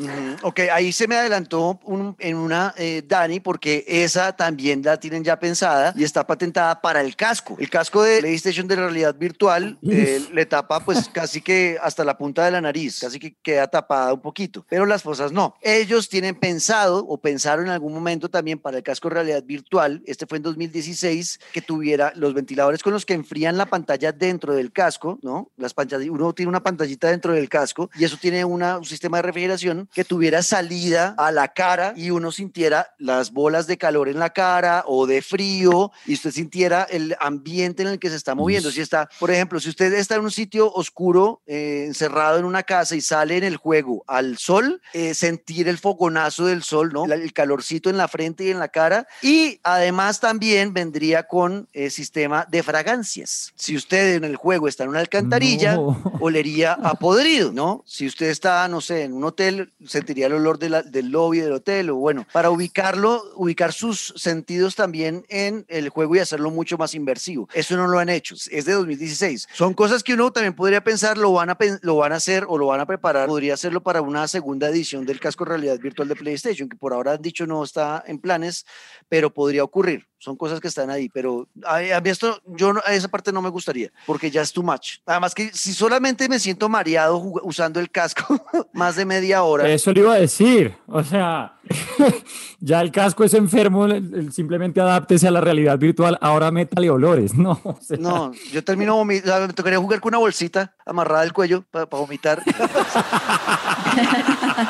Ok, 0.43 0.61
ahí 0.71 0.93
se 0.93 1.09
me 1.09 1.15
adelantó 1.15 1.77
un, 1.83 2.15
en 2.19 2.37
una, 2.37 2.73
eh, 2.77 3.03
Dani, 3.05 3.41
porque 3.41 3.83
esa 3.85 4.33
también 4.33 4.81
la 4.81 4.97
tienen 4.97 5.21
ya 5.21 5.37
pensada 5.37 5.93
y 5.97 6.05
está 6.05 6.25
patentada 6.25 6.79
para 6.79 7.01
el 7.01 7.17
casco. 7.17 7.57
El 7.59 7.69
casco 7.69 8.01
de 8.01 8.19
PlayStation 8.19 8.65
de 8.65 8.77
realidad 8.77 9.13
virtual 9.13 9.77
eh, 9.89 10.21
le 10.31 10.45
tapa 10.45 10.79
pues 10.79 11.09
casi 11.13 11.41
que 11.41 11.77
hasta 11.83 12.05
la 12.05 12.17
punta 12.17 12.45
de 12.45 12.51
la 12.51 12.61
nariz, 12.61 13.01
casi 13.01 13.19
que 13.19 13.35
queda 13.41 13.67
tapada 13.67 14.13
un 14.13 14.21
poquito, 14.21 14.65
pero 14.69 14.85
las 14.85 15.03
fosas 15.03 15.33
no. 15.33 15.55
Ellos 15.61 16.07
tienen 16.07 16.35
pensado 16.35 17.05
o 17.05 17.17
pensaron 17.17 17.40
pensaron 17.41 17.65
en 17.65 17.71
algún 17.71 17.91
momento 17.91 18.29
también 18.29 18.59
para 18.59 18.77
el 18.77 18.83
casco 18.83 19.09
de 19.09 19.15
realidad 19.15 19.43
virtual, 19.43 20.03
este 20.05 20.27
fue 20.27 20.37
en 20.37 20.43
2016, 20.43 21.39
que 21.51 21.63
tuviera 21.63 22.13
los 22.15 22.35
ventiladores 22.35 22.83
con 22.83 22.93
los 22.93 23.03
que 23.03 23.15
enfrían 23.15 23.57
la 23.57 23.65
pantalla 23.65 24.11
dentro 24.11 24.53
del 24.53 24.71
casco, 24.71 25.17
¿no? 25.23 25.49
Las 25.57 25.73
pantallas, 25.73 26.07
uno 26.07 26.33
tiene 26.33 26.49
una 26.49 26.61
pantallita 26.61 27.09
dentro 27.09 27.33
del 27.33 27.49
casco 27.49 27.89
y 27.95 28.03
eso 28.03 28.17
tiene 28.21 28.45
una, 28.45 28.77
un 28.77 28.85
sistema 28.85 29.17
de 29.17 29.23
refrigeración 29.23 29.89
que 29.91 30.03
tuviera 30.03 30.43
salida 30.43 31.15
a 31.17 31.31
la 31.31 31.47
cara 31.47 31.95
y 31.95 32.11
uno 32.11 32.31
sintiera 32.31 32.93
las 32.99 33.31
bolas 33.31 33.65
de 33.65 33.79
calor 33.79 34.07
en 34.07 34.19
la 34.19 34.29
cara 34.29 34.83
o 34.85 35.07
de 35.07 35.23
frío 35.23 35.91
y 36.05 36.13
usted 36.13 36.29
sintiera 36.29 36.83
el 36.83 37.15
ambiente 37.19 37.81
en 37.81 37.89
el 37.89 37.97
que 37.97 38.11
se 38.11 38.17
está 38.17 38.35
moviendo. 38.35 38.69
Si 38.69 38.81
está, 38.81 39.09
por 39.19 39.31
ejemplo, 39.31 39.59
si 39.59 39.69
usted 39.69 39.91
está 39.93 40.13
en 40.13 40.21
un 40.21 40.31
sitio 40.31 40.71
oscuro, 40.71 41.41
eh, 41.47 41.85
encerrado 41.87 42.37
en 42.37 42.45
una 42.45 42.61
casa 42.61 42.95
y 42.95 43.01
sale 43.01 43.37
en 43.37 43.45
el 43.45 43.57
juego 43.57 44.03
al 44.05 44.37
sol, 44.37 44.79
eh, 44.93 45.15
sentir 45.15 45.67
el 45.67 45.79
fogonazo 45.79 46.45
del 46.45 46.61
sol, 46.61 46.91
¿no? 46.93 47.05
el 47.05 47.30
calorcito 47.33 47.89
en 47.89 47.97
la 47.97 48.07
frente 48.07 48.45
y 48.45 48.51
en 48.51 48.59
la 48.59 48.67
cara. 48.67 49.07
Y 49.21 49.59
además 49.63 50.19
también 50.19 50.73
vendría 50.73 51.23
con 51.23 51.67
el 51.73 51.83
eh, 51.85 51.89
sistema 51.89 52.45
de 52.49 52.63
fragancias. 52.63 53.53
Si 53.55 53.75
usted 53.75 54.15
en 54.15 54.23
el 54.23 54.35
juego 54.35 54.67
está 54.67 54.83
en 54.83 54.89
una 54.89 54.99
alcantarilla, 54.99 55.75
No. 55.75 56.01
olería 56.19 56.73
a 56.73 56.93
podrido, 56.95 57.51
¿no? 57.51 57.83
Si 57.85 58.05
usted 58.07 58.27
está, 58.29 58.67
no 58.67 58.81
sé, 58.81 59.03
en 59.03 59.13
un 59.13 59.23
hotel, 59.23 59.71
sentiría 59.85 60.27
el 60.27 60.33
olor 60.33 60.59
de 60.59 60.69
la- 60.69 60.83
del 60.83 61.09
lobby 61.09 61.39
del 61.39 61.53
hotel, 61.53 61.89
o 61.89 61.95
bueno, 61.95 62.25
para 62.31 62.49
ubicarlo, 62.49 63.23
ubicar 63.35 63.73
sus 63.73 64.13
sentidos 64.17 64.75
también 64.75 65.25
en 65.29 65.65
el 65.67 65.89
juego 65.89 66.15
y 66.15 66.19
hacerlo 66.19 66.51
mucho 66.51 66.77
más 66.77 66.93
inversivo. 66.95 67.47
Eso 67.53 67.75
no 67.77 67.87
lo 67.87 67.99
han 67.99 68.09
hecho, 68.09 68.35
es 68.35 68.65
de 68.65 68.73
2016. 68.73 69.47
Son 69.53 69.73
cosas 69.73 70.03
que 70.03 70.13
uno 70.13 70.31
también 70.31 70.53
podría 70.55 70.83
pensar, 70.83 71.17
lo 71.17 71.31
van 71.33 71.49
a, 71.49 71.57
lo 71.81 71.95
van 71.97 72.11
a 72.13 72.15
hacer 72.15 72.45
o 72.47 72.57
lo 72.57 72.67
van 72.67 72.79
a 72.81 72.85
preparar, 72.85 73.27
podría 73.27 73.53
hacerlo 73.53 73.81
para 73.81 74.01
una 74.01 74.27
segunda 74.27 74.69
edición 74.69 75.05
del 75.05 75.19
casco 75.19 75.43
de 75.45 75.49
realidad 75.51 75.79
virtual 75.79 76.07
de 76.07 76.15
PlayStation, 76.15 76.69
que 76.69 76.75
por 76.77 76.93
ahora 76.93 77.17
han 77.21 77.23
dicho 77.23 77.45
no 77.45 77.63
está 77.63 78.03
en 78.07 78.19
planes, 78.19 78.65
pero 79.07 79.33
podría 79.33 79.63
ocurrir. 79.63 80.07
Son 80.17 80.35
cosas 80.35 80.59
que 80.59 80.67
están 80.67 80.91
ahí, 80.91 81.09
pero 81.09 81.47
a, 81.65 81.77
a 81.97 82.01
mí 82.01 82.09
esto, 82.11 82.39
yo 82.45 82.73
no- 82.73 82.81
a 82.85 82.93
esa 82.93 83.07
parte 83.07 83.31
no 83.31 83.41
me 83.41 83.49
gustaría, 83.49 83.89
porque 84.05 84.29
ya 84.29 84.41
es 84.43 84.53
too 84.53 84.61
much. 84.61 84.97
Además 85.07 85.33
que 85.33 85.49
si 85.51 85.73
solamente 85.73 86.29
me 86.29 86.37
siento 86.37 86.69
mareado 86.69 87.17
usando 87.41 87.79
el 87.79 87.89
casco 87.89 88.39
más 88.73 88.95
de 88.95 89.05
media 89.05 89.41
hora, 89.41 89.67
Eso 89.67 89.91
le 89.91 90.01
iba 90.01 90.13
a 90.13 90.17
decir. 90.19 90.75
O 90.85 91.03
sea, 91.03 91.55
ya 92.59 92.81
el 92.81 92.91
casco 92.91 93.23
es 93.23 93.33
enfermo, 93.33 93.87
simplemente 94.31 94.79
adáptese 94.79 95.27
a 95.27 95.31
la 95.31 95.41
realidad 95.41 95.79
virtual. 95.79 96.17
Ahora 96.21 96.51
métale 96.51 96.89
olores. 96.91 97.31
No, 97.41 97.59
o 97.63 97.79
sea, 97.81 97.97
no, 97.97 98.31
yo 98.51 98.63
termino 98.63 98.95
vomitando, 98.95 99.47
me 99.47 99.53
tocaría 99.53 99.79
jugar 99.79 99.99
con 100.01 100.09
una 100.11 100.19
bolsita 100.19 100.75
amarrada 100.85 101.23
al 101.23 101.33
cuello 101.33 101.63
para 101.71 101.85
vomitar 101.85 102.43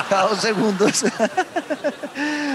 cada 0.10 0.30
dos 0.30 0.40
segundos. 0.40 1.04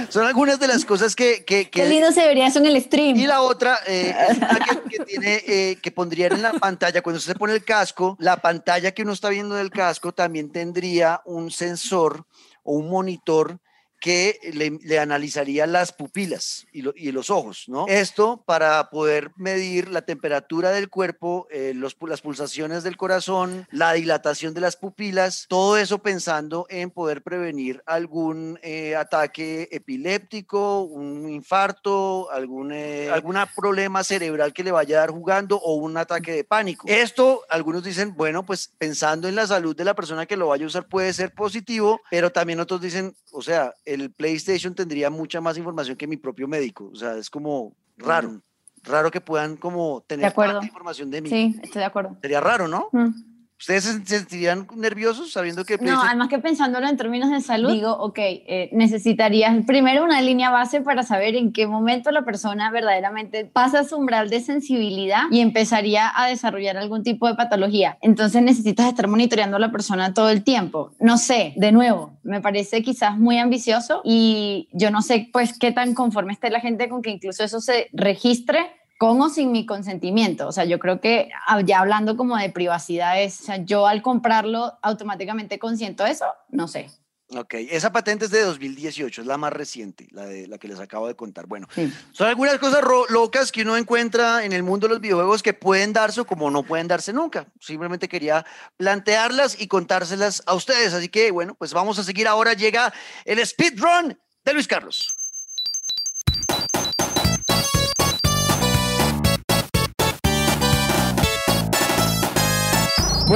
Son 0.09 0.25
algunas 0.27 0.59
de 0.61 0.69
las 0.69 0.85
cosas 0.85 1.15
que, 1.17 1.45
que, 1.45 1.69
que- 1.71 1.83
Qué 1.83 1.89
lindo 1.89 2.11
se 2.13 2.27
vería 2.27 2.47
eso 2.47 2.59
en 2.59 2.67
el 2.67 2.81
stream. 2.83 3.17
Y 3.17 3.27
la 3.27 3.41
otra 3.43 3.79
eh, 3.87 4.15
es 4.31 4.37
una 4.39 4.49
que, 4.89 4.99
que 4.99 5.05
tiene, 5.05 5.35
eh, 5.47 5.79
que 5.83 5.91
pondrían 5.91 6.33
en 6.33 6.43
la 6.43 6.53
pantalla, 6.53 7.03
cuando 7.03 7.19
usted 7.19 7.33
se 7.33 7.39
pone 7.39 7.53
el 7.55 7.65
casco, 7.65 8.17
la 8.21 8.37
pantalla 8.39 8.93
que 8.93 9.03
uno 9.03 9.13
está 9.13 9.29
viendo 9.29 9.55
del 9.55 9.71
casco 9.71 10.13
también 10.13 10.51
tendría 10.51 11.21
un 11.25 11.51
sensor 11.51 12.25
o 12.63 12.75
un 12.77 12.89
monitor 12.89 13.59
que 14.07 14.39
le, 14.53 14.79
le 14.85 15.01
analizaría 15.01 15.67
las 15.67 15.91
pupilas 15.93 16.65
y, 16.73 16.83
lo- 16.83 16.93
y 16.95 17.11
los 17.11 17.29
ojos, 17.29 17.65
¿no? 17.67 17.87
Esto 17.89 18.41
para 18.47 18.89
poder 18.89 19.33
medir 19.35 19.89
la 19.89 20.03
temperatura 20.03 20.71
del 20.71 20.89
cuerpo, 20.89 21.49
eh, 21.51 21.73
los, 21.75 21.97
las 22.07 22.21
pulsaciones 22.21 22.85
del 22.85 22.97
corazón, 22.97 23.67
la 23.73 23.95
dilatación 23.95 24.55
de 24.55 24.61
las 24.61 24.77
pupilas, 24.77 25.47
todo 25.49 25.77
eso 25.77 25.99
pensando 25.99 26.67
en 26.69 26.93
poder 26.93 27.23
prevenir 27.23 27.83
algún 27.85 28.61
eh, 28.63 28.95
ataque 28.95 29.69
epiléptico, 29.73 30.83
un 30.83 31.29
infarto, 31.29 32.31
algún 32.31 32.71
eh, 32.73 33.11
alguna 33.13 33.47
problema 33.47 34.05
cerebral 34.05 34.53
que 34.53 34.63
le 34.63 34.71
vaya 34.71 34.99
a 34.99 35.01
dar 35.01 35.11
jugando 35.11 35.57
o 35.57 35.75
un 35.75 35.97
ataque 35.97 36.31
de 36.33 36.45
pánico. 36.45 36.87
Esto, 36.87 37.43
algunos 37.51 37.83
dicen, 37.83 38.15
bueno, 38.17 38.47
pues 38.47 38.71
pensando 38.79 39.27
en 39.27 39.35
la 39.35 39.49
salud 39.49 39.75
de 39.75 39.85
la 39.85 39.95
persona 39.95 40.27
que 40.27 40.37
lo 40.37 40.47
vaya 40.47 40.63
a 40.65 40.69
usar 40.69 40.87
puede 40.87 41.13
ser 41.13 41.35
positivo, 41.35 42.01
pero 42.09 42.31
también 42.31 42.61
otros 42.61 42.81
dicen, 42.81 43.17
o 43.33 43.43
sea, 43.43 43.75
el 44.01 44.11
PlayStation 44.11 44.75
tendría 44.75 45.11
mucha 45.11 45.41
más 45.41 45.57
información 45.59 45.97
que 45.97 46.07
mi 46.07 46.17
propio 46.17 46.49
médico. 46.49 46.91
O 46.93 46.97
sea, 46.97 47.17
es 47.17 47.31
como 47.31 47.75
raro. 47.97 48.41
Raro 48.83 49.11
que 49.11 49.21
puedan 49.21 49.57
como 49.57 50.05
tener 50.07 50.27
acuerdo. 50.27 50.55
tanta 50.55 50.67
información 50.67 51.11
de 51.11 51.23
mí. 51.23 51.29
Sí, 51.29 51.57
estoy 51.63 51.81
de 51.81 51.87
acuerdo. 51.87 52.17
Sería 52.23 52.41
raro, 52.41 52.69
¿no? 52.69 52.89
Mm. 52.93 53.36
¿Ustedes 53.59 53.85
se 53.85 54.05
sentirían 54.05 54.67
nerviosos 54.77 55.33
sabiendo 55.33 55.65
que 55.65 55.79
No, 55.79 56.03
además 56.03 56.29
que 56.29 56.39
pensándolo 56.39 56.87
en 56.87 56.99
términos 56.99 57.31
de 57.31 57.41
salud, 57.41 57.73
digo, 57.73 57.91
ok, 57.91 58.19
eh, 58.19 58.69
necesitarías 58.73 59.65
primero 59.65 60.05
una 60.05 60.21
línea 60.21 60.51
base 60.51 60.83
para 60.83 61.03
saber 61.05 61.37
en 61.37 61.53
qué 61.53 61.67
momento 61.67 62.11
la 62.11 62.23
persona 62.23 62.71
verdaderamente 62.71 63.47
pasa 63.47 63.85
su 63.85 63.97
umbral 63.97 64.29
de 64.29 64.41
sensibilidad 64.41 65.23
y 65.31 65.41
empezaría 65.41 66.13
a 66.15 66.29
desarrollar 66.29 66.77
algún 66.77 67.03
tipo 67.03 67.27
de 67.29 67.35
patología. 67.35 67.97
Entonces 68.03 68.43
necesitas 68.43 68.89
estar 68.89 69.09
monitoreando 69.09 69.57
a 69.57 69.61
la 69.61 69.73
persona 69.73 70.13
todo 70.13 70.29
el 70.29 70.45
tiempo. 70.45 70.93
No 71.01 71.17
sé, 71.17 71.55
de 71.57 71.73
nuevo, 71.73 72.13
me 72.25 72.43
parece 72.43 72.83
quizás 72.83 73.17
muy 73.17 73.39
ambicioso 73.39 74.03
y 74.05 74.69
yo 74.73 74.91
no 74.91 75.01
sé 75.01 75.31
pues 75.33 75.59
qué 75.59 75.73
tan 75.73 75.95
conforme 75.95 76.35
esté 76.35 76.51
la 76.51 76.61
gente 76.61 76.91
con 76.91 77.01
que 77.01 77.11
incluso 77.11 77.43
eso 77.43 77.61
se 77.61 77.89
registre 77.95 78.59
con 78.99 79.21
o 79.21 79.29
sin 79.29 79.53
mi 79.53 79.67
consentimiento. 79.67 80.49
O 80.49 80.53
sea, 80.53 80.65
yo 80.65 80.79
creo 80.79 81.01
que 81.01 81.31
ah, 81.47 81.61
ya 81.61 81.81
hablando 81.81 82.17
como 82.17 82.37
de 82.37 82.51
privacidad 82.51 83.23
es, 83.23 83.41
o 83.41 83.45
sea, 83.45 83.57
yo 83.65 83.87
al 83.87 84.03
comprarlo 84.03 84.79
automáticamente 84.83 85.59
consiento 85.59 86.07
eso, 86.07 86.27
no 86.51 86.69
sé. 86.69 86.91
Ok, 87.37 87.55
esa 87.55 87.91
patente 87.91 88.27
es 88.27 88.31
de 88.31 88.43
2018, 88.43 89.23
es 89.23 89.27
la 89.27 89.37
más 89.37 89.53
reciente, 89.53 90.07
la, 90.13 90.27
de, 90.27 90.47
la 90.47 90.59
que 90.59 90.69
les 90.69 90.79
acabo 90.79 91.09
de 91.09 91.17
contar. 91.17 91.49
Bueno, 91.49 91.67
Sí. 91.75 91.93
son 92.13 92.29
algunas 92.29 92.57
cosas 92.59 92.85
locas 93.09 93.51
que 93.51 93.63
uno 93.63 93.77
encuentra 93.77 94.45
en 94.45 94.53
el 94.53 94.63
mundo 94.63 94.87
de 94.87 94.93
los 94.95 95.01
videojuegos 95.01 95.43
que 95.43 95.53
pueden 95.53 95.93
darse 95.93 96.21
o 96.21 96.25
como 96.25 96.53
no 96.53 96.63
pueden 96.63 96.87
darse 96.87 97.13
nunca. 97.13 97.49
Simplemente 97.59 98.09
quería 98.09 98.47
plantearlas 98.77 99.61
y 99.61 99.67
contárselas 99.67 100.45
a 100.47 100.55
ustedes. 100.55 100.95
Así 100.95 101.09
que, 101.09 101.33
bueno, 101.33 101.57
pues 101.57 101.73
vamos 101.75 101.99
a 101.99 102.05
seguir 102.05 102.29
ahora. 102.29 102.53
Llega 102.53 102.95
el 103.25 103.45
speedrun 103.45 104.17
de 104.45 104.53
Luis 104.53 104.69
Carlos. 104.69 105.13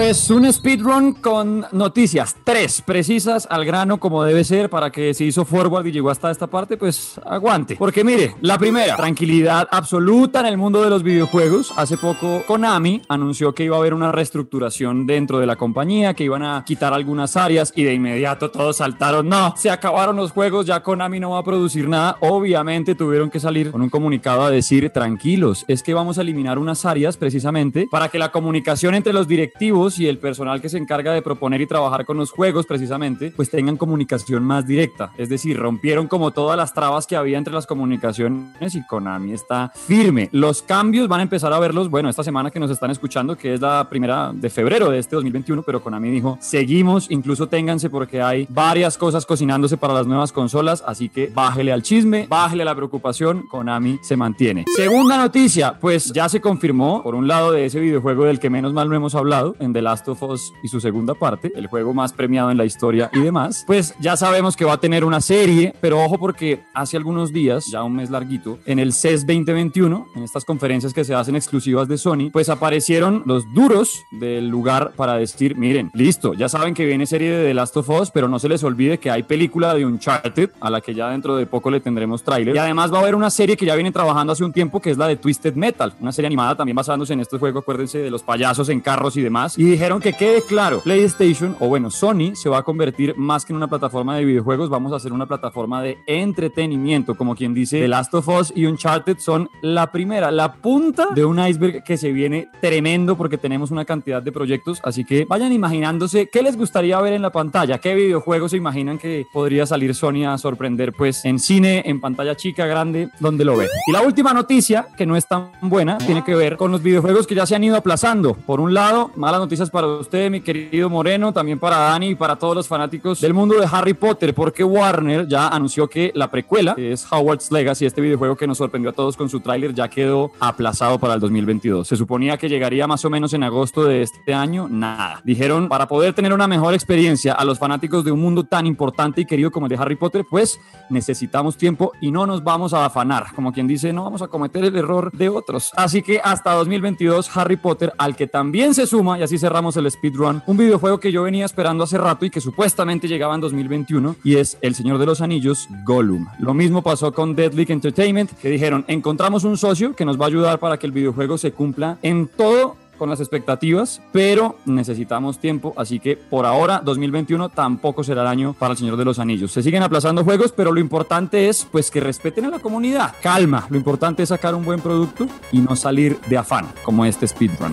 Pues 0.01 0.31
un 0.31 0.51
speedrun 0.51 1.13
con 1.13 1.67
noticias, 1.73 2.35
tres 2.43 2.81
precisas 2.81 3.47
al 3.51 3.67
grano 3.67 4.01
como 4.01 4.25
debe 4.25 4.45
ser 4.45 4.71
para 4.71 4.91
que 4.91 5.13
se 5.13 5.25
hizo 5.25 5.45
forward 5.45 5.85
y 5.85 5.93
llegó 5.93 6.09
hasta 6.09 6.31
esta 6.31 6.47
parte, 6.47 6.79
pues 6.79 7.21
aguante. 7.23 7.77
Porque 7.77 8.03
mire, 8.03 8.35
la 8.41 8.57
primera, 8.57 8.97
tranquilidad 8.97 9.69
absoluta 9.71 10.41
en 10.41 10.47
el 10.47 10.57
mundo 10.57 10.83
de 10.83 10.89
los 10.89 11.03
videojuegos. 11.03 11.75
Hace 11.77 11.99
poco 11.99 12.43
Konami 12.47 13.03
anunció 13.11 13.55
que 13.55 13.65
iba 13.65 13.77
a 13.77 13.79
haber 13.79 13.93
una 13.93 14.11
reestructuración 14.11 15.07
dentro 15.07 15.39
de 15.39 15.45
la 15.45 15.57
compañía, 15.57 16.15
que 16.15 16.25
iban 16.25 16.45
a 16.45 16.65
quitar 16.65 16.95
algunas 16.95 17.37
áreas 17.37 17.71
y 17.77 17.85
de 17.85 17.93
inmediato 17.93 18.51
todos 18.51 18.79
saltaron, 18.79 19.29
no, 19.29 19.53
se 19.59 19.69
acabaron 19.69 20.17
los 20.17 20.33
juegos, 20.33 20.65
ya 20.65 20.83
Konami 20.83 21.21
no 21.21 21.33
va 21.33 21.41
a 21.41 21.45
producir 21.45 21.87
nada. 21.91 22.17
Obviamente 22.21 22.95
tuvieron 22.95 23.29
que 23.29 23.39
salir 23.39 23.71
con 23.71 23.83
un 23.83 23.91
comunicado 23.91 24.45
a 24.45 24.51
decir, 24.51 24.89
tranquilos, 24.89 25.67
es 25.69 25.83
que 25.83 25.93
vamos 25.93 26.17
a 26.17 26.23
eliminar 26.23 26.59
unas 26.59 26.87
áreas 26.87 27.19
precisamente 27.19 27.87
para 27.91 28.09
que 28.09 28.19
la 28.19 28.33
comunicación 28.33 28.95
entre 28.95 29.13
los 29.13 29.29
directivos 29.29 29.90
y 29.99 30.07
el 30.07 30.19
personal 30.19 30.61
que 30.61 30.69
se 30.69 30.79
encarga 30.79 31.13
de 31.13 31.23
proponer 31.23 31.61
y 31.61 31.67
trabajar 31.67 32.05
con 32.05 32.17
los 32.17 32.31
juegos 32.31 32.67
precisamente, 32.67 33.33
pues 33.35 33.51
tengan 33.51 33.77
comunicación 33.77 34.45
más 34.45 34.67
directa. 34.67 35.13
Es 35.17 35.29
decir, 35.29 35.59
rompieron 35.59 36.07
como 36.07 36.31
todas 36.31 36.57
las 36.57 36.73
trabas 36.73 37.07
que 37.07 37.17
había 37.17 37.39
entre 37.39 37.55
las 37.55 37.67
comunicaciones 37.67 38.75
y 38.75 38.87
Konami 38.87 39.33
está 39.33 39.73
firme. 39.75 40.29
Los 40.33 40.63
cambios 40.63 41.09
van 41.09 41.21
a 41.21 41.23
empezar 41.23 41.53
a 41.53 41.59
verlos, 41.59 41.89
bueno, 41.89 42.09
esta 42.09 42.23
semana 42.23 42.51
que 42.51 42.61
nos 42.61 42.71
están 42.71 42.91
escuchando, 42.91 43.37
que 43.37 43.55
es 43.55 43.61
la 43.61 43.89
primera 43.89 44.33
de 44.33 44.51
febrero 44.51 44.91
de 44.91 44.99
este 44.99 45.17
2021, 45.17 45.63
pero 45.63 45.83
Konami 45.83 46.11
dijo, 46.11 46.39
seguimos, 46.41 47.11
incluso 47.11 47.49
ténganse 47.49 47.91
porque 47.91 48.23
hay 48.23 48.47
varias 48.49 48.99
cosas 48.99 49.27
cocinándose 49.27 49.77
para 49.77 49.95
las 49.95 50.07
nuevas 50.07 50.33
consolas, 50.33 50.83
así 50.87 51.09
que 51.09 51.31
bájele 51.35 51.73
al 51.73 51.83
chisme, 51.83 52.27
bájele 52.29 52.63
a 52.63 52.67
la 52.67 52.75
preocupación, 52.75 53.47
Konami 53.49 53.99
se 54.03 54.17
mantiene. 54.17 54.65
Segunda 54.77 55.17
noticia, 55.17 55.79
pues 55.81 56.13
ya 56.13 56.29
se 56.29 56.41
confirmó, 56.41 57.03
por 57.03 57.15
un 57.15 57.29
lado 57.29 57.53
de 57.53 57.67
ese 57.67 57.81
videojuego 57.81 58.25
del 58.25 58.39
que 58.39 58.51
menos 58.51 58.73
mal 58.73 58.89
no 58.89 58.97
hemos 58.97 59.15
hablado, 59.15 59.57
The 59.73 59.83
Last 59.83 60.09
of 60.09 60.23
Us 60.23 60.53
y 60.63 60.69
su 60.69 60.81
segunda 60.81 61.15
parte, 61.15 61.53
el 61.55 61.67
juego 61.67 61.95
más 61.95 62.13
premiado 62.13 62.51
en 62.51 62.57
la 62.57 62.65
historia 62.65 63.11
y 63.13 63.21
demás, 63.21 63.65
pues 63.67 63.95
ya 64.01 64.17
sabemos 64.17 64.57
que 64.57 64.65
va 64.65 64.75
a 64.75 64.81
tener 64.81 65.05
una 65.05 65.21
serie, 65.21 65.75
pero 65.81 66.03
ojo 66.03 66.19
porque 66.19 66.61
hace 66.75 66.97
algunos 66.97 67.33
días, 67.33 67.67
ya 67.67 67.83
un 67.83 67.97
mes 67.97 68.11
larguito, 68.11 68.59
en 68.67 68.79
el 68.79 68.93
CES 68.93 69.27
2021, 69.27 70.07
en 70.15 70.23
estas 70.23 70.45
conferencias 70.45 70.93
que 70.93 71.05
se 71.05 71.15
hacen 71.15 71.37
exclusivas 71.37 71.89
de 71.89 71.99
Sony, 71.99 72.31
pues 72.33 72.49
aparecieron 72.49 73.23
los 73.27 73.45
duros 73.55 74.01
del 74.11 74.49
lugar 74.49 74.93
para 74.97 75.15
decir, 75.15 75.57
miren, 75.57 75.91
listo, 75.95 76.35
ya 76.35 76.49
saben 76.49 76.75
que 76.75 76.87
viene 76.87 77.07
serie 77.07 77.31
de 77.31 77.47
The 77.47 77.55
Last 77.55 77.77
of 77.77 77.89
Us, 77.89 78.11
pero 78.11 78.29
no 78.29 78.39
se 78.39 78.49
les 78.49 78.63
olvide 78.65 78.99
que 78.99 79.11
hay 79.11 79.23
película 79.23 79.75
de 79.75 79.87
Uncharted, 79.87 80.51
a 80.61 80.71
la 80.71 80.81
que 80.81 80.95
ya 80.95 81.09
dentro 81.11 81.37
de 81.37 81.47
poco 81.47 81.71
le 81.71 81.81
tendremos 81.81 82.23
tráiler, 82.23 82.55
y 82.55 82.59
además 82.59 82.93
va 82.93 82.99
a 82.99 83.01
haber 83.01 83.15
una 83.15 83.31
serie 83.31 83.57
que 83.57 83.67
ya 83.67 83.75
vienen 83.75 83.93
trabajando 83.93 84.33
hace 84.33 84.45
un 84.45 84.53
tiempo, 84.53 84.81
que 84.81 84.91
es 84.91 84.99
la 84.99 85.09
de 85.09 85.17
Twisted 85.17 85.55
Metal, 85.55 85.93
una 86.01 86.13
serie 86.13 86.27
animada 86.27 86.55
también 86.57 86.77
basándose 86.77 87.13
en 87.13 87.21
este 87.21 87.39
juego, 87.39 87.61
acuérdense 87.61 87.99
de 87.99 88.11
los 88.11 88.23
payasos 88.23 88.69
en 88.69 88.81
carros 88.81 89.17
y 89.17 89.23
demás, 89.23 89.59
y 89.61 89.65
dijeron 89.65 90.01
que 90.01 90.15
quede 90.15 90.41
claro, 90.41 90.81
PlayStation, 90.81 91.55
o 91.61 91.69
bueno, 91.69 91.91
Sony 91.91 92.35
se 92.35 92.49
va 92.49 92.57
a 92.57 92.63
convertir 92.63 93.15
más 93.19 93.45
que 93.45 93.53
en 93.53 93.59
una 93.59 93.69
plataforma 93.69 94.17
de 94.17 94.25
videojuegos, 94.25 94.71
vamos 94.71 94.91
a 94.91 94.97
hacer 94.97 95.13
una 95.13 95.27
plataforma 95.27 95.83
de 95.83 95.99
entretenimiento, 96.07 97.15
como 97.15 97.37
quien 97.37 97.53
dice, 97.53 97.79
The 97.79 97.89
Last 97.89 98.15
of 98.15 98.27
Us 98.27 98.55
y 98.57 98.65
Uncharted 98.65 99.19
son 99.19 99.51
la 99.61 99.93
primera, 99.93 100.31
la 100.31 100.55
punta 100.55 101.09
de 101.15 101.27
un 101.27 101.47
iceberg 101.47 101.85
que 101.85 101.99
se 101.99 102.11
viene 102.11 102.49
tremendo 102.63 103.19
porque 103.19 103.37
tenemos 103.37 103.71
una 103.71 103.85
cantidad 103.85 104.23
de 104.23 104.33
proyectos, 104.33 104.81
así 104.83 105.05
que 105.05 105.27
vayan 105.27 105.53
imaginándose 105.53 106.31
qué 106.33 106.43
les 106.43 106.57
gustaría 106.57 106.99
ver 107.03 107.13
en 107.13 107.21
la 107.21 107.31
pantalla, 107.31 107.77
qué 107.77 107.95
videojuegos 107.95 108.53
se 108.53 108.57
imaginan 108.57 108.97
que 108.97 109.27
podría 109.31 109.67
salir 109.67 109.95
Sony 109.95 110.25
a 110.27 110.39
sorprender 110.39 110.95
pues 110.95 111.27
en 111.27 111.39
cine, 111.39 111.83
en 111.85 112.01
pantalla 112.01 112.35
chica, 112.35 112.65
grande, 112.65 113.11
donde 113.21 113.45
lo 113.45 113.59
ve. 113.59 113.69
Y 113.87 113.93
la 113.93 114.01
última 114.01 114.33
noticia, 114.33 114.87
que 114.97 115.05
no 115.05 115.17
es 115.17 115.29
tan 115.29 115.51
buena, 115.61 115.99
tiene 115.99 116.25
que 116.25 116.35
ver 116.35 116.57
con 116.57 116.73
los 116.73 116.83
videojuegos 116.83 117.27
que 117.27 117.35
ya 117.35 117.45
se 117.45 117.55
han 117.55 117.65
ido 117.65 117.77
aplazando. 117.77 118.33
Por 118.33 118.59
un 118.59 118.73
lado, 118.73 119.11
malas 119.17 119.50
noticias 119.51 119.69
para 119.69 119.89
usted, 119.89 120.31
mi 120.31 120.41
querido 120.41 120.89
Moreno, 120.89 121.33
también 121.33 121.59
para 121.59 121.77
Dani 121.77 122.11
y 122.11 122.15
para 122.15 122.37
todos 122.37 122.55
los 122.55 122.69
fanáticos 122.69 123.21
del 123.21 123.35
mundo 123.35 123.59
de 123.59 123.67
Harry 123.69 123.95
Potter, 123.95 124.33
porque 124.33 124.63
Warner 124.63 125.27
ya 125.27 125.49
anunció 125.49 125.89
que 125.89 126.13
la 126.15 126.31
precuela, 126.31 126.77
que 126.77 126.93
es 126.93 127.05
Howard's 127.11 127.51
Legacy, 127.51 127.85
este 127.85 128.01
videojuego 128.01 128.37
que 128.37 128.47
nos 128.47 128.59
sorprendió 128.59 128.91
a 128.91 128.93
todos 128.93 129.17
con 129.17 129.29
su 129.29 129.41
tráiler, 129.41 129.75
ya 129.75 129.89
quedó 129.89 130.31
aplazado 130.39 131.01
para 131.01 131.15
el 131.15 131.21
2022. 131.21 131.89
Se 131.89 131.97
suponía 131.97 132.37
que 132.37 132.49
llegaría 132.49 132.87
más 132.87 133.05
o 133.05 133.11
menos 133.11 133.35
en 133.35 133.43
agosto 133.43 133.83
de 133.83 134.03
este 134.03 134.33
año, 134.33 134.69
nada. 134.71 135.21
Dijeron, 135.25 135.69
para 135.69 135.89
poder 135.89 136.15
tener 136.15 136.33
una 136.33 136.47
mejor 136.47 136.73
experiencia 136.73 137.33
a 137.33 137.45
los 137.45 137.59
fanáticos 137.59 138.05
de 138.05 138.13
un 138.13 138.21
mundo 138.21 138.45
tan 138.45 138.69
importante 138.69 139.23
y 139.23 139.25
querido 139.25 139.51
como 139.51 139.67
el 139.67 139.71
de 139.71 139.83
Harry 139.83 139.97
Potter, 139.97 140.25
pues 140.31 140.61
necesitamos 140.91 141.57
tiempo 141.57 141.91
y 142.01 142.13
no 142.13 142.25
nos 142.25 142.45
vamos 142.45 142.73
a 142.73 142.85
afanar. 142.85 143.35
Como 143.35 143.53
quien 143.53 143.67
dice, 143.67 143.93
no 143.93 144.05
vamos 144.05 144.23
a 144.23 144.29
cometer 144.29 144.65
el 144.65 144.77
error 144.77 145.11
de 145.11 145.29
otros. 145.29 145.73
Así 145.75 146.03
que 146.03 146.21
hasta 146.23 146.53
2022, 146.53 147.37
Harry 147.37 147.57
Potter, 147.57 147.93
al 147.99 148.15
que 148.15 148.29
también 148.29 148.75
se 148.75 148.87
suma, 148.87 149.19
y 149.19 149.25
así 149.25 149.40
cerramos 149.41 149.77
el 149.77 149.91
speedrun, 149.91 150.43
un 150.47 150.57
videojuego 150.57 151.01
que 151.01 151.11
yo 151.11 151.25
venía 151.25 151.45
esperando 151.45 151.85
hace 151.85 151.99
rato 151.99 152.25
y 152.25 152.31
que 152.31 152.41
supuestamente 152.41 153.09
llegaba 153.09 153.35
en 153.35 153.41
2021, 153.41 154.17
y 154.23 154.37
es 154.37 154.57
El 154.61 154.75
Señor 154.75 154.99
de 154.99 155.07
los 155.07 155.21
Anillos, 155.21 155.69
Gollum. 155.85 156.27
Lo 156.39 156.55
mismo 156.55 156.83
pasó 156.83 157.13
con 157.13 157.35
Deadly 157.35 157.67
Entertainment, 157.69 158.31
que 158.39 158.51
dijeron, 158.51 158.85
encontramos 158.87 159.45
un 159.45 159.57
socio 159.57 159.97
que 159.97 160.05
nos 160.05 160.21
va 160.21 160.27
a 160.27 160.29
ayudar 160.29 160.59
para 160.59 160.79
que 160.79 160.87
el 160.87 160.93
videojuego 160.93 161.39
se 161.39 161.53
cumpla 161.53 161.99
en 162.03 162.29
todo 162.29 162.77
con 163.01 163.09
las 163.09 163.21
expectativas, 163.21 164.03
pero 164.13 164.59
necesitamos 164.67 165.39
tiempo, 165.39 165.73
así 165.79 165.99
que 165.99 166.19
por 166.19 166.45
ahora 166.45 166.83
2021 166.85 167.49
tampoco 167.49 168.05
será 168.05 168.21
el 168.21 168.29
año 168.29 168.53
para 168.53 168.73
el 168.73 168.79
Señor 168.79 168.99
de 168.99 169.07
los 169.07 169.19
Anillos. 169.19 169.53
Se 169.53 169.63
siguen 169.63 169.83
aplazando 169.83 170.23
juegos, 170.23 170.53
pero 170.53 170.71
lo 170.71 170.81
importante 170.81 171.49
es 171.49 171.67
pues 171.73 171.91
que 171.91 172.01
respeten 172.01 172.45
a 172.45 172.51
la 172.51 172.59
comunidad. 172.59 173.15
Calma, 173.23 173.67
lo 173.71 173.79
importante 173.79 174.23
es 174.23 174.29
sacar 174.29 174.55
un 174.55 174.67
buen 174.67 174.83
producto 174.83 175.27
y 175.51 175.61
no 175.61 175.77
salir 175.77 176.21
de 176.29 176.37
afán 176.37 176.67
como 176.85 177.07
este 177.07 177.27
speedrun. 177.27 177.73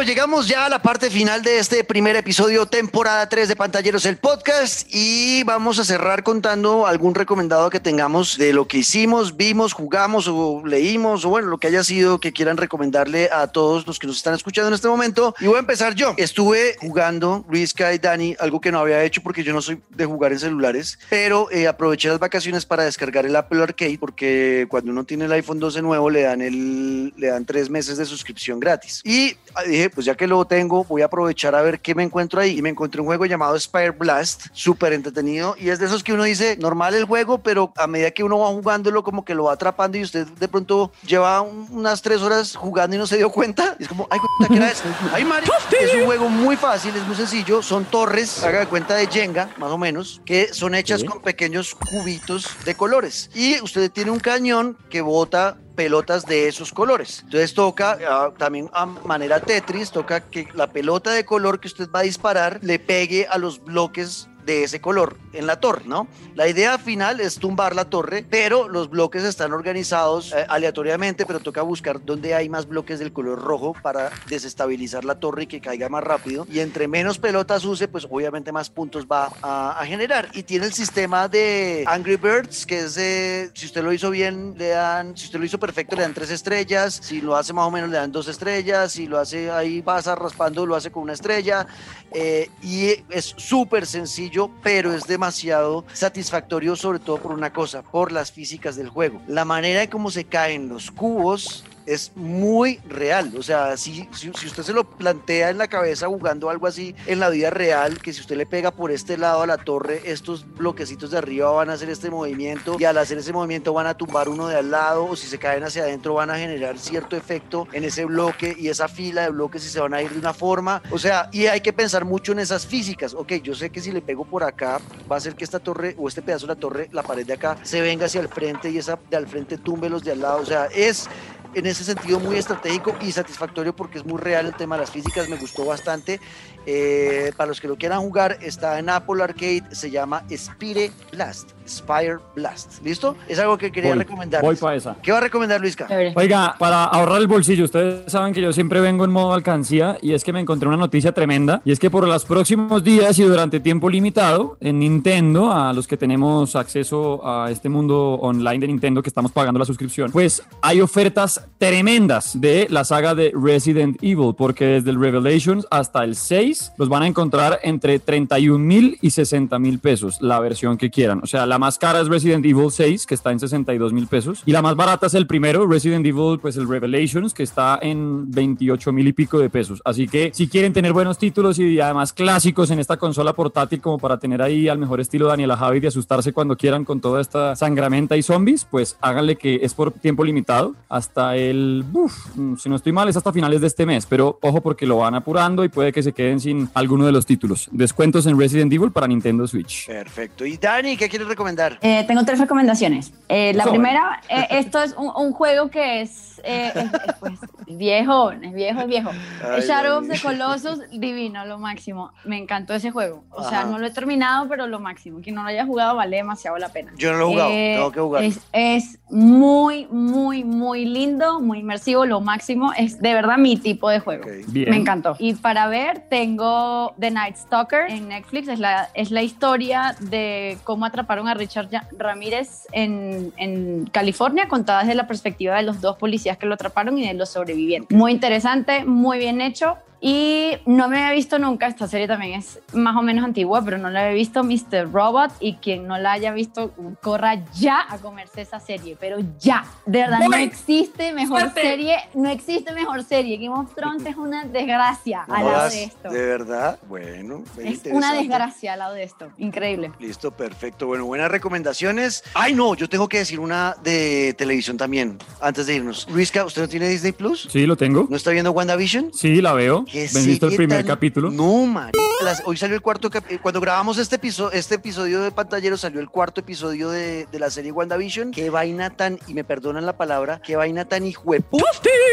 Perfecto, 0.00 0.20
llegamos 0.20 0.48
ya 0.48 0.66
a 0.66 0.68
la 0.68 0.80
parte 0.80 1.10
final 1.10 1.42
de 1.42 1.58
este 1.58 1.84
primer 1.84 2.16
episodio, 2.16 2.64
temporada 2.64 3.28
3 3.28 3.48
de 3.48 3.56
Pantalleros, 3.56 4.06
el 4.06 4.16
podcast, 4.16 4.86
y 4.90 5.42
vamos 5.44 5.78
a 5.78 5.84
cerrar 5.84 6.22
contando 6.22 6.86
algún 6.86 7.14
recomendado 7.14 7.68
que 7.68 7.80
tengamos 7.80 8.38
de 8.38 8.52
lo 8.52 8.66
que 8.66 8.78
hicimos, 8.78 9.36
vimos, 9.36 9.72
jugamos 9.72 10.26
o 10.26 10.62
leímos, 10.64 11.24
o 11.24 11.28
bueno, 11.28 11.48
lo 11.48 11.58
que 11.58 11.66
haya 11.66 11.84
sido 11.84 12.18
que 12.18 12.32
quieran 12.32 12.56
recomendarle 12.56 13.28
a 13.30 13.48
todos 13.48 13.86
los 13.86 13.98
que 13.98 14.06
nos 14.06 14.16
están 14.16 14.34
escuchando 14.34 14.68
en 14.68 14.74
este 14.74 14.88
momento. 14.88 15.34
Y 15.38 15.46
voy 15.46 15.56
a 15.56 15.60
empezar 15.60 15.94
yo. 15.94 16.14
Estuve 16.16 16.76
jugando, 16.80 17.44
Luis, 17.50 17.74
y 17.78 17.98
Dani, 17.98 18.36
algo 18.38 18.60
que 18.60 18.72
no 18.72 18.78
había 18.78 19.02
hecho 19.04 19.22
porque 19.22 19.42
yo 19.42 19.52
no 19.52 19.60
soy 19.60 19.82
de 19.90 20.06
jugar 20.06 20.32
en 20.32 20.38
celulares, 20.38 20.98
pero 21.10 21.50
eh, 21.50 21.66
aproveché 21.66 22.08
las 22.08 22.18
vacaciones 22.18 22.64
para 22.64 22.84
descargar 22.84 23.26
el 23.26 23.36
Apple 23.36 23.62
Arcade 23.62 23.98
porque 23.98 24.66
cuando 24.70 24.92
uno 24.92 25.04
tiene 25.04 25.26
el 25.26 25.32
iPhone 25.32 25.58
12 25.58 25.82
nuevo 25.82 26.08
le 26.08 26.22
dan, 26.22 26.40
el, 26.40 27.12
le 27.16 27.26
dan 27.26 27.44
tres 27.44 27.68
meses 27.68 27.98
de 27.98 28.06
suscripción 28.06 28.60
gratis. 28.60 29.02
Y 29.04 29.36
dije, 29.66 29.89
pues 29.94 30.06
ya 30.06 30.14
que 30.14 30.26
lo 30.26 30.44
tengo, 30.44 30.84
voy 30.84 31.02
a 31.02 31.06
aprovechar 31.06 31.54
a 31.54 31.62
ver 31.62 31.80
qué 31.80 31.94
me 31.94 32.02
encuentro 32.02 32.40
ahí. 32.40 32.58
Y 32.58 32.62
me 32.62 32.68
encontré 32.68 33.00
un 33.00 33.06
juego 33.06 33.26
llamado 33.26 33.58
Spire 33.58 33.90
Blast, 33.90 34.46
súper 34.52 34.92
entretenido. 34.92 35.56
Y 35.58 35.70
es 35.70 35.78
de 35.78 35.86
esos 35.86 36.02
que 36.02 36.12
uno 36.12 36.24
dice, 36.24 36.56
normal 36.56 36.94
el 36.94 37.04
juego, 37.04 37.38
pero 37.38 37.72
a 37.76 37.86
medida 37.86 38.10
que 38.10 38.24
uno 38.24 38.38
va 38.38 38.48
jugándolo, 38.48 39.02
como 39.02 39.24
que 39.24 39.34
lo 39.34 39.44
va 39.44 39.52
atrapando 39.52 39.98
y 39.98 40.02
usted 40.02 40.26
de 40.26 40.48
pronto 40.48 40.92
lleva 41.06 41.40
unas 41.40 42.02
tres 42.02 42.22
horas 42.22 42.56
jugando 42.56 42.96
y 42.96 42.98
no 42.98 43.06
se 43.06 43.16
dio 43.16 43.30
cuenta. 43.30 43.76
Y 43.78 43.84
es 43.84 43.88
como, 43.88 44.06
ay, 44.10 44.18
¿qué 44.48 44.56
era 44.56 44.70
eso? 44.70 44.84
Ay, 45.12 45.24
Mario. 45.24 45.52
Es 45.80 45.94
un 45.94 46.04
juego 46.04 46.28
muy 46.28 46.56
fácil, 46.56 46.94
es 46.96 47.06
muy 47.06 47.16
sencillo. 47.16 47.62
Son 47.62 47.84
torres, 47.84 48.42
haga 48.44 48.60
de 48.60 48.66
cuenta 48.66 48.94
de 48.94 49.06
Jenga, 49.06 49.50
más 49.56 49.70
o 49.70 49.78
menos, 49.78 50.20
que 50.24 50.52
son 50.52 50.74
hechas 50.74 51.04
con 51.04 51.20
pequeños 51.20 51.74
cubitos 51.74 52.48
de 52.64 52.74
colores. 52.74 53.30
Y 53.34 53.60
usted 53.60 53.90
tiene 53.90 54.10
un 54.10 54.20
cañón 54.20 54.76
que 54.88 55.00
bota 55.00 55.56
pelotas 55.74 56.26
de 56.26 56.48
esos 56.48 56.72
colores. 56.72 57.20
Entonces 57.24 57.54
toca 57.54 57.98
uh, 57.98 58.32
también 58.38 58.70
a 58.72 58.86
manera 58.86 59.40
Tetris, 59.40 59.90
toca 59.90 60.20
que 60.20 60.48
la 60.54 60.68
pelota 60.68 61.12
de 61.12 61.24
color 61.24 61.60
que 61.60 61.68
usted 61.68 61.88
va 61.90 62.00
a 62.00 62.02
disparar 62.02 62.60
le 62.62 62.78
pegue 62.78 63.26
a 63.26 63.38
los 63.38 63.62
bloques 63.62 64.29
de 64.50 64.64
ese 64.64 64.80
color 64.80 65.16
en 65.32 65.46
la 65.46 65.60
torre, 65.60 65.82
¿no? 65.86 66.08
La 66.34 66.48
idea 66.48 66.76
final 66.78 67.20
es 67.20 67.36
tumbar 67.36 67.76
la 67.76 67.84
torre, 67.84 68.24
pero 68.28 68.68
los 68.68 68.90
bloques 68.90 69.22
están 69.22 69.52
organizados 69.52 70.32
eh, 70.32 70.44
aleatoriamente, 70.48 71.24
pero 71.24 71.38
toca 71.38 71.62
buscar 71.62 72.04
dónde 72.04 72.34
hay 72.34 72.48
más 72.48 72.66
bloques 72.66 72.98
del 72.98 73.12
color 73.12 73.40
rojo 73.40 73.76
para 73.80 74.10
desestabilizar 74.28 75.04
la 75.04 75.20
torre 75.20 75.44
y 75.44 75.46
que 75.46 75.60
caiga 75.60 75.88
más 75.88 76.02
rápido. 76.02 76.46
Y 76.50 76.58
entre 76.58 76.88
menos 76.88 77.18
pelotas 77.18 77.64
use, 77.64 77.86
pues 77.86 78.08
obviamente 78.10 78.50
más 78.50 78.70
puntos 78.70 79.06
va 79.06 79.30
a, 79.40 79.80
a 79.80 79.86
generar. 79.86 80.28
Y 80.32 80.42
tiene 80.42 80.66
el 80.66 80.72
sistema 80.72 81.28
de 81.28 81.84
Angry 81.86 82.16
Birds, 82.16 82.66
que 82.66 82.80
es 82.80 82.96
de, 82.96 83.50
si 83.54 83.66
usted 83.66 83.84
lo 83.84 83.92
hizo 83.92 84.10
bien, 84.10 84.54
le 84.58 84.68
dan, 84.70 85.16
si 85.16 85.26
usted 85.26 85.38
lo 85.38 85.44
hizo 85.44 85.60
perfecto, 85.60 85.94
le 85.94 86.02
dan 86.02 86.14
tres 86.14 86.30
estrellas, 86.30 86.98
si 87.00 87.20
lo 87.20 87.36
hace 87.36 87.52
más 87.52 87.66
o 87.66 87.70
menos, 87.70 87.88
le 87.88 87.98
dan 87.98 88.10
dos 88.10 88.26
estrellas, 88.26 88.92
si 88.92 89.06
lo 89.06 89.18
hace 89.18 89.50
ahí 89.50 89.80
pasa 89.80 90.16
raspando, 90.16 90.66
lo 90.66 90.74
hace 90.74 90.90
con 90.90 91.04
una 91.04 91.12
estrella. 91.12 91.66
Eh, 92.12 92.50
y 92.62 92.88
es 93.10 93.34
súper 93.36 93.86
sencillo, 93.86 94.39
pero 94.48 94.94
es 94.94 95.06
demasiado 95.06 95.84
satisfactorio, 95.92 96.76
sobre 96.76 96.98
todo 96.98 97.18
por 97.18 97.32
una 97.32 97.52
cosa, 97.52 97.82
por 97.82 98.12
las 98.12 98.32
físicas 98.32 98.76
del 98.76 98.88
juego. 98.88 99.20
La 99.26 99.44
manera 99.44 99.82
en 99.82 99.90
cómo 99.90 100.10
se 100.10 100.24
caen 100.24 100.68
los 100.68 100.90
cubos 100.90 101.64
es 101.90 102.12
muy 102.14 102.78
real. 102.88 103.32
O 103.36 103.42
sea, 103.42 103.76
si, 103.76 104.08
si, 104.12 104.30
usted 104.30 104.62
se 104.62 104.72
lo 104.72 104.84
plantea 104.84 105.50
en 105.50 105.58
la 105.58 105.66
cabeza 105.66 106.06
jugando 106.06 106.48
algo 106.48 106.68
así 106.68 106.94
en 107.06 107.18
la 107.18 107.28
vida 107.30 107.50
real, 107.50 108.00
que 108.00 108.12
si 108.12 108.20
usted 108.20 108.36
le 108.36 108.46
pega 108.46 108.70
por 108.70 108.92
este 108.92 109.18
lado 109.18 109.42
a 109.42 109.46
la 109.46 109.58
torre, 109.58 110.02
estos 110.04 110.46
bloquecitos 110.54 111.10
de 111.10 111.18
arriba 111.18 111.50
van 111.50 111.68
a 111.68 111.72
hacer 111.72 111.90
este 111.90 112.08
movimiento 112.08 112.76
y 112.78 112.84
al 112.84 112.96
hacer 112.96 113.18
ese 113.18 113.32
movimiento 113.32 113.72
van 113.72 113.88
a 113.88 113.94
tumbar 113.94 114.28
uno 114.28 114.46
de 114.46 114.56
al 114.56 114.70
lado 114.70 115.06
o 115.06 115.16
si 115.16 115.26
se 115.26 115.38
caen 115.38 115.64
hacia 115.64 115.82
adentro 115.82 116.14
van 116.14 116.30
a 116.30 116.38
generar 116.38 116.78
cierto 116.78 117.16
efecto 117.16 117.66
en 117.72 117.82
ese 117.82 118.04
bloque 118.04 118.54
y 118.56 118.68
esa 118.68 118.86
fila 118.86 119.22
de 119.22 119.30
bloques 119.30 119.66
y 119.66 119.68
se 119.68 119.80
van 119.80 119.92
a 119.92 120.00
ir 120.00 120.10
de 120.10 120.18
una 120.20 120.32
forma. 120.32 120.82
O 120.92 120.98
sea, 120.98 121.28
y 121.32 121.46
hay 121.46 121.60
que 121.60 121.72
pensar 121.72 122.04
mucho 122.04 122.30
en 122.30 122.38
esas 122.38 122.66
físicas. 122.66 123.14
Ok, 123.14 123.32
yo 123.42 123.54
sé 123.54 123.70
que 123.70 123.80
si 123.80 123.90
le 123.90 124.00
pego 124.00 124.24
por 124.24 124.44
acá 124.44 124.80
va 125.10 125.16
a 125.16 125.18
hacer 125.18 125.34
que 125.34 125.42
esta 125.42 125.58
torre 125.58 125.96
o 125.98 126.06
este 126.06 126.22
pedazo 126.22 126.46
de 126.46 126.54
la 126.54 126.60
torre, 126.60 126.88
la 126.92 127.02
pared 127.02 127.26
de 127.26 127.32
acá, 127.32 127.56
se 127.64 127.80
venga 127.80 128.06
hacia 128.06 128.20
el 128.20 128.28
frente 128.28 128.70
y 128.70 128.78
esa 128.78 128.96
de 129.10 129.16
al 129.16 129.26
frente 129.26 129.58
tumbe 129.58 129.88
los 129.90 130.04
de 130.04 130.12
al 130.12 130.20
lado. 130.20 130.40
O 130.40 130.46
sea, 130.46 130.66
es 130.66 131.08
en 131.54 131.66
ese 131.66 131.84
sentido 131.84 132.20
muy 132.20 132.36
estratégico 132.36 132.94
y 133.00 133.12
satisfactorio 133.12 133.74
porque 133.74 133.98
es 133.98 134.04
muy 134.04 134.18
real 134.18 134.46
el 134.46 134.54
tema 134.54 134.76
de 134.76 134.82
las 134.82 134.90
físicas, 134.90 135.28
me 135.28 135.36
gustó 135.36 135.64
bastante. 135.64 136.20
Eh, 136.66 137.32
para 137.36 137.48
los 137.48 137.60
que 137.60 137.68
lo 137.68 137.76
quieran 137.76 138.00
jugar, 138.00 138.38
está 138.40 138.78
en 138.78 138.88
Apple 138.88 139.22
Arcade, 139.22 139.64
se 139.72 139.90
llama 139.90 140.24
Spire 140.30 140.92
Blast. 141.12 141.52
Spire 141.70 142.18
Blast. 142.34 142.82
¿Listo? 142.84 143.16
Es 143.28 143.38
algo 143.38 143.56
que 143.56 143.70
quería 143.70 143.94
recomendar. 143.94 144.42
Voy 144.42 144.56
para 144.56 144.76
esa. 144.76 144.96
¿Qué 145.02 145.12
va 145.12 145.18
a 145.18 145.22
recomendar 145.22 145.60
Luisca? 145.60 145.88
Oiga, 146.14 146.56
para 146.58 146.84
ahorrar 146.84 147.20
el 147.20 147.26
bolsillo, 147.26 147.64
ustedes 147.64 148.10
saben 148.10 148.34
que 148.34 148.40
yo 148.40 148.52
siempre 148.52 148.80
vengo 148.80 149.04
en 149.04 149.10
modo 149.10 149.32
alcancía 149.32 149.98
y 150.02 150.12
es 150.12 150.24
que 150.24 150.32
me 150.32 150.40
encontré 150.40 150.68
una 150.68 150.76
noticia 150.76 151.12
tremenda 151.12 151.62
y 151.64 151.72
es 151.72 151.78
que 151.78 151.90
por 151.90 152.06
los 152.06 152.24
próximos 152.24 152.82
días 152.82 153.18
y 153.18 153.22
durante 153.22 153.60
tiempo 153.60 153.88
limitado 153.88 154.56
en 154.60 154.78
Nintendo, 154.80 155.52
a 155.52 155.72
los 155.72 155.86
que 155.86 155.96
tenemos 155.96 156.56
acceso 156.56 157.26
a 157.26 157.50
este 157.50 157.68
mundo 157.68 158.14
online 158.14 158.60
de 158.60 158.66
Nintendo 158.68 159.02
que 159.02 159.08
estamos 159.08 159.32
pagando 159.32 159.58
la 159.58 159.64
suscripción, 159.64 160.10
pues 160.10 160.42
hay 160.62 160.80
ofertas 160.80 161.46
tremendas 161.58 162.40
de 162.40 162.66
la 162.70 162.84
saga 162.84 163.14
de 163.14 163.32
Resident 163.34 163.96
Evil 164.02 164.34
porque 164.36 164.64
desde 164.64 164.90
el 164.90 165.00
Revelations 165.00 165.66
hasta 165.70 166.04
el 166.04 166.16
6 166.16 166.72
los 166.76 166.88
van 166.88 167.02
a 167.02 167.06
encontrar 167.06 167.60
entre 167.62 167.98
31 167.98 168.58
mil 168.58 168.98
y 169.00 169.10
60 169.10 169.58
mil 169.58 169.78
pesos, 169.78 170.18
la 170.20 170.40
versión 170.40 170.76
que 170.76 170.90
quieran. 170.90 171.20
O 171.22 171.26
sea, 171.26 171.46
la 171.46 171.58
más 171.60 171.78
cara 171.78 172.00
es 172.00 172.08
Resident 172.08 172.44
Evil 172.44 172.72
6, 172.72 173.06
que 173.06 173.14
está 173.14 173.30
en 173.30 173.38
62 173.38 173.92
mil 173.92 174.06
pesos. 174.08 174.42
Y 174.46 174.52
la 174.52 174.62
más 174.62 174.74
barata 174.74 175.06
es 175.06 175.14
el 175.14 175.26
primero, 175.26 175.66
Resident 175.66 176.04
Evil, 176.04 176.40
pues 176.40 176.56
el 176.56 176.68
Revelations, 176.68 177.32
que 177.34 177.44
está 177.44 177.78
en 177.80 178.30
28 178.32 178.92
mil 178.92 179.06
y 179.06 179.12
pico 179.12 179.38
de 179.38 179.50
pesos. 179.50 179.80
Así 179.84 180.08
que 180.08 180.32
si 180.34 180.48
quieren 180.48 180.72
tener 180.72 180.92
buenos 180.92 181.18
títulos 181.18 181.58
y 181.58 181.78
además 181.78 182.12
clásicos 182.12 182.70
en 182.70 182.80
esta 182.80 182.96
consola 182.96 183.34
portátil, 183.34 183.80
como 183.80 183.98
para 183.98 184.18
tener 184.18 184.42
ahí 184.42 184.68
al 184.68 184.78
mejor 184.78 185.00
estilo 185.00 185.28
Daniela 185.28 185.56
Javi 185.56 185.80
de 185.80 185.88
asustarse 185.88 186.32
cuando 186.32 186.56
quieran 186.56 186.84
con 186.84 187.00
toda 187.00 187.20
esta 187.20 187.54
sangramenta 187.54 188.16
y 188.16 188.22
zombies, 188.22 188.64
pues 188.64 188.96
háganle 189.00 189.36
que 189.36 189.60
es 189.62 189.74
por 189.74 189.92
tiempo 189.92 190.24
limitado 190.24 190.74
hasta 190.88 191.36
el, 191.36 191.84
uf, 191.92 192.14
si 192.58 192.68
no 192.68 192.76
estoy 192.76 192.92
mal, 192.92 193.08
es 193.08 193.16
hasta 193.16 193.32
finales 193.32 193.60
de 193.60 193.66
este 193.66 193.84
mes. 193.84 194.06
Pero 194.06 194.38
ojo 194.40 194.62
porque 194.62 194.86
lo 194.86 194.96
van 194.96 195.14
apurando 195.14 195.62
y 195.62 195.68
puede 195.68 195.92
que 195.92 196.02
se 196.02 196.12
queden 196.12 196.40
sin 196.40 196.70
alguno 196.74 197.04
de 197.04 197.12
los 197.12 197.26
títulos. 197.26 197.68
Descuentos 197.70 198.26
en 198.26 198.38
Resident 198.38 198.72
Evil 198.72 198.90
para 198.90 199.06
Nintendo 199.06 199.46
Switch. 199.46 199.86
Perfecto. 199.86 200.46
¿Y 200.46 200.56
Dani, 200.56 200.96
qué 200.96 201.08
quieres 201.08 201.28
recomendar? 201.28 201.49
Recomendar? 201.56 201.78
Eh, 201.82 202.04
tengo 202.06 202.24
tres 202.24 202.38
recomendaciones. 202.38 203.12
Eh, 203.28 203.52
la 203.54 203.64
primera, 203.64 204.20
eh, 204.28 204.46
esto 204.50 204.82
es 204.82 204.94
un, 204.96 205.10
un 205.14 205.32
juego 205.32 205.68
que 205.70 206.02
es, 206.02 206.40
eh, 206.44 206.72
es- 206.74 207.59
es, 207.70 207.78
viejo, 207.78 208.32
es 208.32 208.52
viejo, 208.52 208.80
es 208.80 208.86
viejo. 208.88 209.10
Ay, 209.44 209.62
Shadow 209.62 209.98
of 209.98 210.08
the 210.08 210.18
Colossus, 210.20 210.80
divino, 210.90 211.44
lo 211.46 211.58
máximo. 211.58 212.12
Me 212.24 212.38
encantó 212.38 212.74
ese 212.74 212.90
juego. 212.90 213.24
O 213.30 213.48
sea, 213.48 213.60
Ajá. 213.60 213.70
no 213.70 213.78
lo 213.78 213.86
he 213.86 213.90
terminado, 213.90 214.48
pero 214.48 214.66
lo 214.66 214.80
máximo. 214.80 215.20
Quien 215.20 215.36
no 215.36 215.42
lo 215.42 215.48
haya 215.48 215.64
jugado 215.64 215.96
vale 215.96 216.16
demasiado 216.16 216.58
la 216.58 216.68
pena. 216.70 216.92
Yo 216.96 217.12
no 217.12 217.18
lo 217.18 217.24
he 217.24 217.30
jugado, 217.30 217.50
tengo 217.50 217.92
que 217.92 218.00
jugarlo. 218.00 218.28
Es, 218.28 218.40
es 218.52 218.98
muy, 219.08 219.86
muy, 219.90 220.44
muy 220.44 220.84
lindo, 220.84 221.40
muy 221.40 221.60
inmersivo, 221.60 222.06
lo 222.06 222.20
máximo. 222.20 222.72
Es 222.76 223.00
de 223.00 223.14
verdad 223.14 223.38
mi 223.38 223.56
tipo 223.56 223.88
de 223.88 224.00
juego. 224.00 224.24
Ok. 224.24 224.30
Bien. 224.48 224.70
Me 224.70 224.76
encantó. 224.76 225.16
Y 225.18 225.34
para 225.34 225.68
ver, 225.68 226.00
tengo 226.08 226.94
The 226.98 227.10
Night 227.10 227.36
Stalker 227.36 227.90
en 227.90 228.08
Netflix. 228.08 228.48
Es 228.48 228.58
la, 228.58 228.88
es 228.94 229.10
la 229.10 229.22
historia 229.22 229.94
de 230.00 230.58
cómo 230.64 230.86
atraparon 230.86 231.28
a 231.28 231.34
Richard 231.34 231.68
Ramírez 231.96 232.66
en, 232.72 233.32
en 233.36 233.86
California, 233.86 234.48
contada 234.48 234.80
desde 234.80 234.94
la 234.94 235.06
perspectiva 235.06 235.56
de 235.56 235.62
los 235.62 235.80
dos 235.80 235.96
policías 235.96 236.36
que 236.36 236.46
lo 236.46 236.54
atraparon 236.54 236.98
y 236.98 237.06
de 237.06 237.14
los 237.14 237.28
sobrevivientes. 237.30 237.59
Muy 237.90 238.12
interesante, 238.12 238.84
muy 238.84 239.18
bien 239.18 239.40
hecho. 239.40 239.76
Y 240.00 240.52
no 240.64 240.88
me 240.88 240.98
había 240.98 241.12
visto 241.14 241.38
nunca, 241.38 241.66
esta 241.66 241.86
serie 241.86 242.08
también 242.08 242.38
es 242.38 242.58
más 242.72 242.96
o 242.96 243.02
menos 243.02 243.24
antigua, 243.24 243.62
pero 243.64 243.76
no 243.76 243.90
la 243.90 244.00
había 244.00 244.14
visto 244.14 244.42
Mr. 244.42 244.90
Robot 244.90 245.30
y 245.40 245.56
quien 245.56 245.86
no 245.86 245.98
la 245.98 246.12
haya 246.12 246.32
visto, 246.32 246.72
corra 247.02 247.34
ya 247.54 247.84
a 247.88 247.98
comerse 247.98 248.40
esa 248.40 248.60
serie, 248.60 248.96
pero 248.98 249.18
ya. 249.38 249.64
De 249.84 249.98
verdad, 249.98 250.20
no 250.20 250.36
existe 250.36 251.12
mejor 251.12 251.40
Suerte. 251.40 251.60
serie, 251.62 251.96
no 252.14 252.30
existe 252.30 252.72
mejor 252.72 253.04
serie. 253.04 253.36
Game 253.36 253.54
of 253.54 253.74
Thrones 253.74 254.06
es 254.06 254.16
una 254.16 254.44
desgracia 254.44 255.24
No 255.28 255.34
al 255.34 255.44
lado 255.44 255.68
de 255.70 255.84
esto. 255.84 256.08
¿De 256.10 256.26
verdad? 256.26 256.78
Bueno, 256.88 257.44
Es 257.58 257.82
una 257.92 258.14
desgracia 258.14 258.72
al 258.72 258.78
lado 258.78 258.94
de 258.94 259.02
esto. 259.02 259.30
Increíble. 259.36 259.92
Listo, 259.98 260.30
perfecto. 260.30 260.86
Bueno, 260.86 261.04
buenas 261.04 261.30
recomendaciones. 261.30 262.24
Ay, 262.34 262.54
no, 262.54 262.74
yo 262.74 262.88
tengo 262.88 263.08
que 263.08 263.18
decir 263.18 263.38
una 263.38 263.76
de 263.82 264.34
televisión 264.38 264.76
también, 264.78 265.18
antes 265.42 265.66
de 265.66 265.74
irnos. 265.74 266.08
Luisca, 266.10 266.44
¿usted 266.44 266.62
no 266.62 266.68
tiene 266.68 266.88
Disney 266.88 267.12
Plus? 267.12 267.48
Sí, 267.50 267.66
lo 267.66 267.76
tengo. 267.76 268.06
¿No 268.08 268.16
está 268.16 268.30
viendo 268.30 268.50
WandaVision? 268.52 269.12
Sí, 269.12 269.40
la 269.42 269.52
veo. 269.52 269.84
¿Qué 269.90 270.08
¿Me 270.12 270.22
visto 270.22 270.46
el 270.46 270.56
primer 270.56 270.78
tan- 270.78 270.86
capítulo? 270.86 271.30
No, 271.30 271.66
María. 271.66 271.92
Las- 272.22 272.42
Hoy 272.44 272.56
salió 272.56 272.76
el 272.76 272.82
cuarto 272.82 273.10
cap- 273.10 273.24
eh, 273.30 273.38
Cuando 273.40 273.60
grabamos 273.60 273.96
este 273.98 274.16
episodio, 274.16 274.52
este 274.52 274.74
episodio 274.76 275.22
de 275.22 275.30
Pantallero, 275.32 275.76
salió 275.76 276.00
el 276.00 276.08
cuarto 276.08 276.40
episodio 276.40 276.90
de, 276.90 277.26
de 277.32 277.38
la 277.38 277.50
serie 277.50 277.72
WandaVision. 277.72 278.30
Qué 278.30 278.50
vaina 278.50 278.90
tan, 278.90 279.18
y 279.26 279.34
me 279.34 279.42
perdonan 279.44 279.86
la 279.86 279.96
palabra, 279.96 280.40
qué 280.44 280.54
vaina 280.56 280.84
tan 280.84 281.06
hijuepu. 281.06 281.58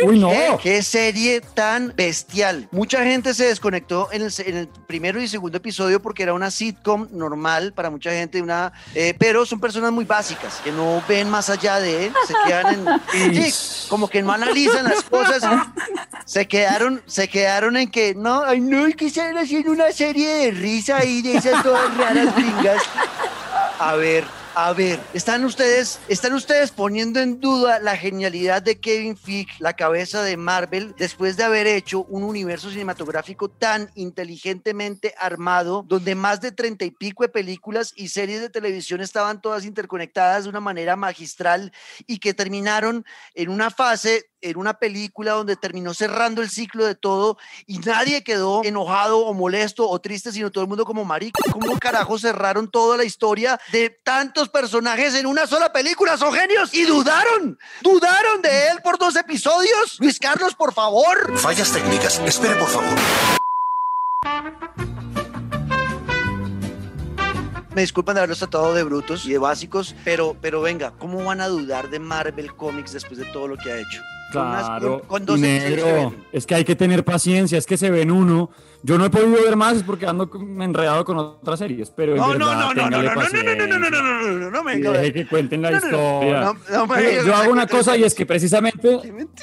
Uy, 0.05 0.17
no. 0.19 0.29
¿Qué, 0.29 0.57
qué 0.63 0.83
serie 0.83 1.41
tan 1.41 1.93
bestial. 1.95 2.69
Mucha 2.71 3.03
gente 3.03 3.33
se 3.33 3.45
desconectó 3.45 4.07
en 4.11 4.21
el, 4.21 4.31
se- 4.31 4.49
en 4.49 4.57
el 4.57 4.67
primero 4.87 5.21
y 5.21 5.27
segundo 5.27 5.57
episodio 5.57 6.01
porque 6.01 6.23
era 6.23 6.33
una 6.33 6.51
sitcom 6.51 7.07
normal 7.11 7.73
para 7.73 7.89
mucha 7.89 8.11
gente, 8.11 8.41
una, 8.41 8.71
eh, 8.95 9.13
pero 9.19 9.45
son 9.45 9.59
personas 9.59 9.91
muy 9.91 10.05
básicas 10.05 10.61
que 10.63 10.71
no 10.71 11.03
ven 11.07 11.29
más 11.29 11.49
allá 11.49 11.79
de, 11.79 12.11
se 12.27 12.33
quedan 12.45 12.87
en, 13.13 13.43
sí, 13.51 13.87
como 13.89 14.07
que 14.07 14.21
no 14.21 14.31
analizan 14.31 14.85
las 14.85 15.03
cosas. 15.03 15.43
Se 16.25 16.47
quedaron, 16.47 17.01
se 17.05 17.27
quedaron 17.27 17.66
en 17.75 17.89
que 17.89 18.15
no, 18.15 18.43
ay 18.43 18.61
no, 18.61 18.85
es 18.87 18.95
que 18.95 19.07
están 19.07 19.37
haciendo 19.37 19.71
una 19.71 19.91
serie 19.91 20.29
de 20.29 20.51
risa 20.51 21.03
y 21.03 21.21
de 21.21 21.37
esas 21.37 21.63
todas 21.63 21.95
raras 21.97 22.35
gringas. 22.35 22.83
A 23.79 23.95
ver, 23.95 24.23
a 24.59 24.73
ver, 24.73 24.99
están 25.13 25.45
ustedes, 25.45 25.99
están 26.07 26.33
ustedes 26.33 26.71
poniendo 26.71 27.19
en 27.19 27.39
duda 27.39 27.77
la 27.77 27.95
genialidad 27.95 28.63
de 28.63 28.79
Kevin 28.79 29.15
Feige, 29.15 29.53
la 29.59 29.73
cabeza 29.73 30.23
de 30.23 30.35
Marvel, 30.35 30.95
después 30.97 31.37
de 31.37 31.43
haber 31.43 31.67
hecho 31.67 32.05
un 32.05 32.23
universo 32.23 32.71
cinematográfico 32.71 33.49
tan 33.49 33.91
inteligentemente 33.93 35.13
armado, 35.19 35.85
donde 35.87 36.15
más 36.15 36.41
de 36.41 36.51
treinta 36.51 36.85
y 36.85 36.89
pico 36.89 37.21
de 37.21 37.29
películas 37.29 37.93
y 37.95 38.07
series 38.07 38.41
de 38.41 38.49
televisión 38.49 38.99
estaban 38.99 39.43
todas 39.43 39.63
interconectadas 39.63 40.45
de 40.45 40.49
una 40.49 40.59
manera 40.59 40.95
magistral 40.95 41.71
y 42.07 42.17
que 42.17 42.33
terminaron 42.33 43.05
en 43.35 43.49
una 43.49 43.69
fase 43.69 44.25
en 44.41 44.57
una 44.57 44.75
película 44.75 45.33
donde 45.33 45.55
terminó 45.55 45.93
cerrando 45.93 46.41
el 46.41 46.49
ciclo 46.49 46.85
de 46.85 46.95
todo 46.95 47.37
y 47.65 47.79
nadie 47.79 48.23
quedó 48.23 48.63
enojado 48.63 49.19
o 49.25 49.33
molesto 49.33 49.89
o 49.89 49.99
triste, 49.99 50.31
sino 50.31 50.51
todo 50.51 50.63
el 50.63 50.67
mundo 50.67 50.85
como 50.85 51.05
marico. 51.05 51.39
¿Cómo 51.51 51.77
carajo 51.79 52.19
cerraron 52.19 52.69
toda 52.69 52.97
la 52.97 53.03
historia 53.03 53.59
de 53.71 53.89
tantos 53.89 54.46
personajes 54.49 55.15
en 55.15 55.25
una 55.25 55.47
sola 55.47 55.71
película? 55.71 56.17
Son 56.17 56.33
genios 56.33 56.73
y 56.73 56.83
dudaron, 56.83 57.57
dudaron 57.81 58.41
de 58.41 58.67
él 58.69 58.81
por 58.83 58.97
dos 58.97 59.15
episodios. 59.15 59.97
Luis 59.99 60.19
Carlos, 60.19 60.55
por 60.55 60.73
favor. 60.73 61.37
Fallas 61.37 61.71
técnicas. 61.71 62.19
Espere, 62.25 62.55
por 62.55 62.69
favor. 62.69 62.97
Me 67.77 67.81
disculpan 67.81 68.15
de 68.15 68.21
haberlos 68.21 68.39
tratado 68.39 68.73
de 68.73 68.81
brutos 68.83 69.25
y 69.27 69.33
de 69.33 69.37
básicos, 69.37 69.93
pero, 70.03 70.35
pero 70.41 70.61
venga, 70.61 70.93
¿cómo 70.97 71.23
van 71.23 71.41
a 71.41 71.47
dudar 71.47 71.91
de 71.91 71.99
Marvel 71.99 72.55
Comics 72.55 72.93
después 72.93 73.19
de 73.19 73.25
todo 73.25 73.47
lo 73.47 73.55
que 73.55 73.71
ha 73.71 73.77
hecho? 73.77 74.01
Con 74.33 74.47
unas- 74.47 74.65
Claro, 74.65 75.01
con, 75.07 75.25
con 75.25 75.39
episodios 75.39 75.63
se 75.63 75.69
negro. 75.69 76.13
Es 76.31 76.45
que 76.45 76.55
hay 76.55 76.65
que 76.65 76.75
tener 76.75 77.03
paciencia, 77.05 77.57
es 77.57 77.65
que 77.65 77.77
se 77.77 77.89
ven 77.89 78.11
uno. 78.11 78.49
Yo 78.83 78.97
no 78.97 79.05
he 79.05 79.09
podido 79.09 79.31
ver 79.43 79.55
más 79.55 79.81
porque 79.83 80.05
ando 80.05 80.29
con- 80.29 80.61
enredado 80.61 81.03
con 81.03 81.17
otras 81.17 81.57
series, 81.59 81.89
pero 81.89 82.15
No, 82.15 82.27
no, 82.35 82.45
verdad, 82.47 82.51
no, 82.53 82.73
no, 82.73 82.89
no, 82.89 82.89
no, 82.89 83.01
no, 83.01 83.15
no, 83.15 83.23
no, 83.23 83.65
no, 83.65 83.67
no, 83.67 83.67
no, 83.67 83.89
no, 83.89 83.89
no, 83.89 84.21
no, 84.21 84.39
no, 84.39 84.51
no, 84.51 84.63
me 84.63 84.75
deje 84.77 85.13
que 85.13 85.27
cuenten 85.27 85.63
la 85.63 85.71
No, 85.71 85.79
no, 85.79 85.89
no, 85.89 86.55
historia. 86.85 87.23
yo 87.25 87.35
hago 87.35 87.51
una 87.51 87.65
cosa 87.65 87.97
y 87.97 88.03
es 88.03 88.13
que 88.13 88.25
precisamente 88.25 88.99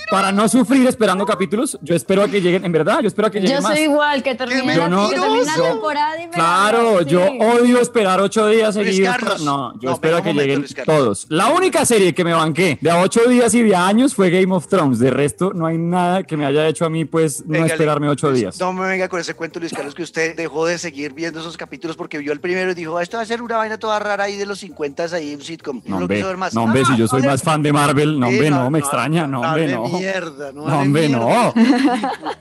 para 0.09 0.31
no 0.31 0.49
sufrir 0.49 0.87
esperando 0.87 1.27
capítulos, 1.27 1.77
yo 1.83 1.97
espero 1.97 2.23
a 2.23 2.29
que 2.29 2.41
lleguen, 2.41 2.65
en 2.65 2.71
verdad, 2.73 3.01
yo 3.01 3.09
espero 3.09 3.27
a 3.27 3.31
que 3.31 3.41
lleguen 3.41 3.57
Yo 3.57 3.63
más. 3.63 3.73
soy 3.75 3.83
igual, 3.85 4.23
que 4.23 4.35
termine, 4.37 4.77
Yo 4.77 4.89
la, 4.89 5.57
yo- 5.57 5.63
temporada 5.65 6.23
y 6.23 6.29
Claro, 6.29 7.03
yo 7.03 7.23
odio 7.25 7.81
esperar 7.81 8.21
ocho 8.21 8.47
días 8.47 8.73
seguidos. 8.75 9.43
No, 9.43 9.75
yo 9.81 9.89
No, 9.89 9.95
espero 9.95 10.19
a 10.19 10.23
que 10.23 10.33
lleguen 10.33 10.65
todos. 10.87 11.27
La 11.29 11.49
única 11.49 11.85
serie 11.85 12.15
que 12.15 12.23
me 12.25 12.33
banqué 12.35 12.79
de 12.81 12.91
a 12.91 13.01
ocho 13.01 13.21
días 13.29 13.53
y 13.55 13.63
de 13.63 13.75
años 13.75 14.15
fue 14.15 14.31
Game 14.31 14.55
of 14.55 14.69
Thrones. 14.69 14.74
De 14.75 15.11
resto, 15.11 15.53
no 15.55 15.67
hay 15.67 15.79
nada 15.79 16.25
que 16.25 16.37
me 16.37 16.45
haya 16.47 16.67
hecho 16.67 16.85
a 16.85 16.91
mí, 16.91 17.05
pues, 17.05 17.45
no 17.47 17.53
Véngale, 17.53 17.73
esperarme 17.73 18.09
ocho 18.09 18.33
días. 18.33 18.59
No 18.59 18.73
me 18.73 18.87
venga 18.89 19.09
con 19.09 19.21
ese 19.21 19.35
cuento, 19.35 19.61
Luis 19.61 19.73
Carlos, 19.73 19.95
que 19.95 20.03
usted 20.03 20.35
dejó 20.37 20.67
de 20.67 20.79
seguir 20.79 21.13
viendo 21.13 21.39
esos 21.41 21.57
capítulos 21.57 21.97
porque 21.97 22.19
vio 22.19 22.33
el 22.33 22.41
primero 22.41 22.73
y 22.73 22.75
dijo, 22.75 22.99
"Ah, 22.99 23.03
esto 23.03 23.17
va 23.19 23.23
a 23.23 23.27
ser 23.27 23.41
una 23.41 23.57
vaina 23.57 23.79
toda 23.79 23.99
rara 24.01 24.25
ahí 24.25 24.37
de 24.37 24.47
los 24.47 24.59
50 24.59 25.05
ahí, 25.13 25.35
un 25.35 25.43
sitcom. 25.43 25.81
No, 25.85 25.97
no 25.97 26.03
hombre, 26.03 26.37
más. 26.37 26.55
no, 26.55 26.65
hombre, 26.65 26.85
si 26.85 26.97
yo 26.97 27.07
soy 27.07 27.21
hable- 27.21 27.29
más 27.31 27.43
fan 27.43 27.63
de 27.63 27.73
Marvel, 27.73 28.19
no, 28.19 28.29
hombre, 28.29 28.51
no, 28.51 28.71
me 28.71 28.79
extraña, 28.81 29.27
no, 29.27 29.41
hombre, 29.43 29.69
no. 29.73 29.89
mierda, 29.89 30.53
no, 30.53 30.67
No, 30.67 30.81
hombre, 30.81 31.09
no. 31.09 31.53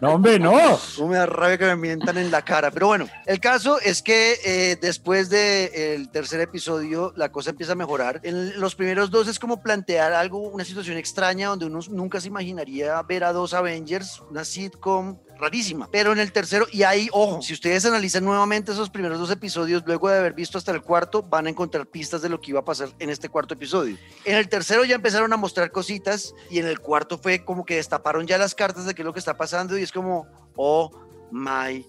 No, 0.02 0.10
hombre, 0.14 0.40
no. 0.40 0.54
No 1.00 1.08
me 1.08 1.16
da 1.18 1.26
rabia 1.26 1.58
que 1.58 1.66
me 1.66 1.76
mientan 1.76 2.18
en 2.18 2.32
la 2.32 2.42
cara. 2.42 2.72
Pero 2.72 2.88
bueno, 2.88 3.08
el 3.26 3.40
caso 3.40 3.80
es 3.80 4.02
que 4.02 4.38
eh, 4.46 4.78
después 4.82 5.30
del 5.30 6.10
tercer 6.10 6.42
episodio 6.42 7.14
la 7.16 7.32
cosa 7.32 7.52
empieza 7.52 7.74
a 7.74 7.76
mejorar. 7.76 8.20
En 8.24 8.60
los 8.60 8.76
primeros 8.76 9.12
dos 9.12 9.28
es 9.28 9.40
como 9.40 9.62
plantear 9.62 10.14
algo, 10.14 10.40
una 10.40 10.64
situación 10.64 10.98
extraña 10.98 11.50
donde 11.50 11.66
uno 11.66 11.80
nunca 11.90 12.20
imaginaría 12.26 13.02
ver 13.04 13.24
a 13.24 13.34
dos 13.34 13.54
Avengers, 13.54 14.22
una 14.30 14.44
sitcom 14.46 15.18
rarísima. 15.38 15.90
Pero 15.92 16.12
en 16.12 16.20
el 16.20 16.32
tercero, 16.32 16.68
y 16.72 16.84
ahí, 16.84 17.10
ojo, 17.12 17.42
si 17.42 17.54
ustedes 17.54 17.86
analizan 17.86 18.24
nuevamente 18.24 18.72
esos 18.72 18.90
primeros 18.90 19.20
dos 19.20 19.32
episodios, 19.32 19.84
luego 19.86 20.10
de 20.10 20.18
haber 20.18 20.34
visto 20.34 20.58
hasta 20.58 20.72
el 20.72 20.82
cuarto, 20.82 21.24
van 21.24 21.48
a 21.48 21.50
encontrar 21.50 21.88
pistas 21.88 22.22
de 22.22 22.30
lo 22.30 22.40
que 22.40 22.52
iba 22.52 22.60
a 22.60 22.66
pasar 22.66 22.90
en 23.00 23.10
este 23.10 23.30
cuarto 23.30 23.54
episodio. 23.54 23.98
En 24.26 24.36
el 24.36 24.48
tercero 24.50 24.86
ya 24.86 24.96
empezaron 24.96 25.34
a 25.34 25.38
mostrar 25.38 25.72
cositas 25.72 26.34
y 26.50 26.60
en 26.60 26.68
el 26.68 26.80
cuarto 26.80 27.18
fue 27.18 27.44
como 27.44 27.66
que 27.66 27.76
destaparon 27.76 28.28
ya 28.28 28.38
las 28.38 28.56
cartas 28.56 28.86
de 28.86 28.94
qué 28.94 29.02
es 29.02 29.06
lo 29.06 29.14
que 29.14 29.20
está 29.20 29.38
pasando 29.38 29.78
y 29.78 29.84
es 29.84 29.92
como, 29.92 30.28
oh 30.56 30.92
my 31.32 31.86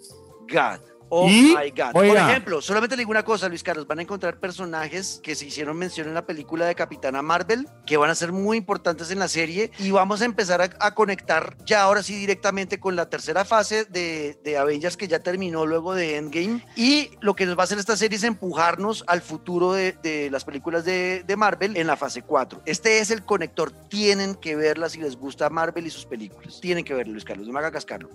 God. 0.51 0.94
Oh 1.17 1.29
Y, 1.29 1.55
my 1.57 1.71
God. 1.71 1.93
Por 1.93 2.05
ejemplo, 2.05 2.61
solamente 2.61 2.97
le 2.97 3.03
digo 3.03 3.13
una 3.13 3.25
cosa, 3.25 3.49
Luis 3.49 3.63
Carlos, 3.63 3.87
van 3.87 4.01
a 4.01 4.03
encontrar 4.03 4.41
personajes 4.41 5.21
que 5.23 5.37
se 5.37 5.47
hicieron 5.47 5.77
mención 5.77 6.09
en 6.09 6.15
la 6.15 6.27
película 6.27 6.67
de 6.67 6.75
Capitana 6.75 7.23
Marvel, 7.23 7.69
que 7.87 7.97
van 7.97 8.11
a 8.11 8.17
ser 8.17 8.33
muy 8.33 8.57
importantes 8.57 9.13
en 9.13 9.21
la 9.21 9.29
serie 9.29 9.71
y 9.79 9.93
vamos 9.93 10.23
a 10.23 10.25
empezar 10.25 10.61
a, 10.61 10.71
a 10.81 10.93
conectar 10.97 11.57
ya 11.65 11.83
ahora 11.83 12.03
sí 12.03 12.17
directamente 12.17 12.81
con 12.81 12.97
la 12.97 13.09
tercera 13.09 13.45
fase 13.45 13.85
de, 13.85 14.37
de 14.43 14.59
Avengers 14.59 14.97
que 14.97 15.07
ya 15.07 15.21
terminó 15.21 15.67
luego 15.67 15.95
de 15.95 16.17
Endgame 16.17 16.67
y 16.75 17.11
lo 17.21 17.37
que 17.37 17.47
nos 17.47 17.57
va 17.57 17.61
a 17.61 17.65
hacer 17.65 17.79
esta 17.79 17.97
serie 17.97 18.17
es 18.17 18.25
empujarnos 18.25 19.05
al 19.07 19.23
futuro 19.23 19.73
de, 19.73 19.93
de 20.03 20.31
las 20.33 20.45
películas 20.45 20.85
de, 20.85 21.23
de 21.25 21.37
Marvel 21.37 21.77
en 21.77 21.87
la 21.87 21.97
fase 21.97 22.23
4. 22.23 22.63
Este 22.67 22.99
es 22.99 23.13
el 23.13 23.25
conector, 23.25 23.71
tienen 23.71 24.35
que 24.35 24.57
verla 24.57 24.89
si 24.89 24.99
les 25.01 25.17
gusta 25.17 25.49
Marvel 25.49 25.87
y 25.87 25.91
sus 25.91 26.07
películas. 26.07 26.61
Tienen 26.61 26.85
que 26.85 26.93
verlo, 26.93 27.13
Luis 27.13 27.25
Carlos, 27.25 27.47
no 27.47 27.53
me 27.53 27.61
haga 27.61 27.71
cascarlo. 27.71 28.11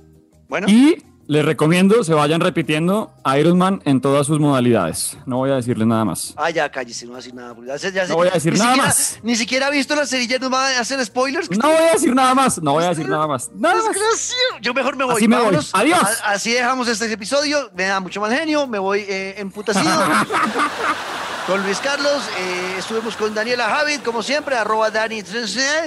Bueno. 0.49 0.67
Y 0.67 0.97
les 1.29 1.45
recomiendo 1.45 2.03
se 2.03 2.15
vayan 2.15 2.41
repitiendo 2.41 3.13
Iron 3.37 3.55
Man 3.55 3.83
en 3.85 4.01
todas 4.01 4.25
sus 4.25 4.39
modalidades. 4.39 5.15
No 5.27 5.37
voy 5.37 5.51
a 5.51 5.57
decirles 5.57 5.87
nada 5.87 6.03
más. 6.03 6.33
Ah, 6.35 6.49
ya, 6.49 6.71
cállese, 6.71 7.05
no 7.05 7.11
voy 7.11 7.17
a 7.17 7.21
decir 7.21 7.35
nada. 7.35 7.55
ya 7.93 8.07
No 8.07 8.15
voy 8.15 8.27
a 8.29 8.31
decir 8.31 8.53
nada 8.57 8.71
siquiera- 8.71 8.87
más. 8.87 9.19
Ni 9.21 9.35
siquiera 9.35 9.67
ha 9.67 9.69
visto 9.69 9.95
la 9.95 10.07
serie, 10.07 10.25
ya 10.25 10.39
nos 10.39 10.51
va 10.51 10.69
a 10.69 10.79
hacer 10.79 11.05
spoilers. 11.05 11.51
No 11.51 11.67
voy 11.67 11.83
a 11.87 11.91
decir 11.93 12.15
nada 12.15 12.33
más. 12.33 12.59
No 12.59 12.73
voy 12.73 12.83
a 12.83 12.89
decir 12.89 13.07
nada 13.07 13.27
más. 13.27 13.51
Nada 13.53 13.75
más. 13.75 14.33
Yo 14.59 14.73
mejor 14.73 14.95
me 14.95 15.03
voy. 15.05 15.17
Así 15.17 15.27
me 15.27 15.39
voy. 15.39 15.55
Adiós. 15.73 15.99
A- 16.23 16.31
así 16.31 16.51
dejamos 16.51 16.87
este 16.87 17.13
episodio. 17.13 17.69
Me 17.75 17.85
da 17.85 17.99
mucho 17.99 18.19
mal 18.19 18.33
genio. 18.35 18.65
Me 18.65 18.79
voy 18.79 19.05
eh, 19.07 19.35
emputacido. 19.37 19.85
Con 21.45 21.63
Luis 21.63 21.79
Carlos, 21.79 22.23
eh, 22.39 22.75
estuvimos 22.77 23.15
con 23.15 23.33
Daniela 23.33 23.65
Javit, 23.65 24.03
como 24.03 24.21
siempre, 24.21 24.55
arroba 24.55 24.91
Dani 24.91 25.23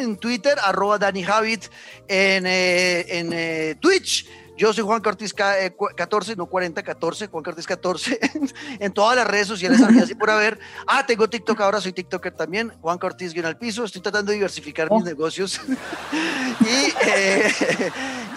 en 0.01 0.17
Twitter, 0.17 0.57
arroba 0.61 0.99
Dani 0.99 1.23
Javit 1.23 1.67
en, 2.09 2.47
eh, 2.49 3.19
en 3.19 3.31
eh, 3.33 3.77
Twitch. 3.81 4.27
Yo 4.63 4.73
soy 4.73 4.85
Juan 4.85 5.01
Cortés 5.01 5.35
14, 5.35 6.37
no 6.37 6.47
40, 6.47 6.85
14, 6.85 7.27
Juan 7.27 7.43
Cortés 7.43 7.67
14, 7.67 8.21
en 8.79 8.93
todas 8.93 9.17
las 9.17 9.27
redes 9.27 9.49
sociales, 9.49 9.83
así 9.83 10.15
por 10.15 10.31
haber. 10.31 10.61
Ah, 10.87 11.05
tengo 11.05 11.29
TikTok 11.29 11.61
ahora, 11.61 11.81
soy 11.81 11.93
TikToker 11.93 12.33
también, 12.33 12.73
Juan 12.81 12.97
Cortés 12.97 13.35
guion 13.35 13.47
al 13.47 13.59
piso, 13.59 13.83
estoy 13.83 14.01
tratando 14.01 14.31
de 14.31 14.37
diversificar 14.37 14.89
mis 14.89 15.03
negocios. 15.03 15.61
y, 16.61 17.09
eh, 17.09 17.53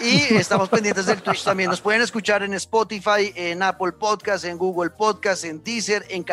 y 0.00 0.34
estamos 0.34 0.68
pendientes 0.68 1.06
del 1.06 1.22
Twitch 1.22 1.44
también. 1.44 1.70
Nos 1.70 1.80
pueden 1.80 2.02
escuchar 2.02 2.42
en 2.42 2.54
Spotify, 2.54 3.32
en 3.36 3.62
Apple 3.62 3.92
Podcast, 3.92 4.46
en 4.46 4.58
Google 4.58 4.90
Podcast, 4.90 5.44
en 5.44 5.62
Deezer, 5.62 6.04
en 6.08 6.24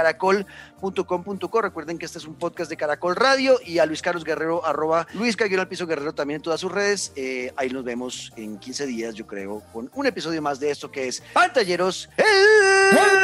Recuerden 1.61 1.97
que 1.97 2.05
este 2.05 2.17
es 2.17 2.25
un 2.25 2.36
podcast 2.36 2.69
de 2.69 2.75
Caracol 2.75 3.15
Radio 3.15 3.57
y 3.65 3.79
a 3.79 3.86
Luis 3.86 4.01
Carlos 4.01 4.23
Guerrero, 4.23 4.65
arroba 4.65 5.07
Luis 5.13 5.36
Caguero 5.38 5.67
Piso 5.69 5.88
Guerrero 5.88 6.13
también 6.13 6.38
en 6.38 6.41
todas 6.41 6.59
sus 6.59 6.71
redes. 6.71 7.13
Eh, 7.15 7.53
ahí 7.55 7.69
nos 7.69 7.84
vemos 7.84 8.34
en 8.36 8.57
15 8.57 8.86
días, 8.86 9.15
yo 9.15 9.25
creo, 9.25 9.61
con 9.71 9.89
un 9.93 10.05
episodio 10.05 10.41
más 10.41 10.59
de 10.59 10.71
esto 10.71 10.91
que 10.91 11.07
es 11.07 11.23
Pantalleros, 11.34 12.09
el. 12.17 13.23